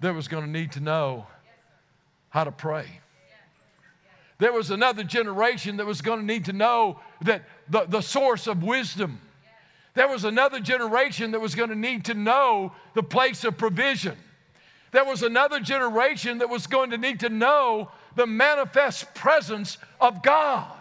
that 0.01 0.13
was 0.13 0.27
going 0.27 0.43
to 0.43 0.49
need 0.49 0.73
to 0.73 0.79
know 0.79 1.27
how 2.29 2.43
to 2.43 2.51
pray. 2.51 2.99
There 4.37 4.51
was 4.51 4.69
another 4.69 5.03
generation 5.03 5.77
that 5.77 5.85
was 5.85 6.01
going 6.01 6.19
to 6.19 6.25
need 6.25 6.45
to 6.45 6.53
know 6.53 6.99
that 7.21 7.43
the, 7.69 7.85
the 7.87 8.01
source 8.01 8.47
of 8.47 8.63
wisdom. 8.63 9.21
There 9.93 10.09
was 10.09 10.25
another 10.25 10.59
generation 10.59 11.31
that 11.31 11.39
was 11.39 11.55
going 11.55 11.69
to 11.69 11.75
need 11.75 12.05
to 12.05 12.13
know 12.13 12.73
the 12.95 13.03
place 13.03 13.45
of 13.45 13.57
provision 13.57 14.17
there 14.95 15.03
was 15.03 15.23
another 15.23 15.59
generation 15.59 16.37
that 16.37 16.49
was 16.49 16.67
going 16.67 16.91
to 16.91 16.97
need 16.97 17.19
to 17.19 17.27
know 17.27 17.91
the 18.15 18.25
manifest 18.25 19.13
presence 19.13 19.77
of 19.99 20.23
God. 20.23 20.71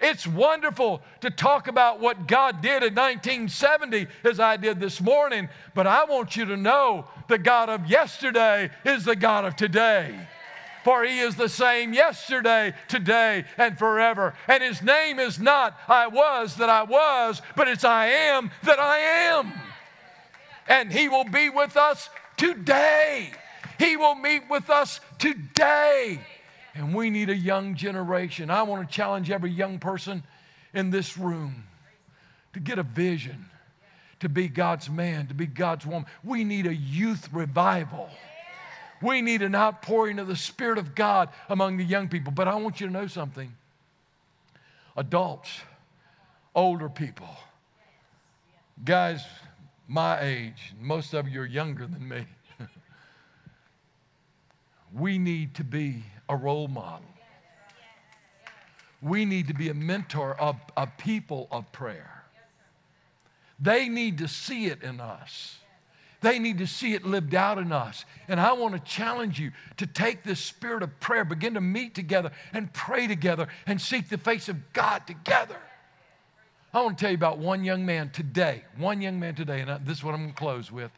It's 0.00 0.26
wonderful 0.26 1.00
to 1.20 1.30
talk 1.30 1.68
about 1.68 2.00
what 2.00 2.26
God 2.26 2.60
did 2.60 2.82
in 2.82 2.94
1970 2.94 4.08
as 4.24 4.40
I 4.40 4.56
did 4.56 4.80
this 4.80 5.00
morning, 5.00 5.48
but 5.74 5.86
I 5.86 6.04
want 6.04 6.36
you 6.36 6.44
to 6.46 6.56
know 6.56 7.06
the 7.28 7.38
God 7.38 7.68
of 7.68 7.86
yesterday 7.86 8.70
is 8.84 9.04
the 9.04 9.14
God 9.14 9.44
of 9.44 9.54
today. 9.54 10.26
For 10.82 11.04
he 11.04 11.20
is 11.20 11.36
the 11.36 11.48
same 11.48 11.94
yesterday, 11.94 12.74
today, 12.88 13.44
and 13.56 13.78
forever. 13.78 14.34
And 14.48 14.60
his 14.60 14.82
name 14.82 15.20
is 15.20 15.38
not 15.38 15.78
I 15.86 16.08
was 16.08 16.56
that 16.56 16.68
I 16.68 16.82
was, 16.82 17.42
but 17.54 17.68
it's 17.68 17.84
I 17.84 18.06
am 18.06 18.50
that 18.64 18.80
I 18.80 18.98
am. 18.98 19.52
And 20.68 20.92
he 20.92 21.08
will 21.08 21.24
be 21.24 21.48
with 21.48 21.76
us 21.76 22.10
today. 22.36 23.30
He 23.78 23.96
will 23.96 24.14
meet 24.14 24.48
with 24.48 24.70
us 24.70 25.00
today. 25.18 26.20
And 26.74 26.94
we 26.94 27.10
need 27.10 27.30
a 27.30 27.36
young 27.36 27.74
generation. 27.74 28.50
I 28.50 28.62
want 28.62 28.86
to 28.86 28.94
challenge 28.94 29.30
every 29.30 29.50
young 29.50 29.78
person 29.78 30.22
in 30.74 30.90
this 30.90 31.16
room 31.16 31.64
to 32.52 32.60
get 32.60 32.78
a 32.78 32.82
vision, 32.82 33.46
to 34.20 34.28
be 34.28 34.48
God's 34.48 34.90
man, 34.90 35.26
to 35.28 35.34
be 35.34 35.46
God's 35.46 35.86
woman. 35.86 36.06
We 36.22 36.44
need 36.44 36.66
a 36.66 36.74
youth 36.74 37.28
revival. 37.32 38.08
We 39.02 39.22
need 39.22 39.42
an 39.42 39.54
outpouring 39.54 40.18
of 40.18 40.26
the 40.26 40.36
Spirit 40.36 40.78
of 40.78 40.94
God 40.94 41.28
among 41.48 41.76
the 41.76 41.84
young 41.84 42.08
people. 42.08 42.32
But 42.32 42.48
I 42.48 42.56
want 42.56 42.80
you 42.80 42.86
to 42.86 42.92
know 42.92 43.06
something 43.06 43.54
adults, 44.96 45.50
older 46.54 46.88
people, 46.88 47.28
guys 48.84 49.22
my 49.88 50.20
age, 50.20 50.74
most 50.80 51.14
of 51.14 51.28
you 51.28 51.40
are 51.40 51.46
younger 51.46 51.86
than 51.86 52.08
me. 52.08 52.26
we 54.92 55.18
need 55.18 55.54
to 55.56 55.64
be 55.64 56.02
a 56.28 56.36
role 56.36 56.68
model. 56.68 57.06
We 59.00 59.24
need 59.24 59.48
to 59.48 59.54
be 59.54 59.68
a 59.68 59.74
mentor 59.74 60.34
of 60.40 60.56
a 60.76 60.86
people 60.86 61.46
of 61.50 61.70
prayer. 61.70 62.24
They 63.60 63.88
need 63.88 64.18
to 64.18 64.28
see 64.28 64.66
it 64.66 64.82
in 64.82 65.00
us. 65.00 65.58
They 66.20 66.38
need 66.38 66.58
to 66.58 66.66
see 66.66 66.94
it 66.94 67.04
lived 67.04 67.34
out 67.34 67.58
in 67.58 67.72
us. 67.72 68.04
And 68.26 68.40
I 68.40 68.52
want 68.54 68.74
to 68.74 68.80
challenge 68.80 69.38
you 69.38 69.52
to 69.76 69.86
take 69.86 70.24
this 70.24 70.40
spirit 70.40 70.82
of 70.82 70.98
prayer, 70.98 71.24
begin 71.24 71.54
to 71.54 71.60
meet 71.60 71.94
together 71.94 72.32
and 72.52 72.72
pray 72.72 73.06
together 73.06 73.48
and 73.66 73.80
seek 73.80 74.08
the 74.08 74.18
face 74.18 74.48
of 74.48 74.72
God 74.72 75.06
together. 75.06 75.56
I 76.74 76.82
want 76.82 76.98
to 76.98 77.02
tell 77.02 77.10
you 77.10 77.16
about 77.16 77.38
one 77.38 77.64
young 77.64 77.86
man 77.86 78.10
today, 78.10 78.64
one 78.76 79.00
young 79.00 79.18
man 79.18 79.34
today, 79.34 79.60
and 79.60 79.86
this 79.86 79.98
is 79.98 80.04
what 80.04 80.14
I'm 80.14 80.22
going 80.22 80.32
to 80.32 80.38
close 80.38 80.70
with. 80.70 80.90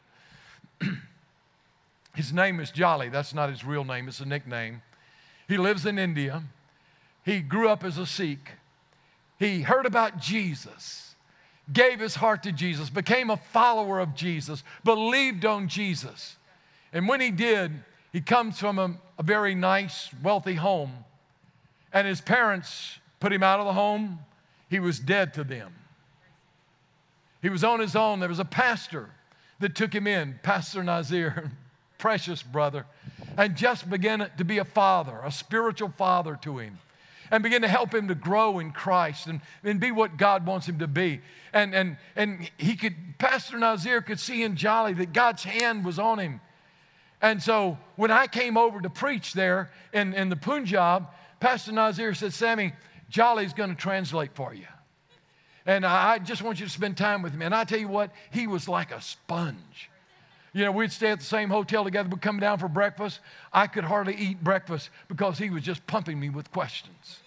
his 2.15 2.33
name 2.33 2.59
is 2.59 2.71
Jolly. 2.71 3.09
That's 3.09 3.33
not 3.33 3.49
his 3.49 3.63
real 3.63 3.83
name, 3.83 4.07
it's 4.07 4.19
a 4.19 4.25
nickname. 4.25 4.81
He 5.47 5.57
lives 5.57 5.85
in 5.85 5.97
India. 5.97 6.43
He 7.23 7.39
grew 7.41 7.69
up 7.69 7.83
as 7.83 7.97
a 7.97 8.05
Sikh. 8.05 8.51
He 9.39 9.61
heard 9.61 9.85
about 9.85 10.19
Jesus, 10.19 11.15
gave 11.71 11.99
his 11.99 12.15
heart 12.15 12.43
to 12.43 12.51
Jesus, 12.51 12.89
became 12.89 13.29
a 13.29 13.37
follower 13.37 13.99
of 13.99 14.15
Jesus, 14.15 14.63
believed 14.83 15.45
on 15.45 15.67
Jesus. 15.67 16.35
And 16.91 17.07
when 17.07 17.21
he 17.21 17.31
did, 17.31 17.71
he 18.11 18.19
comes 18.19 18.59
from 18.59 18.79
a, 18.79 18.95
a 19.17 19.23
very 19.23 19.55
nice, 19.55 20.09
wealthy 20.21 20.55
home. 20.55 20.91
And 21.93 22.05
his 22.05 22.19
parents 22.19 22.99
put 23.19 23.31
him 23.31 23.43
out 23.43 23.59
of 23.59 23.65
the 23.65 23.73
home, 23.73 24.19
he 24.69 24.79
was 24.79 24.99
dead 24.99 25.33
to 25.35 25.43
them. 25.43 25.73
He 27.41 27.49
was 27.49 27.63
on 27.63 27.79
his 27.79 27.95
own. 27.95 28.19
There 28.19 28.29
was 28.29 28.39
a 28.39 28.45
pastor 28.45 29.09
that 29.59 29.75
took 29.75 29.93
him 29.93 30.07
in, 30.07 30.39
Pastor 30.43 30.83
Nazir, 30.83 31.51
precious 31.97 32.43
brother, 32.43 32.85
and 33.37 33.55
just 33.55 33.89
began 33.89 34.29
to 34.37 34.43
be 34.43 34.57
a 34.57 34.65
father, 34.65 35.19
a 35.23 35.31
spiritual 35.31 35.89
father 35.97 36.37
to 36.43 36.59
him, 36.59 36.79
and 37.31 37.43
begin 37.43 37.61
to 37.61 37.67
help 37.67 37.93
him 37.93 38.07
to 38.07 38.15
grow 38.15 38.59
in 38.59 38.71
Christ 38.71 39.27
and, 39.27 39.41
and 39.63 39.79
be 39.79 39.91
what 39.91 40.17
God 40.17 40.45
wants 40.45 40.67
him 40.67 40.79
to 40.79 40.87
be. 40.87 41.21
And, 41.53 41.73
and, 41.73 41.97
and 42.15 42.49
he 42.57 42.75
could, 42.75 42.95
Pastor 43.17 43.57
Nazir 43.57 44.01
could 44.01 44.19
see 44.19 44.43
in 44.43 44.55
Jolly 44.55 44.93
that 44.93 45.13
God's 45.13 45.43
hand 45.43 45.85
was 45.85 45.99
on 45.99 46.19
him. 46.19 46.41
And 47.21 47.41
so 47.43 47.77
when 47.95 48.11
I 48.11 48.27
came 48.27 48.57
over 48.57 48.79
to 48.81 48.89
preach 48.89 49.33
there 49.33 49.71
in, 49.93 50.13
in 50.13 50.29
the 50.29 50.35
Punjab, 50.35 51.07
Pastor 51.39 51.71
Nazir 51.71 52.13
said, 52.13 52.33
Sammy, 52.33 52.73
Jolly's 53.09 53.53
going 53.53 53.69
to 53.69 53.75
translate 53.75 54.35
for 54.35 54.53
you. 54.53 54.67
And 55.65 55.85
I 55.85 56.19
just 56.19 56.41
want 56.41 56.59
you 56.59 56.65
to 56.65 56.71
spend 56.71 56.97
time 56.97 57.21
with 57.21 57.33
me. 57.33 57.45
And 57.45 57.53
I 57.53 57.63
tell 57.63 57.79
you 57.79 57.87
what, 57.87 58.11
he 58.31 58.47
was 58.47 58.67
like 58.67 58.91
a 58.91 59.01
sponge. 59.01 59.89
You 60.53 60.65
know, 60.65 60.71
we'd 60.71 60.91
stay 60.91 61.09
at 61.09 61.19
the 61.19 61.25
same 61.25 61.49
hotel 61.49 61.83
together, 61.83 62.09
but 62.09 62.21
come 62.21 62.39
down 62.39 62.57
for 62.57 62.67
breakfast. 62.67 63.19
I 63.53 63.67
could 63.67 63.83
hardly 63.83 64.15
eat 64.15 64.43
breakfast 64.43 64.89
because 65.07 65.37
he 65.37 65.49
was 65.49 65.61
just 65.61 65.85
pumping 65.85 66.19
me 66.19 66.29
with 66.29 66.51
questions. 66.51 67.19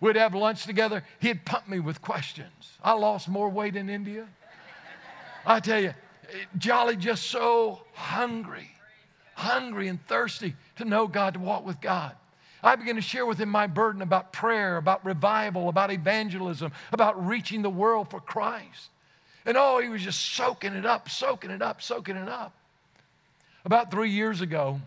We'd 0.00 0.16
have 0.16 0.34
lunch 0.34 0.64
together. 0.64 1.02
He'd 1.18 1.44
pump 1.44 1.68
me 1.68 1.80
with 1.80 2.00
questions. 2.00 2.78
I 2.82 2.92
lost 2.92 3.28
more 3.28 3.48
weight 3.48 3.74
in 3.74 3.88
India. 3.88 4.28
I 5.44 5.58
tell 5.58 5.80
you, 5.80 5.94
Jolly 6.58 6.94
just 6.94 7.24
so 7.24 7.80
hungry, 7.94 8.70
hungry 9.34 9.88
and 9.88 10.00
thirsty 10.06 10.54
to 10.76 10.84
know 10.84 11.08
God, 11.08 11.34
to 11.34 11.40
walk 11.40 11.66
with 11.66 11.80
God. 11.80 12.14
I 12.62 12.76
began 12.76 12.96
to 12.96 13.00
share 13.00 13.24
with 13.24 13.38
him 13.38 13.48
my 13.48 13.66
burden 13.66 14.02
about 14.02 14.32
prayer, 14.32 14.76
about 14.76 15.04
revival, 15.04 15.68
about 15.68 15.92
evangelism, 15.92 16.72
about 16.92 17.26
reaching 17.26 17.62
the 17.62 17.70
world 17.70 18.10
for 18.10 18.20
Christ. 18.20 18.90
And 19.46 19.56
oh, 19.56 19.78
he 19.78 19.88
was 19.88 20.02
just 20.02 20.34
soaking 20.34 20.74
it 20.74 20.84
up, 20.84 21.08
soaking 21.08 21.50
it 21.50 21.62
up, 21.62 21.80
soaking 21.80 22.16
it 22.16 22.28
up. 22.28 22.52
About 23.64 23.90
three 23.90 24.10
years 24.10 24.40
ago, 24.40 24.80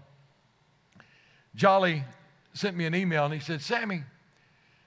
Jolly 1.55 2.03
sent 2.53 2.75
me 2.75 2.85
an 2.85 2.95
email 2.95 3.25
and 3.25 3.33
he 3.33 3.39
said, 3.39 3.61
Sammy, 3.61 4.03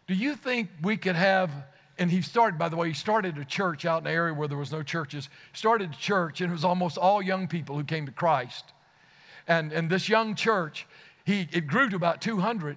Do 0.07 0.15
you 0.15 0.37
think 0.37 0.69
we 0.83 0.97
could 0.97 1.17
have, 1.17 1.51
and 1.99 2.11
he 2.11 2.21
started, 2.21 2.59
by 2.59 2.69
the 2.69 2.77
way, 2.77 2.89
he 2.89 2.95
started 2.95 3.39
a 3.39 3.45
church 3.45 3.85
out 3.87 4.03
in 4.03 4.07
an 4.07 4.13
area 4.13 4.35
where 4.35 4.49
there 4.49 4.59
was 4.59 4.73
no 4.73 4.83
churches, 4.83 5.29
started 5.55 5.93
a 5.93 5.97
church, 5.97 6.41
and 6.41 6.51
it 6.51 6.53
was 6.53 6.65
almost 6.65 6.99
all 6.99 7.23
young 7.23 7.49
people 7.49 7.77
who 7.77 7.85
came 7.85 8.07
to 8.07 8.13
Christ. 8.13 8.65
And, 9.49 9.73
and 9.73 9.91
this 9.91 10.09
young 10.09 10.35
church, 10.35 10.87
he, 11.25 11.49
it 11.53 11.67
grew 11.67 11.89
to 11.89 11.97
about 11.97 12.21
200. 12.21 12.77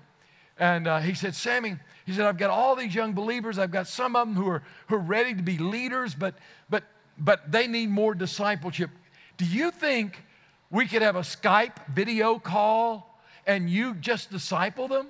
And 0.58 0.88
uh, 0.88 1.00
he 1.00 1.14
said, 1.14 1.36
Sammy, 1.36 1.76
he 2.06 2.14
said, 2.14 2.26
I've 2.26 2.38
got 2.38 2.50
all 2.50 2.76
these 2.76 2.96
young 2.96 3.14
believers. 3.14 3.60
I've 3.60 3.72
got 3.72 3.88
some 3.88 4.16
of 4.16 4.28
them 4.28 4.36
who 4.36 4.50
are, 4.50 4.64
who 4.88 4.96
are 4.96 5.00
ready 5.00 5.36
to 5.36 5.44
be 5.44 5.58
leaders, 5.58 6.16
but, 6.16 6.36
but, 6.70 6.84
but 7.18 7.52
they 7.52 7.68
need 7.68 7.90
more 7.90 8.16
discipleship. 8.16 8.90
Do 9.38 9.46
you 9.46 9.70
think 9.72 10.24
we 10.72 10.88
could 10.88 11.02
have 11.02 11.16
a 11.16 11.22
Skype 11.22 11.88
video 11.94 12.40
call 12.40 13.20
and 13.46 13.70
you 13.70 13.94
just 13.96 14.32
disciple 14.32 14.88
them? 14.88 15.08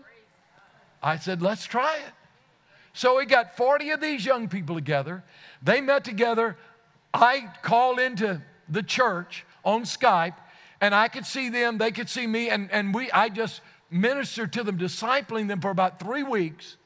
I 1.01 1.17
said, 1.17 1.41
let's 1.41 1.65
try 1.65 1.97
it. 1.97 2.13
So 2.93 3.17
we 3.17 3.25
got 3.25 3.55
40 3.55 3.91
of 3.91 4.01
these 4.01 4.25
young 4.25 4.49
people 4.49 4.75
together. 4.75 5.23
They 5.61 5.81
met 5.81 6.03
together. 6.03 6.57
I 7.13 7.51
called 7.61 7.99
into 7.99 8.41
the 8.67 8.81
church 8.81 9.45
on 9.63 9.83
Skype 9.83 10.33
and 10.81 10.93
I 10.93 11.07
could 11.07 11.25
see 11.25 11.49
them, 11.49 11.77
they 11.77 11.91
could 11.91 12.09
see 12.09 12.27
me, 12.27 12.49
and, 12.49 12.71
and 12.71 12.93
we, 12.93 13.11
I 13.11 13.29
just 13.29 13.61
ministered 13.89 14.53
to 14.53 14.63
them, 14.63 14.77
discipling 14.77 15.47
them 15.47 15.61
for 15.61 15.69
about 15.69 15.99
three 15.99 16.23
weeks. 16.23 16.77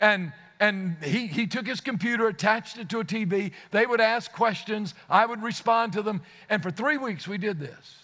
And, 0.00 0.32
and 0.60 0.96
he, 1.02 1.26
he 1.26 1.46
took 1.46 1.66
his 1.66 1.80
computer, 1.80 2.26
attached 2.28 2.78
it 2.78 2.88
to 2.90 3.00
a 3.00 3.04
TV. 3.04 3.52
They 3.70 3.86
would 3.86 4.00
ask 4.00 4.32
questions, 4.32 4.94
I 5.08 5.26
would 5.26 5.42
respond 5.42 5.92
to 5.94 6.02
them. 6.02 6.22
And 6.48 6.62
for 6.62 6.70
three 6.70 6.96
weeks, 6.96 7.28
we 7.28 7.38
did 7.38 7.60
this. 7.60 7.96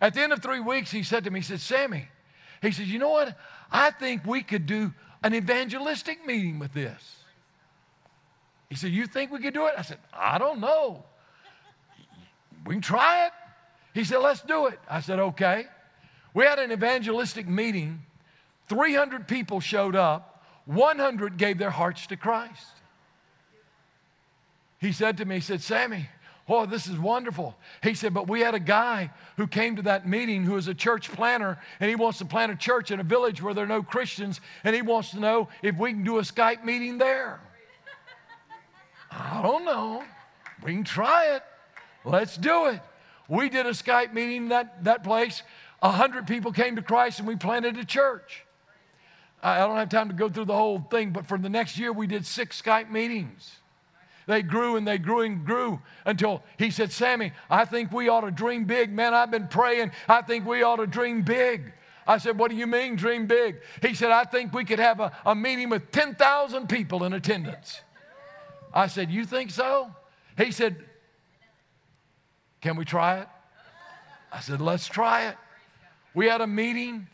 At 0.00 0.14
the 0.14 0.20
end 0.20 0.32
of 0.32 0.42
three 0.42 0.60
weeks, 0.60 0.90
he 0.90 1.02
said 1.02 1.24
to 1.24 1.30
me, 1.30 1.40
he 1.40 1.44
said, 1.44 1.60
Sammy, 1.60 2.08
he 2.60 2.72
said, 2.72 2.86
you 2.86 2.98
know 2.98 3.10
what? 3.10 3.36
I 3.70 3.90
think 3.90 4.24
we 4.26 4.42
could 4.42 4.66
do 4.66 4.92
an 5.22 5.34
evangelistic 5.34 6.26
meeting 6.26 6.58
with 6.58 6.72
this. 6.72 7.22
He 8.72 8.76
said, 8.76 8.90
You 8.90 9.06
think 9.06 9.30
we 9.30 9.38
could 9.38 9.52
do 9.52 9.66
it? 9.66 9.74
I 9.76 9.82
said, 9.82 9.98
I 10.14 10.38
don't 10.38 10.58
know. 10.58 11.04
We 12.64 12.74
can 12.74 12.80
try 12.80 13.26
it. 13.26 13.32
He 13.94 14.04
said, 14.04 14.18
Let's 14.18 14.40
do 14.40 14.66
it. 14.66 14.78
I 14.88 15.00
said, 15.00 15.18
Okay. 15.18 15.66
We 16.34 16.44
had 16.44 16.58
an 16.58 16.72
evangelistic 16.72 17.46
meeting. 17.46 18.02
300 18.68 19.28
people 19.28 19.60
showed 19.60 19.94
up, 19.94 20.44
100 20.64 21.36
gave 21.36 21.58
their 21.58 21.70
hearts 21.70 22.06
to 22.06 22.16
Christ. 22.16 22.66
He 24.78 24.92
said 24.92 25.18
to 25.18 25.24
me, 25.24 25.36
He 25.36 25.40
said, 25.40 25.60
Sammy, 25.60 26.08
Oh, 26.48 26.66
this 26.66 26.86
is 26.88 26.98
wonderful. 26.98 27.56
He 27.82 27.94
said, 27.94 28.12
but 28.12 28.28
we 28.28 28.40
had 28.40 28.54
a 28.54 28.60
guy 28.60 29.10
who 29.36 29.46
came 29.46 29.76
to 29.76 29.82
that 29.82 30.08
meeting 30.08 30.42
who 30.42 30.56
is 30.56 30.66
a 30.66 30.74
church 30.74 31.10
planner, 31.12 31.58
and 31.78 31.88
he 31.88 31.94
wants 31.94 32.18
to 32.18 32.24
plant 32.24 32.50
a 32.50 32.56
church 32.56 32.90
in 32.90 32.98
a 32.98 33.04
village 33.04 33.40
where 33.40 33.54
there 33.54 33.64
are 33.64 33.68
no 33.68 33.82
Christians, 33.82 34.40
and 34.64 34.74
he 34.74 34.82
wants 34.82 35.12
to 35.12 35.20
know 35.20 35.48
if 35.62 35.78
we 35.78 35.92
can 35.92 36.02
do 36.02 36.18
a 36.18 36.22
Skype 36.22 36.64
meeting 36.64 36.98
there. 36.98 37.40
I 39.10 39.40
don't 39.40 39.64
know. 39.64 40.02
We 40.64 40.72
can 40.72 40.84
try 40.84 41.36
it. 41.36 41.42
Let's 42.04 42.36
do 42.36 42.66
it. 42.66 42.80
We 43.32 43.48
did 43.48 43.64
a 43.64 43.70
Skype 43.70 44.12
meeting 44.12 44.48
that, 44.48 44.84
that 44.84 45.02
place. 45.02 45.42
A 45.82 45.90
hundred 45.90 46.26
people 46.26 46.52
came 46.52 46.76
to 46.76 46.82
Christ 46.82 47.18
and 47.18 47.26
we 47.26 47.34
planted 47.34 47.78
a 47.78 47.84
church. 47.84 48.44
I 49.42 49.60
don't 49.60 49.78
have 49.78 49.88
time 49.88 50.08
to 50.08 50.14
go 50.14 50.28
through 50.28 50.44
the 50.44 50.54
whole 50.54 50.80
thing, 50.90 51.12
but 51.12 51.26
for 51.26 51.38
the 51.38 51.48
next 51.48 51.78
year 51.78 51.94
we 51.94 52.06
did 52.06 52.26
six 52.26 52.60
Skype 52.60 52.90
meetings. 52.90 53.56
They 54.26 54.42
grew 54.42 54.76
and 54.76 54.86
they 54.86 54.98
grew 54.98 55.22
and 55.22 55.46
grew 55.46 55.80
until 56.04 56.42
he 56.58 56.70
said, 56.70 56.92
Sammy, 56.92 57.32
I 57.48 57.64
think 57.64 57.90
we 57.90 58.10
ought 58.10 58.20
to 58.20 58.30
dream 58.30 58.66
big. 58.66 58.92
Man, 58.92 59.14
I've 59.14 59.30
been 59.30 59.48
praying. 59.48 59.92
I 60.10 60.20
think 60.20 60.46
we 60.46 60.62
ought 60.62 60.76
to 60.76 60.86
dream 60.86 61.22
big. 61.22 61.72
I 62.06 62.18
said, 62.18 62.38
What 62.38 62.50
do 62.50 62.56
you 62.58 62.66
mean, 62.66 62.96
dream 62.96 63.26
big? 63.26 63.62
He 63.80 63.94
said, 63.94 64.10
I 64.10 64.24
think 64.24 64.52
we 64.52 64.66
could 64.66 64.78
have 64.78 65.00
a, 65.00 65.10
a 65.24 65.34
meeting 65.34 65.70
with 65.70 65.90
10,000 65.90 66.68
people 66.68 67.02
in 67.04 67.14
attendance. 67.14 67.80
I 68.74 68.88
said, 68.88 69.10
You 69.10 69.24
think 69.24 69.52
so? 69.52 69.90
He 70.36 70.52
said, 70.52 70.84
Can 72.62 72.76
we 72.76 72.84
try 72.84 73.18
it? 73.18 73.28
I 74.32 74.40
said, 74.40 74.60
Let's 74.60 74.86
try 74.86 75.26
it. 75.26 75.36
We 76.14 76.26
had 76.26 76.40
a 76.40 76.46
meeting, 76.46 77.08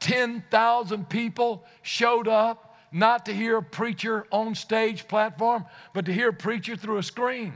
10,000 0.00 1.08
people 1.08 1.64
showed 1.82 2.28
up 2.28 2.76
not 2.90 3.24
to 3.26 3.32
hear 3.32 3.56
a 3.56 3.62
preacher 3.62 4.26
on 4.30 4.54
stage 4.54 5.08
platform, 5.08 5.64
but 5.94 6.04
to 6.04 6.12
hear 6.12 6.28
a 6.28 6.34
preacher 6.34 6.76
through 6.76 6.98
a 6.98 7.02
screen 7.02 7.54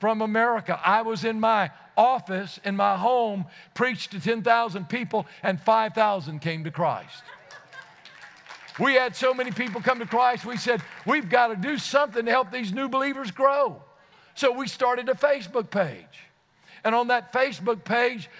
from 0.00 0.22
America. 0.22 0.80
I 0.84 1.02
was 1.02 1.24
in 1.24 1.38
my 1.38 1.70
office 1.96 2.58
in 2.64 2.74
my 2.74 2.96
home, 2.96 3.46
preached 3.74 4.10
to 4.10 4.20
10,000 4.20 4.88
people, 4.88 5.26
and 5.42 5.60
5,000 5.60 6.40
came 6.40 6.64
to 6.64 6.70
Christ. 6.70 7.22
We 8.80 8.94
had 8.94 9.14
so 9.14 9.32
many 9.32 9.52
people 9.52 9.80
come 9.80 10.00
to 10.00 10.06
Christ, 10.06 10.44
we 10.44 10.56
said, 10.56 10.82
we've 11.06 11.28
got 11.28 11.48
to 11.48 11.56
do 11.56 11.78
something 11.78 12.24
to 12.24 12.30
help 12.30 12.50
these 12.50 12.72
new 12.72 12.88
believers 12.88 13.30
grow. 13.30 13.80
So 14.34 14.52
we 14.52 14.68
started 14.68 15.08
a 15.08 15.14
Facebook 15.14 15.70
page. 15.70 16.24
And 16.84 16.94
on 16.94 17.08
that 17.08 17.32
Facebook 17.32 17.82
page, 17.84 18.30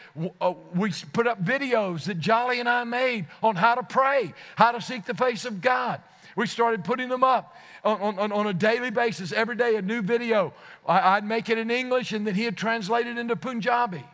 uh, 0.41 0.55
we 0.75 0.93
put 1.13 1.27
up 1.27 1.43
videos 1.43 2.05
that 2.05 2.21
Jolly 2.21 2.61
and 2.61 2.69
I 2.69 2.85
made 2.85 3.27
on 3.43 3.57
how 3.57 3.75
to 3.75 3.83
pray, 3.83 4.35
how 4.57 4.71
to 4.73 4.83
seek 4.83 5.07
the 5.07 5.15
face 5.15 5.47
of 5.47 5.63
God. 5.63 6.03
We 6.37 6.47
started 6.47 6.85
putting 6.85 7.09
them 7.09 7.25
up 7.25 7.57
on, 7.85 8.19
on, 8.19 8.33
on 8.33 8.47
a 8.47 8.53
daily 8.53 8.91
basis, 8.91 9.33
every 9.33 9.57
day, 9.57 9.77
a 9.77 9.83
new 9.83 10.03
video. 10.03 10.53
I, 10.87 11.15
would 11.15 11.25
make 11.25 11.49
it 11.49 11.57
in 11.57 11.71
English 11.71 12.13
and 12.13 12.27
then 12.27 12.35
he 12.35 12.45
had 12.45 12.55
translated 12.57 13.17
into 13.17 13.37
Punjabi. 13.37 14.05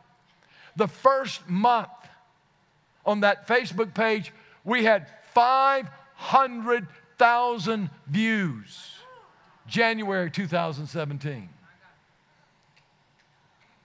The 0.76 0.86
first 0.86 1.48
month 1.48 1.88
on 3.04 3.18
that 3.20 3.48
Facebook 3.48 3.94
page, 3.94 4.32
we 4.64 4.84
had 4.84 5.08
500,000 5.34 7.90
views. 8.06 8.86
January 9.66 10.30
2017. 10.30 11.48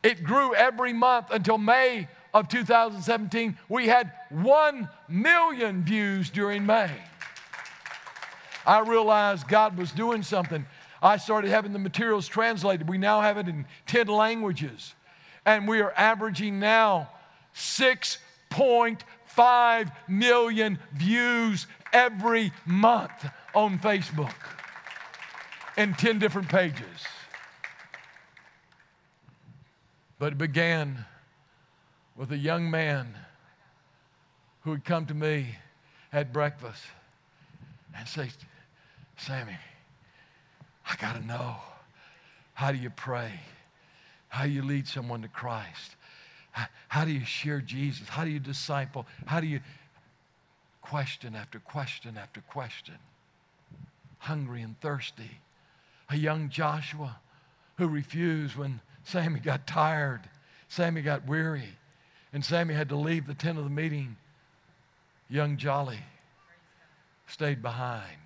It 0.05 0.23
grew 0.23 0.53
every 0.53 0.93
month 0.93 1.31
until 1.31 1.57
May 1.57 2.07
of 2.31 2.47
2017. 2.47 3.57
We 3.67 3.87
had 3.87 4.11
1 4.29 4.87
million 5.09 5.83
views 5.83 6.29
during 6.29 6.63
May. 6.63 6.91
I 8.67 8.81
realized 8.81 9.47
God 9.47 9.75
was 9.75 9.91
doing 9.91 10.21
something. 10.21 10.63
I 11.01 11.17
started 11.17 11.49
having 11.49 11.73
the 11.73 11.79
materials 11.79 12.27
translated. 12.27 12.87
We 12.87 12.99
now 12.99 13.21
have 13.21 13.39
it 13.39 13.47
in 13.47 13.65
10 13.87 14.05
languages. 14.05 14.93
And 15.43 15.67
we 15.67 15.81
are 15.81 15.91
averaging 15.97 16.59
now 16.59 17.09
6.5 17.55 19.91
million 20.07 20.77
views 20.93 21.65
every 21.91 22.51
month 22.67 23.25
on 23.55 23.79
Facebook 23.79 24.35
in 25.77 25.95
10 25.95 26.19
different 26.19 26.47
pages. 26.47 26.85
But 30.25 30.31
it 30.33 30.39
began 30.39 31.05
with 32.15 32.31
a 32.31 32.37
young 32.37 32.71
man 32.71 33.13
who 34.61 34.71
would 34.71 34.83
come 34.83 35.05
to 35.05 35.13
me 35.13 35.55
at 36.11 36.33
breakfast 36.33 36.81
and 37.95 38.07
say, 38.07 38.31
Sammy, 39.17 39.55
I 40.89 40.95
got 40.95 41.13
to 41.13 41.23
know 41.23 41.57
how 42.55 42.71
do 42.71 42.79
you 42.79 42.89
pray? 42.89 43.39
How 44.29 44.45
do 44.45 44.49
you 44.49 44.63
lead 44.63 44.87
someone 44.87 45.21
to 45.21 45.27
Christ? 45.27 45.95
How, 46.87 47.05
do 47.05 47.11
you 47.11 47.23
share 47.23 47.61
Jesus? 47.61 48.09
How 48.09 48.23
do 48.25 48.31
you 48.31 48.39
disciple? 48.39 49.05
How 49.27 49.39
do 49.39 49.45
you 49.45 49.59
question 50.81 51.35
after 51.35 51.59
question 51.59 52.17
after 52.17 52.41
question? 52.41 52.95
Hungry 54.17 54.63
and 54.63 54.75
thirsty. 54.81 55.37
A 56.09 56.17
young 56.17 56.49
Joshua 56.49 57.15
who 57.77 57.87
refused 57.87 58.55
when 58.55 58.81
Sammy 59.05 59.39
got 59.39 59.65
tired. 59.65 60.21
Sammy 60.67 61.01
got 61.01 61.25
weary. 61.25 61.69
And 62.33 62.43
Sammy 62.43 62.73
had 62.73 62.89
to 62.89 62.95
leave 62.95 63.27
the 63.27 63.33
tent 63.33 63.57
of 63.57 63.63
the 63.63 63.69
meeting. 63.69 64.17
Young 65.29 65.57
Jolly 65.57 65.99
stayed 67.27 67.61
behind. 67.61 68.17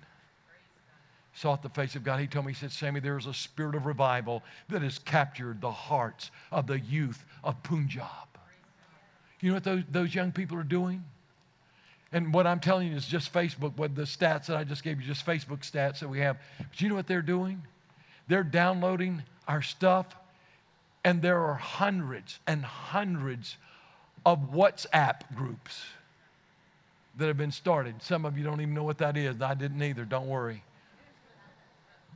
Sought 1.32 1.62
the 1.62 1.68
face 1.68 1.94
of 1.94 2.02
God. 2.02 2.18
He 2.18 2.26
told 2.26 2.46
me, 2.46 2.52
he 2.52 2.58
said, 2.58 2.72
Sammy, 2.72 3.00
there 3.00 3.16
is 3.16 3.26
a 3.26 3.32
spirit 3.32 3.74
of 3.74 3.86
revival 3.86 4.42
that 4.68 4.82
has 4.82 4.98
captured 4.98 5.60
the 5.60 5.70
hearts 5.70 6.30
of 6.50 6.66
the 6.66 6.80
youth 6.80 7.24
of 7.44 7.62
Punjab. 7.62 8.08
You 9.40 9.50
know 9.50 9.54
what 9.54 9.64
those, 9.64 9.82
those 9.90 10.14
young 10.14 10.32
people 10.32 10.58
are 10.58 10.64
doing? 10.64 11.04
And 12.12 12.34
what 12.34 12.46
I'm 12.46 12.60
telling 12.60 12.88
you 12.88 12.96
is 12.96 13.06
just 13.06 13.32
Facebook, 13.32 13.76
what 13.76 13.94
the 13.94 14.02
stats 14.02 14.46
that 14.46 14.56
I 14.56 14.64
just 14.64 14.82
gave 14.82 15.00
you, 15.00 15.06
just 15.06 15.24
Facebook 15.24 15.60
stats 15.60 16.00
that 16.00 16.08
we 16.08 16.18
have. 16.18 16.36
But 16.58 16.80
you 16.80 16.88
know 16.88 16.94
what 16.94 17.06
they're 17.06 17.22
doing? 17.22 17.62
They're 18.28 18.42
downloading 18.42 19.22
our 19.46 19.62
stuff 19.62 20.06
and 21.04 21.22
there 21.22 21.40
are 21.40 21.54
hundreds 21.54 22.38
and 22.46 22.64
hundreds 22.64 23.56
of 24.26 24.52
WhatsApp 24.52 25.34
groups 25.34 25.82
that 27.16 27.26
have 27.26 27.36
been 27.36 27.52
started. 27.52 28.02
Some 28.02 28.24
of 28.24 28.36
you 28.36 28.44
don't 28.44 28.60
even 28.60 28.74
know 28.74 28.84
what 28.84 28.98
that 28.98 29.16
is. 29.16 29.40
I 29.40 29.54
didn't 29.54 29.82
either, 29.82 30.04
don't 30.04 30.28
worry. 30.28 30.62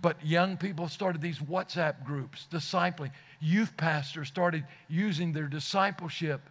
But 0.03 0.25
young 0.25 0.59
people 0.59 0.89
started 0.89 1.23
these 1.23 1.39
WhatsApp 1.39 2.05
groups, 2.05 2.47
discipling. 2.53 3.11
Youth 3.41 3.77
pastors 3.77 4.29
started 4.29 4.65
using 4.89 5.33
their 5.33 5.47
discipleship 5.47 6.43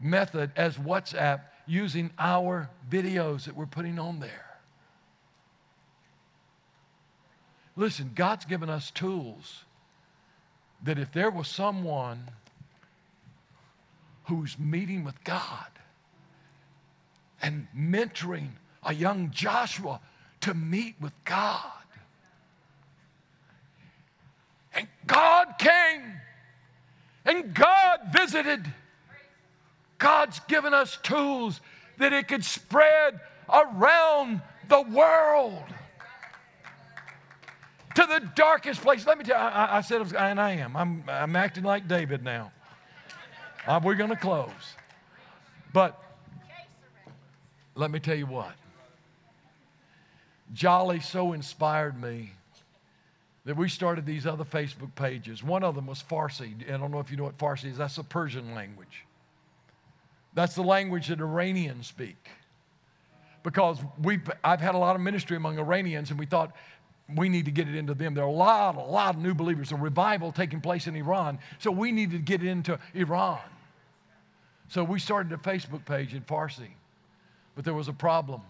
method 0.00 0.52
as 0.56 0.76
WhatsApp. 0.76 1.40
using 1.68 2.10
our 2.18 2.70
videos 2.90 3.44
that 3.44 3.54
we're 3.54 3.66
putting 3.66 3.98
on 3.98 4.20
there. 4.20 4.46
Listen, 7.76 8.10
God's 8.14 8.46
given 8.46 8.70
us 8.70 8.90
tools 8.90 9.64
that 10.82 10.98
if 10.98 11.12
there 11.12 11.30
was 11.30 11.48
someone 11.48 12.30
who's 14.24 14.58
meeting 14.58 15.04
with 15.04 15.22
God 15.24 15.66
and 17.42 17.66
mentoring 17.76 18.50
a 18.82 18.94
young 18.94 19.30
Joshua 19.30 20.00
to 20.42 20.54
meet 20.54 20.94
with 21.00 21.12
God, 21.24 21.62
and 24.74 24.86
God 25.06 25.54
came 25.58 26.14
and 27.24 27.54
God 27.54 28.00
visited, 28.12 28.72
God's 29.98 30.40
given 30.40 30.72
us 30.72 30.98
tools 31.02 31.60
that 31.98 32.12
it 32.12 32.28
could 32.28 32.44
spread 32.44 33.20
around 33.48 34.40
the 34.68 34.82
world 34.82 35.64
to 37.98 38.06
the 38.06 38.20
darkest 38.36 38.80
place. 38.80 39.06
Let 39.06 39.18
me 39.18 39.24
tell 39.24 39.40
you, 39.40 39.44
I, 39.44 39.78
I 39.78 39.80
said, 39.80 40.00
and 40.14 40.40
I 40.40 40.52
am. 40.52 40.76
I'm, 40.76 41.02
I'm 41.08 41.34
acting 41.34 41.64
like 41.64 41.88
David 41.88 42.22
now. 42.22 42.52
Uh, 43.66 43.80
we're 43.82 43.96
going 43.96 44.10
to 44.10 44.16
close. 44.16 44.50
But 45.72 46.00
let 47.74 47.90
me 47.90 47.98
tell 47.98 48.14
you 48.14 48.26
what. 48.26 48.52
Jolly 50.54 51.00
so 51.00 51.32
inspired 51.32 52.00
me 52.00 52.30
that 53.44 53.56
we 53.56 53.68
started 53.68 54.06
these 54.06 54.26
other 54.26 54.44
Facebook 54.44 54.94
pages. 54.94 55.42
One 55.42 55.64
of 55.64 55.74
them 55.74 55.86
was 55.86 56.02
Farsi. 56.02 56.54
I 56.72 56.76
don't 56.76 56.92
know 56.92 57.00
if 57.00 57.10
you 57.10 57.16
know 57.16 57.24
what 57.24 57.36
Farsi 57.36 57.70
is. 57.70 57.78
That's 57.78 57.96
the 57.96 58.04
Persian 58.04 58.54
language. 58.54 59.04
That's 60.34 60.54
the 60.54 60.62
language 60.62 61.08
that 61.08 61.20
Iranians 61.20 61.88
speak. 61.88 62.28
Because 63.42 63.78
we 64.02 64.20
I've 64.44 64.60
had 64.60 64.74
a 64.74 64.78
lot 64.78 64.94
of 64.94 65.02
ministry 65.02 65.36
among 65.36 65.58
Iranians, 65.58 66.10
and 66.10 66.18
we 66.18 66.26
thought 66.26 66.52
we 67.14 67.28
need 67.28 67.46
to 67.46 67.50
get 67.50 67.68
it 67.68 67.74
into 67.74 67.94
them. 67.94 68.14
There 68.14 68.24
are 68.24 68.28
a 68.28 68.32
lot, 68.32 68.76
a 68.76 68.80
lot 68.80 69.14
of 69.14 69.22
new 69.22 69.34
believers, 69.34 69.72
a 69.72 69.76
revival 69.76 70.32
taking 70.32 70.60
place 70.60 70.86
in 70.86 70.94
Iran, 70.96 71.38
so 71.58 71.70
we 71.70 71.92
need 71.92 72.10
to 72.10 72.18
get 72.18 72.42
into 72.42 72.78
Iran. 72.94 73.40
So 74.68 74.84
we 74.84 74.98
started 74.98 75.32
a 75.32 75.38
Facebook 75.38 75.84
page 75.86 76.14
in 76.14 76.22
Farsi, 76.22 76.68
but 77.56 77.64
there 77.64 77.74
was 77.74 77.88
a 77.88 77.92
problem. 77.92 78.42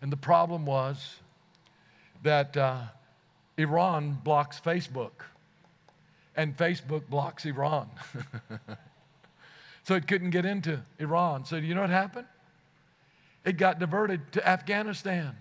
And 0.00 0.10
the 0.10 0.16
problem 0.16 0.66
was 0.66 1.16
that 2.24 2.56
uh, 2.56 2.80
Iran 3.56 4.18
blocks 4.24 4.60
Facebook, 4.60 5.12
and 6.36 6.56
Facebook 6.56 7.08
blocks 7.08 7.44
Iran. 7.44 7.88
so 9.84 9.94
it 9.94 10.08
couldn't 10.08 10.30
get 10.30 10.44
into 10.44 10.80
Iran. 10.98 11.44
So, 11.44 11.56
you 11.56 11.74
know 11.74 11.82
what 11.82 11.90
happened? 11.90 12.26
It 13.44 13.56
got 13.56 13.78
diverted 13.78 14.32
to 14.32 14.48
Afghanistan. 14.48 15.36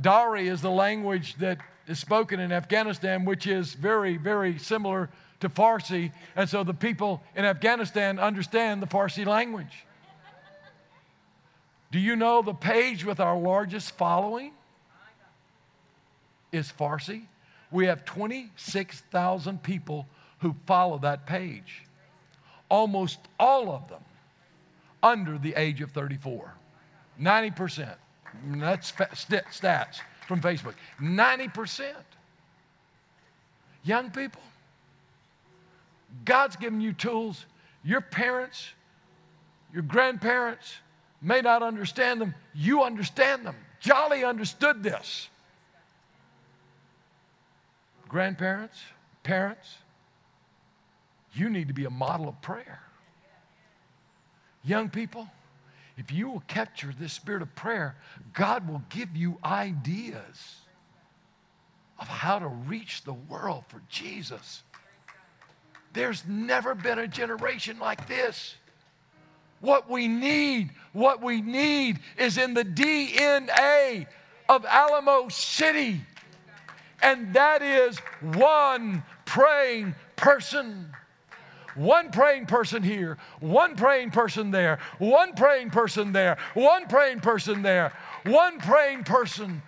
Dari 0.00 0.48
is 0.48 0.62
the 0.62 0.70
language 0.70 1.36
that 1.36 1.58
is 1.86 1.98
spoken 1.98 2.40
in 2.40 2.52
Afghanistan, 2.52 3.24
which 3.24 3.46
is 3.46 3.74
very, 3.74 4.16
very 4.16 4.58
similar 4.58 5.10
to 5.40 5.48
Farsi. 5.48 6.12
And 6.36 6.48
so 6.48 6.64
the 6.64 6.74
people 6.74 7.22
in 7.34 7.44
Afghanistan 7.44 8.18
understand 8.18 8.82
the 8.82 8.86
Farsi 8.86 9.26
language. 9.26 9.84
Do 11.90 11.98
you 11.98 12.14
know 12.14 12.42
the 12.42 12.54
page 12.54 13.04
with 13.04 13.18
our 13.18 13.36
largest 13.36 13.96
following 13.96 14.52
is 16.52 16.72
Farsi? 16.78 17.22
We 17.72 17.86
have 17.86 18.04
26,000 18.04 19.62
people 19.62 20.06
who 20.38 20.54
follow 20.66 20.98
that 20.98 21.26
page, 21.26 21.84
almost 22.68 23.18
all 23.38 23.70
of 23.70 23.88
them 23.88 24.02
under 25.02 25.38
the 25.38 25.54
age 25.54 25.80
of 25.80 25.90
34. 25.90 26.54
90%. 27.20 27.94
That's 28.44 28.92
stats 28.92 30.00
from 30.26 30.40
Facebook. 30.40 30.74
90%. 31.00 31.92
Young 33.82 34.10
people, 34.10 34.42
God's 36.24 36.56
given 36.56 36.80
you 36.80 36.92
tools. 36.92 37.46
Your 37.82 38.00
parents, 38.00 38.68
your 39.72 39.82
grandparents 39.82 40.74
may 41.22 41.40
not 41.40 41.62
understand 41.62 42.20
them. 42.20 42.34
You 42.54 42.82
understand 42.82 43.46
them. 43.46 43.56
Jolly 43.80 44.24
understood 44.24 44.82
this. 44.82 45.28
Grandparents, 48.08 48.78
parents, 49.22 49.76
you 51.32 51.48
need 51.48 51.68
to 51.68 51.74
be 51.74 51.84
a 51.84 51.90
model 51.90 52.28
of 52.28 52.40
prayer. 52.42 52.80
Young 54.64 54.90
people, 54.90 55.28
if 56.00 56.10
you 56.10 56.30
will 56.30 56.42
capture 56.48 56.94
this 56.98 57.12
spirit 57.12 57.42
of 57.42 57.54
prayer, 57.54 57.94
God 58.32 58.66
will 58.66 58.82
give 58.88 59.14
you 59.14 59.38
ideas 59.44 60.56
of 61.98 62.08
how 62.08 62.38
to 62.38 62.46
reach 62.48 63.04
the 63.04 63.12
world 63.12 63.64
for 63.68 63.82
Jesus. 63.90 64.62
There's 65.92 66.24
never 66.26 66.74
been 66.74 66.98
a 66.98 67.06
generation 67.06 67.78
like 67.78 68.08
this. 68.08 68.54
What 69.60 69.90
we 69.90 70.08
need, 70.08 70.70
what 70.94 71.22
we 71.22 71.42
need 71.42 71.98
is 72.16 72.38
in 72.38 72.54
the 72.54 72.64
DNA 72.64 74.06
of 74.48 74.64
Alamo 74.64 75.28
City. 75.28 76.00
And 77.02 77.34
that 77.34 77.60
is 77.60 77.98
one 78.22 79.02
praying 79.26 79.94
person. 80.16 80.94
One 81.74 82.10
praying 82.10 82.46
person 82.46 82.82
here, 82.82 83.16
one 83.40 83.76
praying 83.76 84.10
person 84.10 84.50
there, 84.50 84.78
one 84.98 85.34
praying 85.34 85.70
person 85.70 86.12
there, 86.12 86.38
one 86.54 86.86
praying 86.86 87.20
person 87.20 87.62
there, 87.62 87.92
one 88.24 88.58
praying 88.58 89.04
person. 89.04 89.62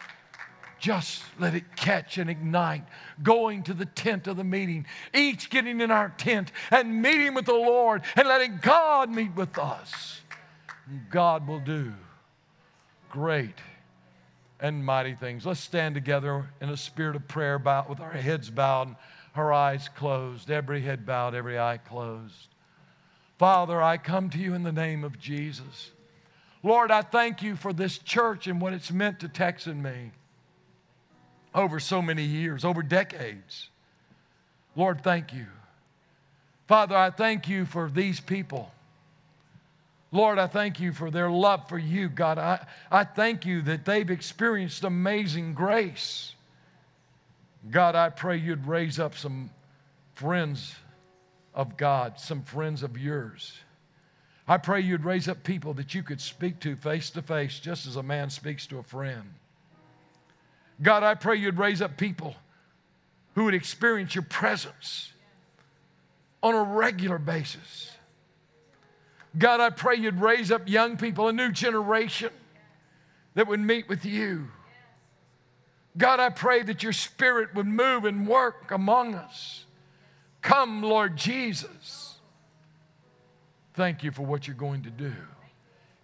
Just 0.78 1.22
let 1.38 1.54
it 1.54 1.76
catch 1.76 2.18
and 2.18 2.28
ignite. 2.28 2.82
Going 3.22 3.62
to 3.64 3.74
the 3.74 3.86
tent 3.86 4.26
of 4.26 4.36
the 4.36 4.44
meeting, 4.44 4.86
each 5.14 5.48
getting 5.48 5.80
in 5.80 5.92
our 5.92 6.08
tent 6.18 6.50
and 6.72 7.00
meeting 7.00 7.34
with 7.34 7.46
the 7.46 7.52
Lord 7.52 8.02
and 8.16 8.26
letting 8.26 8.58
God 8.60 9.08
meet 9.08 9.34
with 9.36 9.58
us. 9.58 10.20
God 11.08 11.46
will 11.46 11.60
do 11.60 11.92
great 13.10 13.54
and 14.58 14.84
mighty 14.84 15.14
things. 15.14 15.46
Let's 15.46 15.60
stand 15.60 15.94
together 15.94 16.48
in 16.60 16.68
a 16.68 16.76
spirit 16.76 17.14
of 17.14 17.28
prayer, 17.28 17.60
bow, 17.60 17.86
with 17.88 18.00
our 18.00 18.12
heads 18.12 18.50
bowed 18.50 18.96
her 19.32 19.52
eyes 19.52 19.88
closed, 19.88 20.50
every 20.50 20.82
head 20.82 21.06
bowed, 21.06 21.34
every 21.34 21.58
eye 21.58 21.78
closed. 21.78 22.48
Father, 23.38 23.82
I 23.82 23.96
come 23.96 24.30
to 24.30 24.38
you 24.38 24.54
in 24.54 24.62
the 24.62 24.72
name 24.72 25.04
of 25.04 25.18
Jesus. 25.18 25.90
Lord, 26.62 26.90
I 26.90 27.02
thank 27.02 27.42
you 27.42 27.56
for 27.56 27.72
this 27.72 27.98
church 27.98 28.46
and 28.46 28.60
what 28.60 28.72
it's 28.72 28.92
meant 28.92 29.20
to 29.20 29.28
Tex 29.28 29.66
and 29.66 29.82
me 29.82 30.12
over 31.54 31.80
so 31.80 32.00
many 32.00 32.22
years, 32.22 32.64
over 32.64 32.82
decades. 32.82 33.68
Lord, 34.76 35.02
thank 35.02 35.32
you. 35.32 35.46
Father, 36.68 36.96
I 36.96 37.10
thank 37.10 37.48
you 37.48 37.66
for 37.66 37.90
these 37.90 38.20
people. 38.20 38.70
Lord, 40.12 40.38
I 40.38 40.46
thank 40.46 40.78
you 40.78 40.92
for 40.92 41.10
their 41.10 41.30
love 41.30 41.68
for 41.68 41.78
you, 41.78 42.08
God. 42.08 42.38
I, 42.38 42.66
I 42.90 43.04
thank 43.04 43.46
you 43.46 43.62
that 43.62 43.84
they've 43.84 44.10
experienced 44.10 44.84
amazing 44.84 45.54
grace. 45.54 46.34
God, 47.70 47.94
I 47.94 48.08
pray 48.08 48.36
you'd 48.36 48.66
raise 48.66 48.98
up 48.98 49.16
some 49.16 49.50
friends 50.14 50.74
of 51.54 51.76
God, 51.76 52.18
some 52.18 52.42
friends 52.42 52.82
of 52.82 52.98
yours. 52.98 53.52
I 54.48 54.58
pray 54.58 54.80
you'd 54.80 55.04
raise 55.04 55.28
up 55.28 55.44
people 55.44 55.74
that 55.74 55.94
you 55.94 56.02
could 56.02 56.20
speak 56.20 56.58
to 56.60 56.74
face 56.74 57.10
to 57.10 57.22
face, 57.22 57.60
just 57.60 57.86
as 57.86 57.96
a 57.96 58.02
man 58.02 58.30
speaks 58.30 58.66
to 58.68 58.78
a 58.78 58.82
friend. 58.82 59.34
God, 60.80 61.04
I 61.04 61.14
pray 61.14 61.36
you'd 61.36 61.58
raise 61.58 61.80
up 61.80 61.96
people 61.96 62.34
who 63.34 63.44
would 63.44 63.54
experience 63.54 64.14
your 64.14 64.24
presence 64.24 65.12
on 66.42 66.54
a 66.54 66.62
regular 66.62 67.18
basis. 67.18 67.92
God, 69.38 69.60
I 69.60 69.70
pray 69.70 69.96
you'd 69.96 70.20
raise 70.20 70.50
up 70.50 70.68
young 70.68 70.96
people, 70.96 71.28
a 71.28 71.32
new 71.32 71.52
generation 71.52 72.30
that 73.34 73.46
would 73.46 73.60
meet 73.60 73.88
with 73.88 74.04
you. 74.04 74.48
God, 75.96 76.20
I 76.20 76.30
pray 76.30 76.62
that 76.62 76.82
your 76.82 76.92
spirit 76.92 77.54
would 77.54 77.66
move 77.66 78.04
and 78.04 78.26
work 78.26 78.70
among 78.70 79.14
us. 79.14 79.66
Come, 80.40 80.82
Lord 80.82 81.16
Jesus. 81.16 82.18
Thank 83.74 84.02
you 84.02 84.10
for 84.10 84.22
what 84.22 84.46
you're 84.46 84.56
going 84.56 84.82
to 84.82 84.90
do 84.90 85.12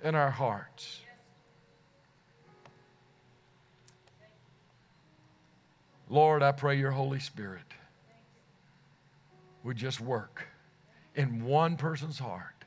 in 0.03 0.15
our 0.15 0.31
hearts. 0.31 1.01
Lord, 6.11 6.43
I 6.43 6.53
pray 6.53 6.79
your 6.79 6.91
Holy 6.91 7.21
Spirit 7.21 7.63
would 9.63 9.77
just 9.77 10.01
work 10.01 10.47
in 11.15 11.45
one 11.45 11.77
person's 11.77 12.19
heart, 12.19 12.65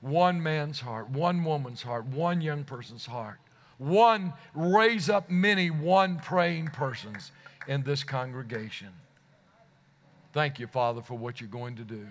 one 0.00 0.42
man's 0.42 0.80
heart, 0.80 1.10
one 1.10 1.44
woman's 1.44 1.82
heart, 1.82 2.06
one 2.06 2.40
young 2.40 2.64
person's 2.64 3.04
heart 3.04 3.38
one, 3.78 4.32
raise 4.54 5.10
up 5.10 5.30
many 5.30 5.70
one 5.70 6.18
praying 6.18 6.68
persons 6.68 7.32
in 7.68 7.82
this 7.82 8.04
congregation. 8.04 8.88
Thank 10.32 10.58
you, 10.58 10.66
Father, 10.66 11.02
for 11.02 11.14
what 11.14 11.40
you're 11.40 11.48
going 11.48 11.76
to 11.76 11.84
do. 11.84 12.06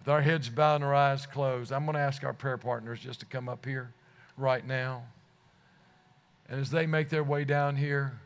With 0.00 0.08
our 0.08 0.20
heads 0.20 0.48
bowed 0.48 0.76
and 0.76 0.84
our 0.84 0.94
eyes 0.94 1.26
closed, 1.26 1.72
I'm 1.72 1.84
going 1.84 1.94
to 1.94 2.00
ask 2.00 2.24
our 2.24 2.32
prayer 2.32 2.58
partners 2.58 3.00
just 3.00 3.20
to 3.20 3.26
come 3.26 3.48
up 3.48 3.64
here 3.64 3.92
right 4.36 4.66
now. 4.66 5.04
And 6.48 6.60
as 6.60 6.70
they 6.70 6.86
make 6.86 7.10
their 7.10 7.24
way 7.24 7.44
down 7.44 7.76
here, 7.76 8.18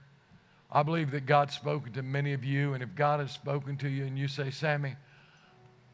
I 0.70 0.82
believe 0.82 1.10
that 1.10 1.26
God's 1.26 1.54
spoken 1.54 1.92
to 1.92 2.02
many 2.02 2.32
of 2.32 2.44
you. 2.44 2.74
And 2.74 2.82
if 2.82 2.94
God 2.94 3.20
has 3.20 3.32
spoken 3.32 3.76
to 3.78 3.88
you 3.88 4.04
and 4.04 4.18
you 4.18 4.28
say, 4.28 4.50
Sammy, 4.50 4.94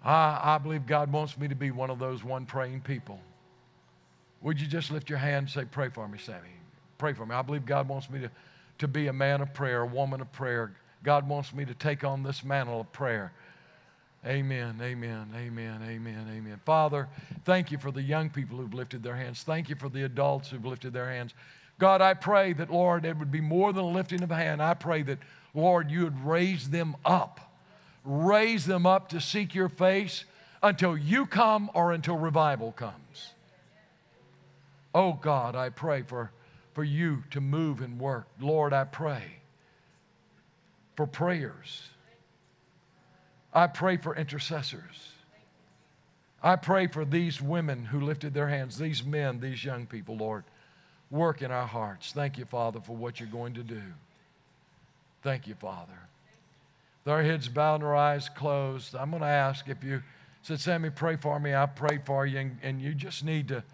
I, 0.04 0.54
I 0.54 0.58
believe 0.58 0.86
God 0.86 1.10
wants 1.10 1.36
me 1.36 1.48
to 1.48 1.54
be 1.54 1.70
one 1.70 1.90
of 1.90 1.98
those 1.98 2.22
one 2.22 2.46
praying 2.46 2.82
people, 2.82 3.18
would 4.43 4.61
you 4.61 4.66
just 4.66 4.91
lift 4.91 5.09
your 5.11 5.18
hand 5.18 5.36
and 5.36 5.51
say, 5.51 5.64
Pray 5.64 5.89
for 5.89 6.07
me, 6.09 6.18
Sammy? 6.18 6.49
Pray 6.99 7.12
for 7.12 7.26
me. 7.26 7.34
I 7.34 7.43
believe 7.43 7.64
God 7.64 7.89
wants 7.89 8.11
me 8.11 8.20
to, 8.20 8.30
to 8.78 8.89
be 8.89 9.07
a 9.07 9.12
man 9.12 9.41
of 9.41 9.55
prayer, 9.55 9.82
a 9.82 9.86
woman 9.86 10.20
of 10.20 10.30
prayer. 10.32 10.72
God 11.03 11.28
wants 11.28 11.55
me 11.55 11.64
to 11.64 11.74
take 11.74 12.05
on 12.05 12.22
this 12.22 12.45
mantle 12.45 12.80
of 12.80 12.93
prayer. 12.93 13.32
Amen, 14.26 14.80
amen, 14.82 15.28
amen, 15.36 15.80
amen, 15.82 16.26
amen. 16.28 16.61
Father, 16.64 17.09
thank 17.45 17.70
you 17.70 17.78
for 17.78 17.93
the 17.93 18.03
young 18.03 18.30
people 18.30 18.59
who've 18.59 18.74
lifted 18.74 19.03
their 19.03 19.14
hands. 19.14 19.43
Thank 19.45 19.68
you 19.68 19.76
for 19.76 19.89
the 19.89 20.05
adults 20.05 20.51
who've 20.51 20.64
lifted 20.64 20.93
their 20.93 21.09
hands. 21.09 21.34
God, 21.78 22.01
I 22.01 22.14
pray 22.14 22.53
that, 22.55 22.70
Lord, 22.70 23.05
it 23.05 23.16
would 23.16 23.30
be 23.30 23.41
more 23.41 23.72
than 23.72 23.84
a 23.84 23.89
lifting 23.89 24.24
of 24.24 24.32
a 24.32 24.36
hand. 24.36 24.61
I 24.61 24.74
pray 24.74 25.03
that, 25.03 25.18
Lord, 25.55 25.91
you 25.91 26.03
would 26.03 26.26
raise 26.26 26.70
them 26.70 26.97
up. 27.05 27.41
Raise 28.05 28.66
them 28.66 28.86
up 28.86 29.09
to 29.11 29.20
seek 29.20 29.55
your 29.55 29.68
face 29.68 30.24
until 30.62 30.97
you 30.97 31.24
come 31.24 31.70
or 31.74 31.93
until 31.93 32.16
revival 32.16 32.72
comes. 32.72 33.34
Oh, 34.95 35.12
God, 35.12 35.55
I 35.55 35.68
pray 35.68 36.03
for, 36.03 36.30
for 36.74 36.84
you 36.84 37.22
to 37.30 37.41
move 37.41 37.80
and 37.80 38.01
work. 38.01 38.26
Lord, 38.41 38.72
I 38.72 38.84
pray 38.84 39.24
for 40.97 41.07
prayers. 41.07 41.89
I 43.53 43.66
pray 43.66 43.97
for 43.97 44.16
intercessors. 44.16 45.12
I 46.43 46.57
pray 46.57 46.86
for 46.86 47.05
these 47.05 47.43
women 47.43 47.84
who 47.84 48.01
lifted 48.01 48.32
their 48.34 48.49
hands, 48.49 48.78
these 48.78 49.05
men, 49.05 49.41
these 49.41 49.64
young 49.64 49.86
people, 49.86 50.16
Lord. 50.16 50.45
Work 51.11 51.43
in 51.43 51.51
our 51.51 51.66
hearts. 51.66 52.12
Thank 52.12 52.39
you, 52.39 52.45
Father, 52.45 52.80
for 52.80 52.95
what 52.95 53.18
you're 53.18 53.28
going 53.28 53.55
to 53.55 53.62
do. 53.62 53.82
Thank 55.22 55.47
you, 55.47 55.55
Father. 55.55 55.99
With 57.05 57.12
our 57.12 57.22
heads 57.22 57.49
bowed 57.49 57.76
and 57.76 57.84
our 57.84 57.97
eyes 57.97 58.28
closed, 58.28 58.95
I'm 58.95 59.11
going 59.11 59.22
to 59.22 59.28
ask 59.28 59.68
if 59.68 59.82
you 59.82 60.03
said, 60.43 60.61
Sammy, 60.61 60.91
pray 60.91 61.16
for 61.16 61.41
me. 61.41 61.55
I 61.55 61.66
pray 61.66 61.99
for 62.05 62.26
you. 62.26 62.39
And, 62.39 62.59
and 62.62 62.82
you 62.82 62.95
just 62.95 63.24
need 63.24 63.49
to, 63.49 63.64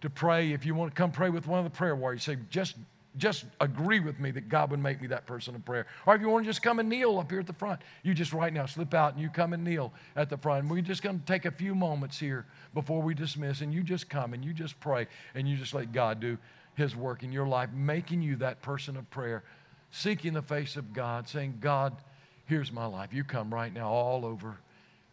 to 0.00 0.10
pray. 0.10 0.52
If 0.52 0.64
you 0.64 0.74
want 0.74 0.94
to 0.94 0.94
come 0.94 1.10
pray 1.10 1.30
with 1.30 1.46
one 1.46 1.58
of 1.58 1.64
the 1.64 1.76
prayer 1.76 1.96
warriors, 1.96 2.24
say, 2.24 2.36
just, 2.50 2.76
just 3.16 3.44
agree 3.60 4.00
with 4.00 4.20
me 4.20 4.30
that 4.30 4.48
God 4.48 4.70
would 4.70 4.80
make 4.80 5.00
me 5.00 5.08
that 5.08 5.26
person 5.26 5.54
of 5.54 5.64
prayer. 5.64 5.86
Or 6.06 6.14
if 6.14 6.20
you 6.20 6.28
want 6.28 6.44
to 6.44 6.50
just 6.50 6.62
come 6.62 6.78
and 6.78 6.88
kneel 6.88 7.18
up 7.18 7.30
here 7.30 7.40
at 7.40 7.46
the 7.46 7.52
front, 7.52 7.80
you 8.02 8.14
just 8.14 8.32
right 8.32 8.52
now 8.52 8.66
slip 8.66 8.94
out 8.94 9.14
and 9.14 9.22
you 9.22 9.28
come 9.28 9.52
and 9.52 9.64
kneel 9.64 9.92
at 10.16 10.30
the 10.30 10.36
front. 10.36 10.62
And 10.62 10.70
we're 10.70 10.82
just 10.82 11.02
going 11.02 11.18
to 11.18 11.24
take 11.26 11.44
a 11.44 11.50
few 11.50 11.74
moments 11.74 12.18
here 12.18 12.46
before 12.74 13.02
we 13.02 13.14
dismiss, 13.14 13.60
and 13.60 13.72
you 13.72 13.82
just 13.82 14.08
come 14.08 14.34
and 14.34 14.44
you 14.44 14.52
just 14.52 14.78
pray 14.80 15.06
and 15.34 15.48
you 15.48 15.56
just 15.56 15.74
let 15.74 15.92
God 15.92 16.20
do 16.20 16.38
his 16.74 16.94
work 16.94 17.24
in 17.24 17.32
your 17.32 17.46
life, 17.46 17.70
making 17.72 18.22
you 18.22 18.36
that 18.36 18.62
person 18.62 18.96
of 18.96 19.10
prayer, 19.10 19.42
seeking 19.90 20.32
the 20.32 20.42
face 20.42 20.76
of 20.76 20.92
God, 20.92 21.28
saying, 21.28 21.58
God, 21.60 21.96
here's 22.46 22.70
my 22.70 22.86
life. 22.86 23.12
You 23.12 23.24
come 23.24 23.52
right 23.52 23.72
now 23.72 23.88
all 23.88 24.24
over. 24.24 24.58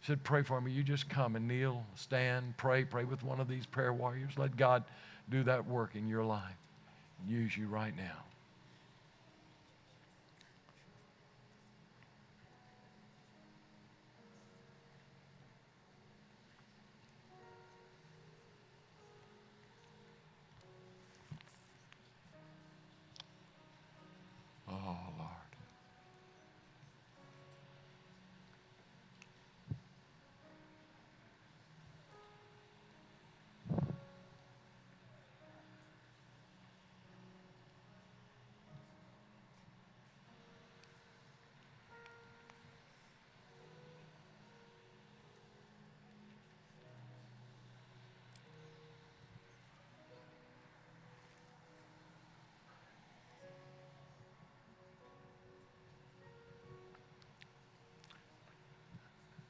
Said, 0.02 0.22
Pray 0.22 0.42
for 0.42 0.60
me. 0.60 0.70
You 0.70 0.82
just 0.82 1.08
come 1.08 1.36
and 1.36 1.48
kneel, 1.48 1.84
stand, 1.94 2.56
pray, 2.56 2.84
pray 2.84 3.04
with 3.04 3.22
one 3.22 3.40
of 3.40 3.48
these 3.48 3.66
prayer 3.66 3.92
warriors. 3.92 4.32
Let 4.36 4.56
God 4.56 4.84
do 5.30 5.42
that 5.44 5.66
work 5.66 5.96
in 5.96 6.08
your 6.08 6.24
life. 6.24 6.56
Use 7.26 7.56
you 7.56 7.66
right 7.66 7.96
now. 7.96 8.25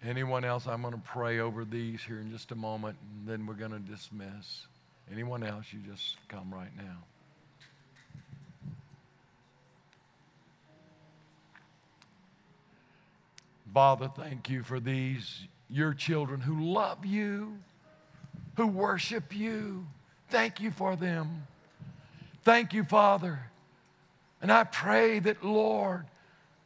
Anyone 0.07 0.45
else? 0.45 0.69
I'm 0.69 0.83
going 0.83 0.95
to 0.95 1.01
pray 1.01 1.41
over 1.41 1.65
these 1.65 2.01
here 2.01 2.21
in 2.21 2.31
just 2.31 2.53
a 2.53 2.55
moment, 2.55 2.97
and 3.03 3.29
then 3.29 3.45
we're 3.45 3.55
going 3.55 3.73
to 3.73 3.81
dismiss. 3.81 4.67
Anyone 5.11 5.43
else, 5.43 5.67
you 5.73 5.81
just 5.81 6.17
come 6.29 6.55
right 6.55 6.71
now. 6.77 6.99
Father, 13.75 14.09
thank 14.17 14.49
you 14.49 14.63
for 14.63 14.79
these, 14.79 15.49
your 15.69 15.93
children 15.93 16.41
who 16.41 16.73
love 16.73 17.05
you, 17.05 17.59
who 18.57 18.69
worship 18.69 19.35
you. 19.35 19.87
Thank 20.31 20.61
you 20.61 20.71
for 20.71 20.95
them. 20.95 21.49
Thank 22.45 22.73
you, 22.73 22.85
Father. 22.85 23.41
And 24.41 24.53
I 24.53 24.63
pray 24.65 25.19
that, 25.19 25.45
Lord, 25.45 26.07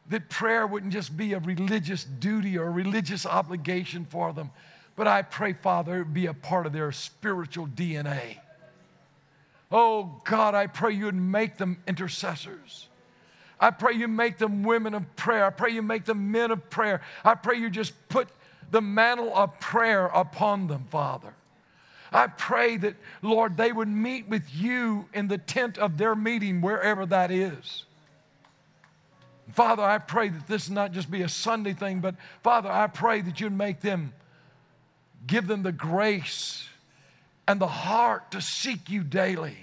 that 0.09 0.29
prayer 0.29 0.67
wouldn't 0.67 0.93
just 0.93 1.15
be 1.15 1.33
a 1.33 1.39
religious 1.39 2.03
duty 2.03 2.57
or 2.57 2.67
a 2.67 2.71
religious 2.71 3.25
obligation 3.25 4.05
for 4.05 4.33
them, 4.33 4.51
but 4.95 5.07
I 5.07 5.21
pray, 5.21 5.53
Father, 5.53 6.01
it 6.01 6.13
be 6.13 6.25
a 6.25 6.33
part 6.33 6.65
of 6.65 6.73
their 6.73 6.91
spiritual 6.91 7.67
DNA. 7.67 8.37
Oh 9.71 10.21
God, 10.25 10.53
I 10.53 10.67
pray 10.67 10.93
you'd 10.93 11.15
make 11.15 11.57
them 11.57 11.77
intercessors. 11.87 12.87
I 13.59 13.69
pray 13.69 13.93
you 13.93 14.07
make 14.07 14.37
them 14.37 14.63
women 14.63 14.93
of 14.93 15.15
prayer. 15.15 15.45
I 15.45 15.51
pray 15.51 15.71
you 15.71 15.81
make 15.81 16.03
them 16.05 16.31
men 16.31 16.51
of 16.51 16.69
prayer. 16.69 17.01
I 17.23 17.35
pray 17.35 17.57
you 17.57 17.69
just 17.69 17.93
put 18.09 18.27
the 18.71 18.81
mantle 18.81 19.33
of 19.35 19.59
prayer 19.59 20.07
upon 20.07 20.67
them, 20.67 20.87
Father. 20.89 21.33
I 22.11 22.27
pray 22.27 22.75
that, 22.77 22.95
Lord, 23.21 23.55
they 23.55 23.71
would 23.71 23.87
meet 23.87 24.27
with 24.27 24.53
you 24.53 25.07
in 25.13 25.27
the 25.27 25.37
tent 25.37 25.77
of 25.77 25.97
their 25.97 26.15
meeting, 26.15 26.59
wherever 26.59 27.05
that 27.05 27.31
is. 27.31 27.85
Father, 29.53 29.83
I 29.83 29.97
pray 29.97 30.29
that 30.29 30.47
this 30.47 30.69
not 30.69 30.91
just 30.91 31.11
be 31.11 31.21
a 31.21 31.29
Sunday 31.29 31.73
thing, 31.73 31.99
but 31.99 32.15
Father, 32.43 32.69
I 32.69 32.87
pray 32.87 33.21
that 33.21 33.39
you'd 33.39 33.53
make 33.53 33.81
them, 33.81 34.13
give 35.27 35.47
them 35.47 35.63
the 35.63 35.71
grace 35.71 36.67
and 37.47 37.59
the 37.59 37.67
heart 37.67 38.31
to 38.31 38.41
seek 38.41 38.89
you 38.89 39.03
daily. 39.03 39.57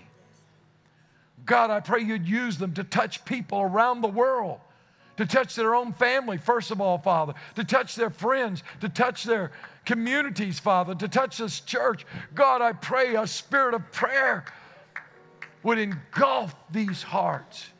God, 1.46 1.70
I 1.70 1.80
pray 1.80 2.02
you'd 2.02 2.28
use 2.28 2.58
them 2.58 2.74
to 2.74 2.84
touch 2.84 3.24
people 3.24 3.60
around 3.60 4.02
the 4.02 4.08
world, 4.08 4.60
to 5.16 5.24
touch 5.24 5.54
their 5.54 5.74
own 5.74 5.92
family, 5.92 6.36
first 6.36 6.70
of 6.70 6.80
all, 6.80 6.98
Father, 6.98 7.34
to 7.54 7.64
touch 7.64 7.94
their 7.94 8.10
friends, 8.10 8.62
to 8.80 8.88
touch 8.88 9.24
their 9.24 9.52
communities, 9.86 10.58
Father, 10.58 10.94
to 10.94 11.08
touch 11.08 11.38
this 11.38 11.60
church. 11.60 12.04
God, 12.34 12.60
I 12.60 12.72
pray 12.72 13.14
a 13.14 13.26
spirit 13.26 13.74
of 13.74 13.90
prayer 13.90 14.44
would 15.62 15.78
engulf 15.78 16.54
these 16.70 17.02
hearts 17.02 17.70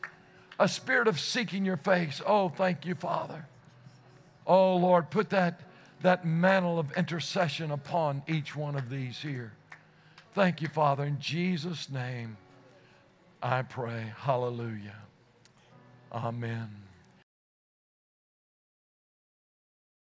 a 0.59 0.67
spirit 0.67 1.07
of 1.07 1.19
seeking 1.19 1.65
your 1.65 1.77
face. 1.77 2.21
Oh, 2.25 2.49
thank 2.49 2.85
you, 2.85 2.93
Father. 2.93 3.47
Oh, 4.45 4.75
Lord, 4.75 5.09
put 5.09 5.29
that, 5.29 5.61
that 6.01 6.25
mantle 6.25 6.77
of 6.77 6.91
intercession 6.97 7.71
upon 7.71 8.21
each 8.27 8.55
one 8.55 8.75
of 8.75 8.89
these 8.89 9.17
here. 9.19 9.53
Thank 10.35 10.61
you, 10.61 10.67
Father. 10.67 11.05
In 11.05 11.19
Jesus' 11.19 11.89
name, 11.89 12.37
I 13.41 13.61
pray. 13.61 14.11
Hallelujah. 14.17 14.95
Amen. 16.11 16.69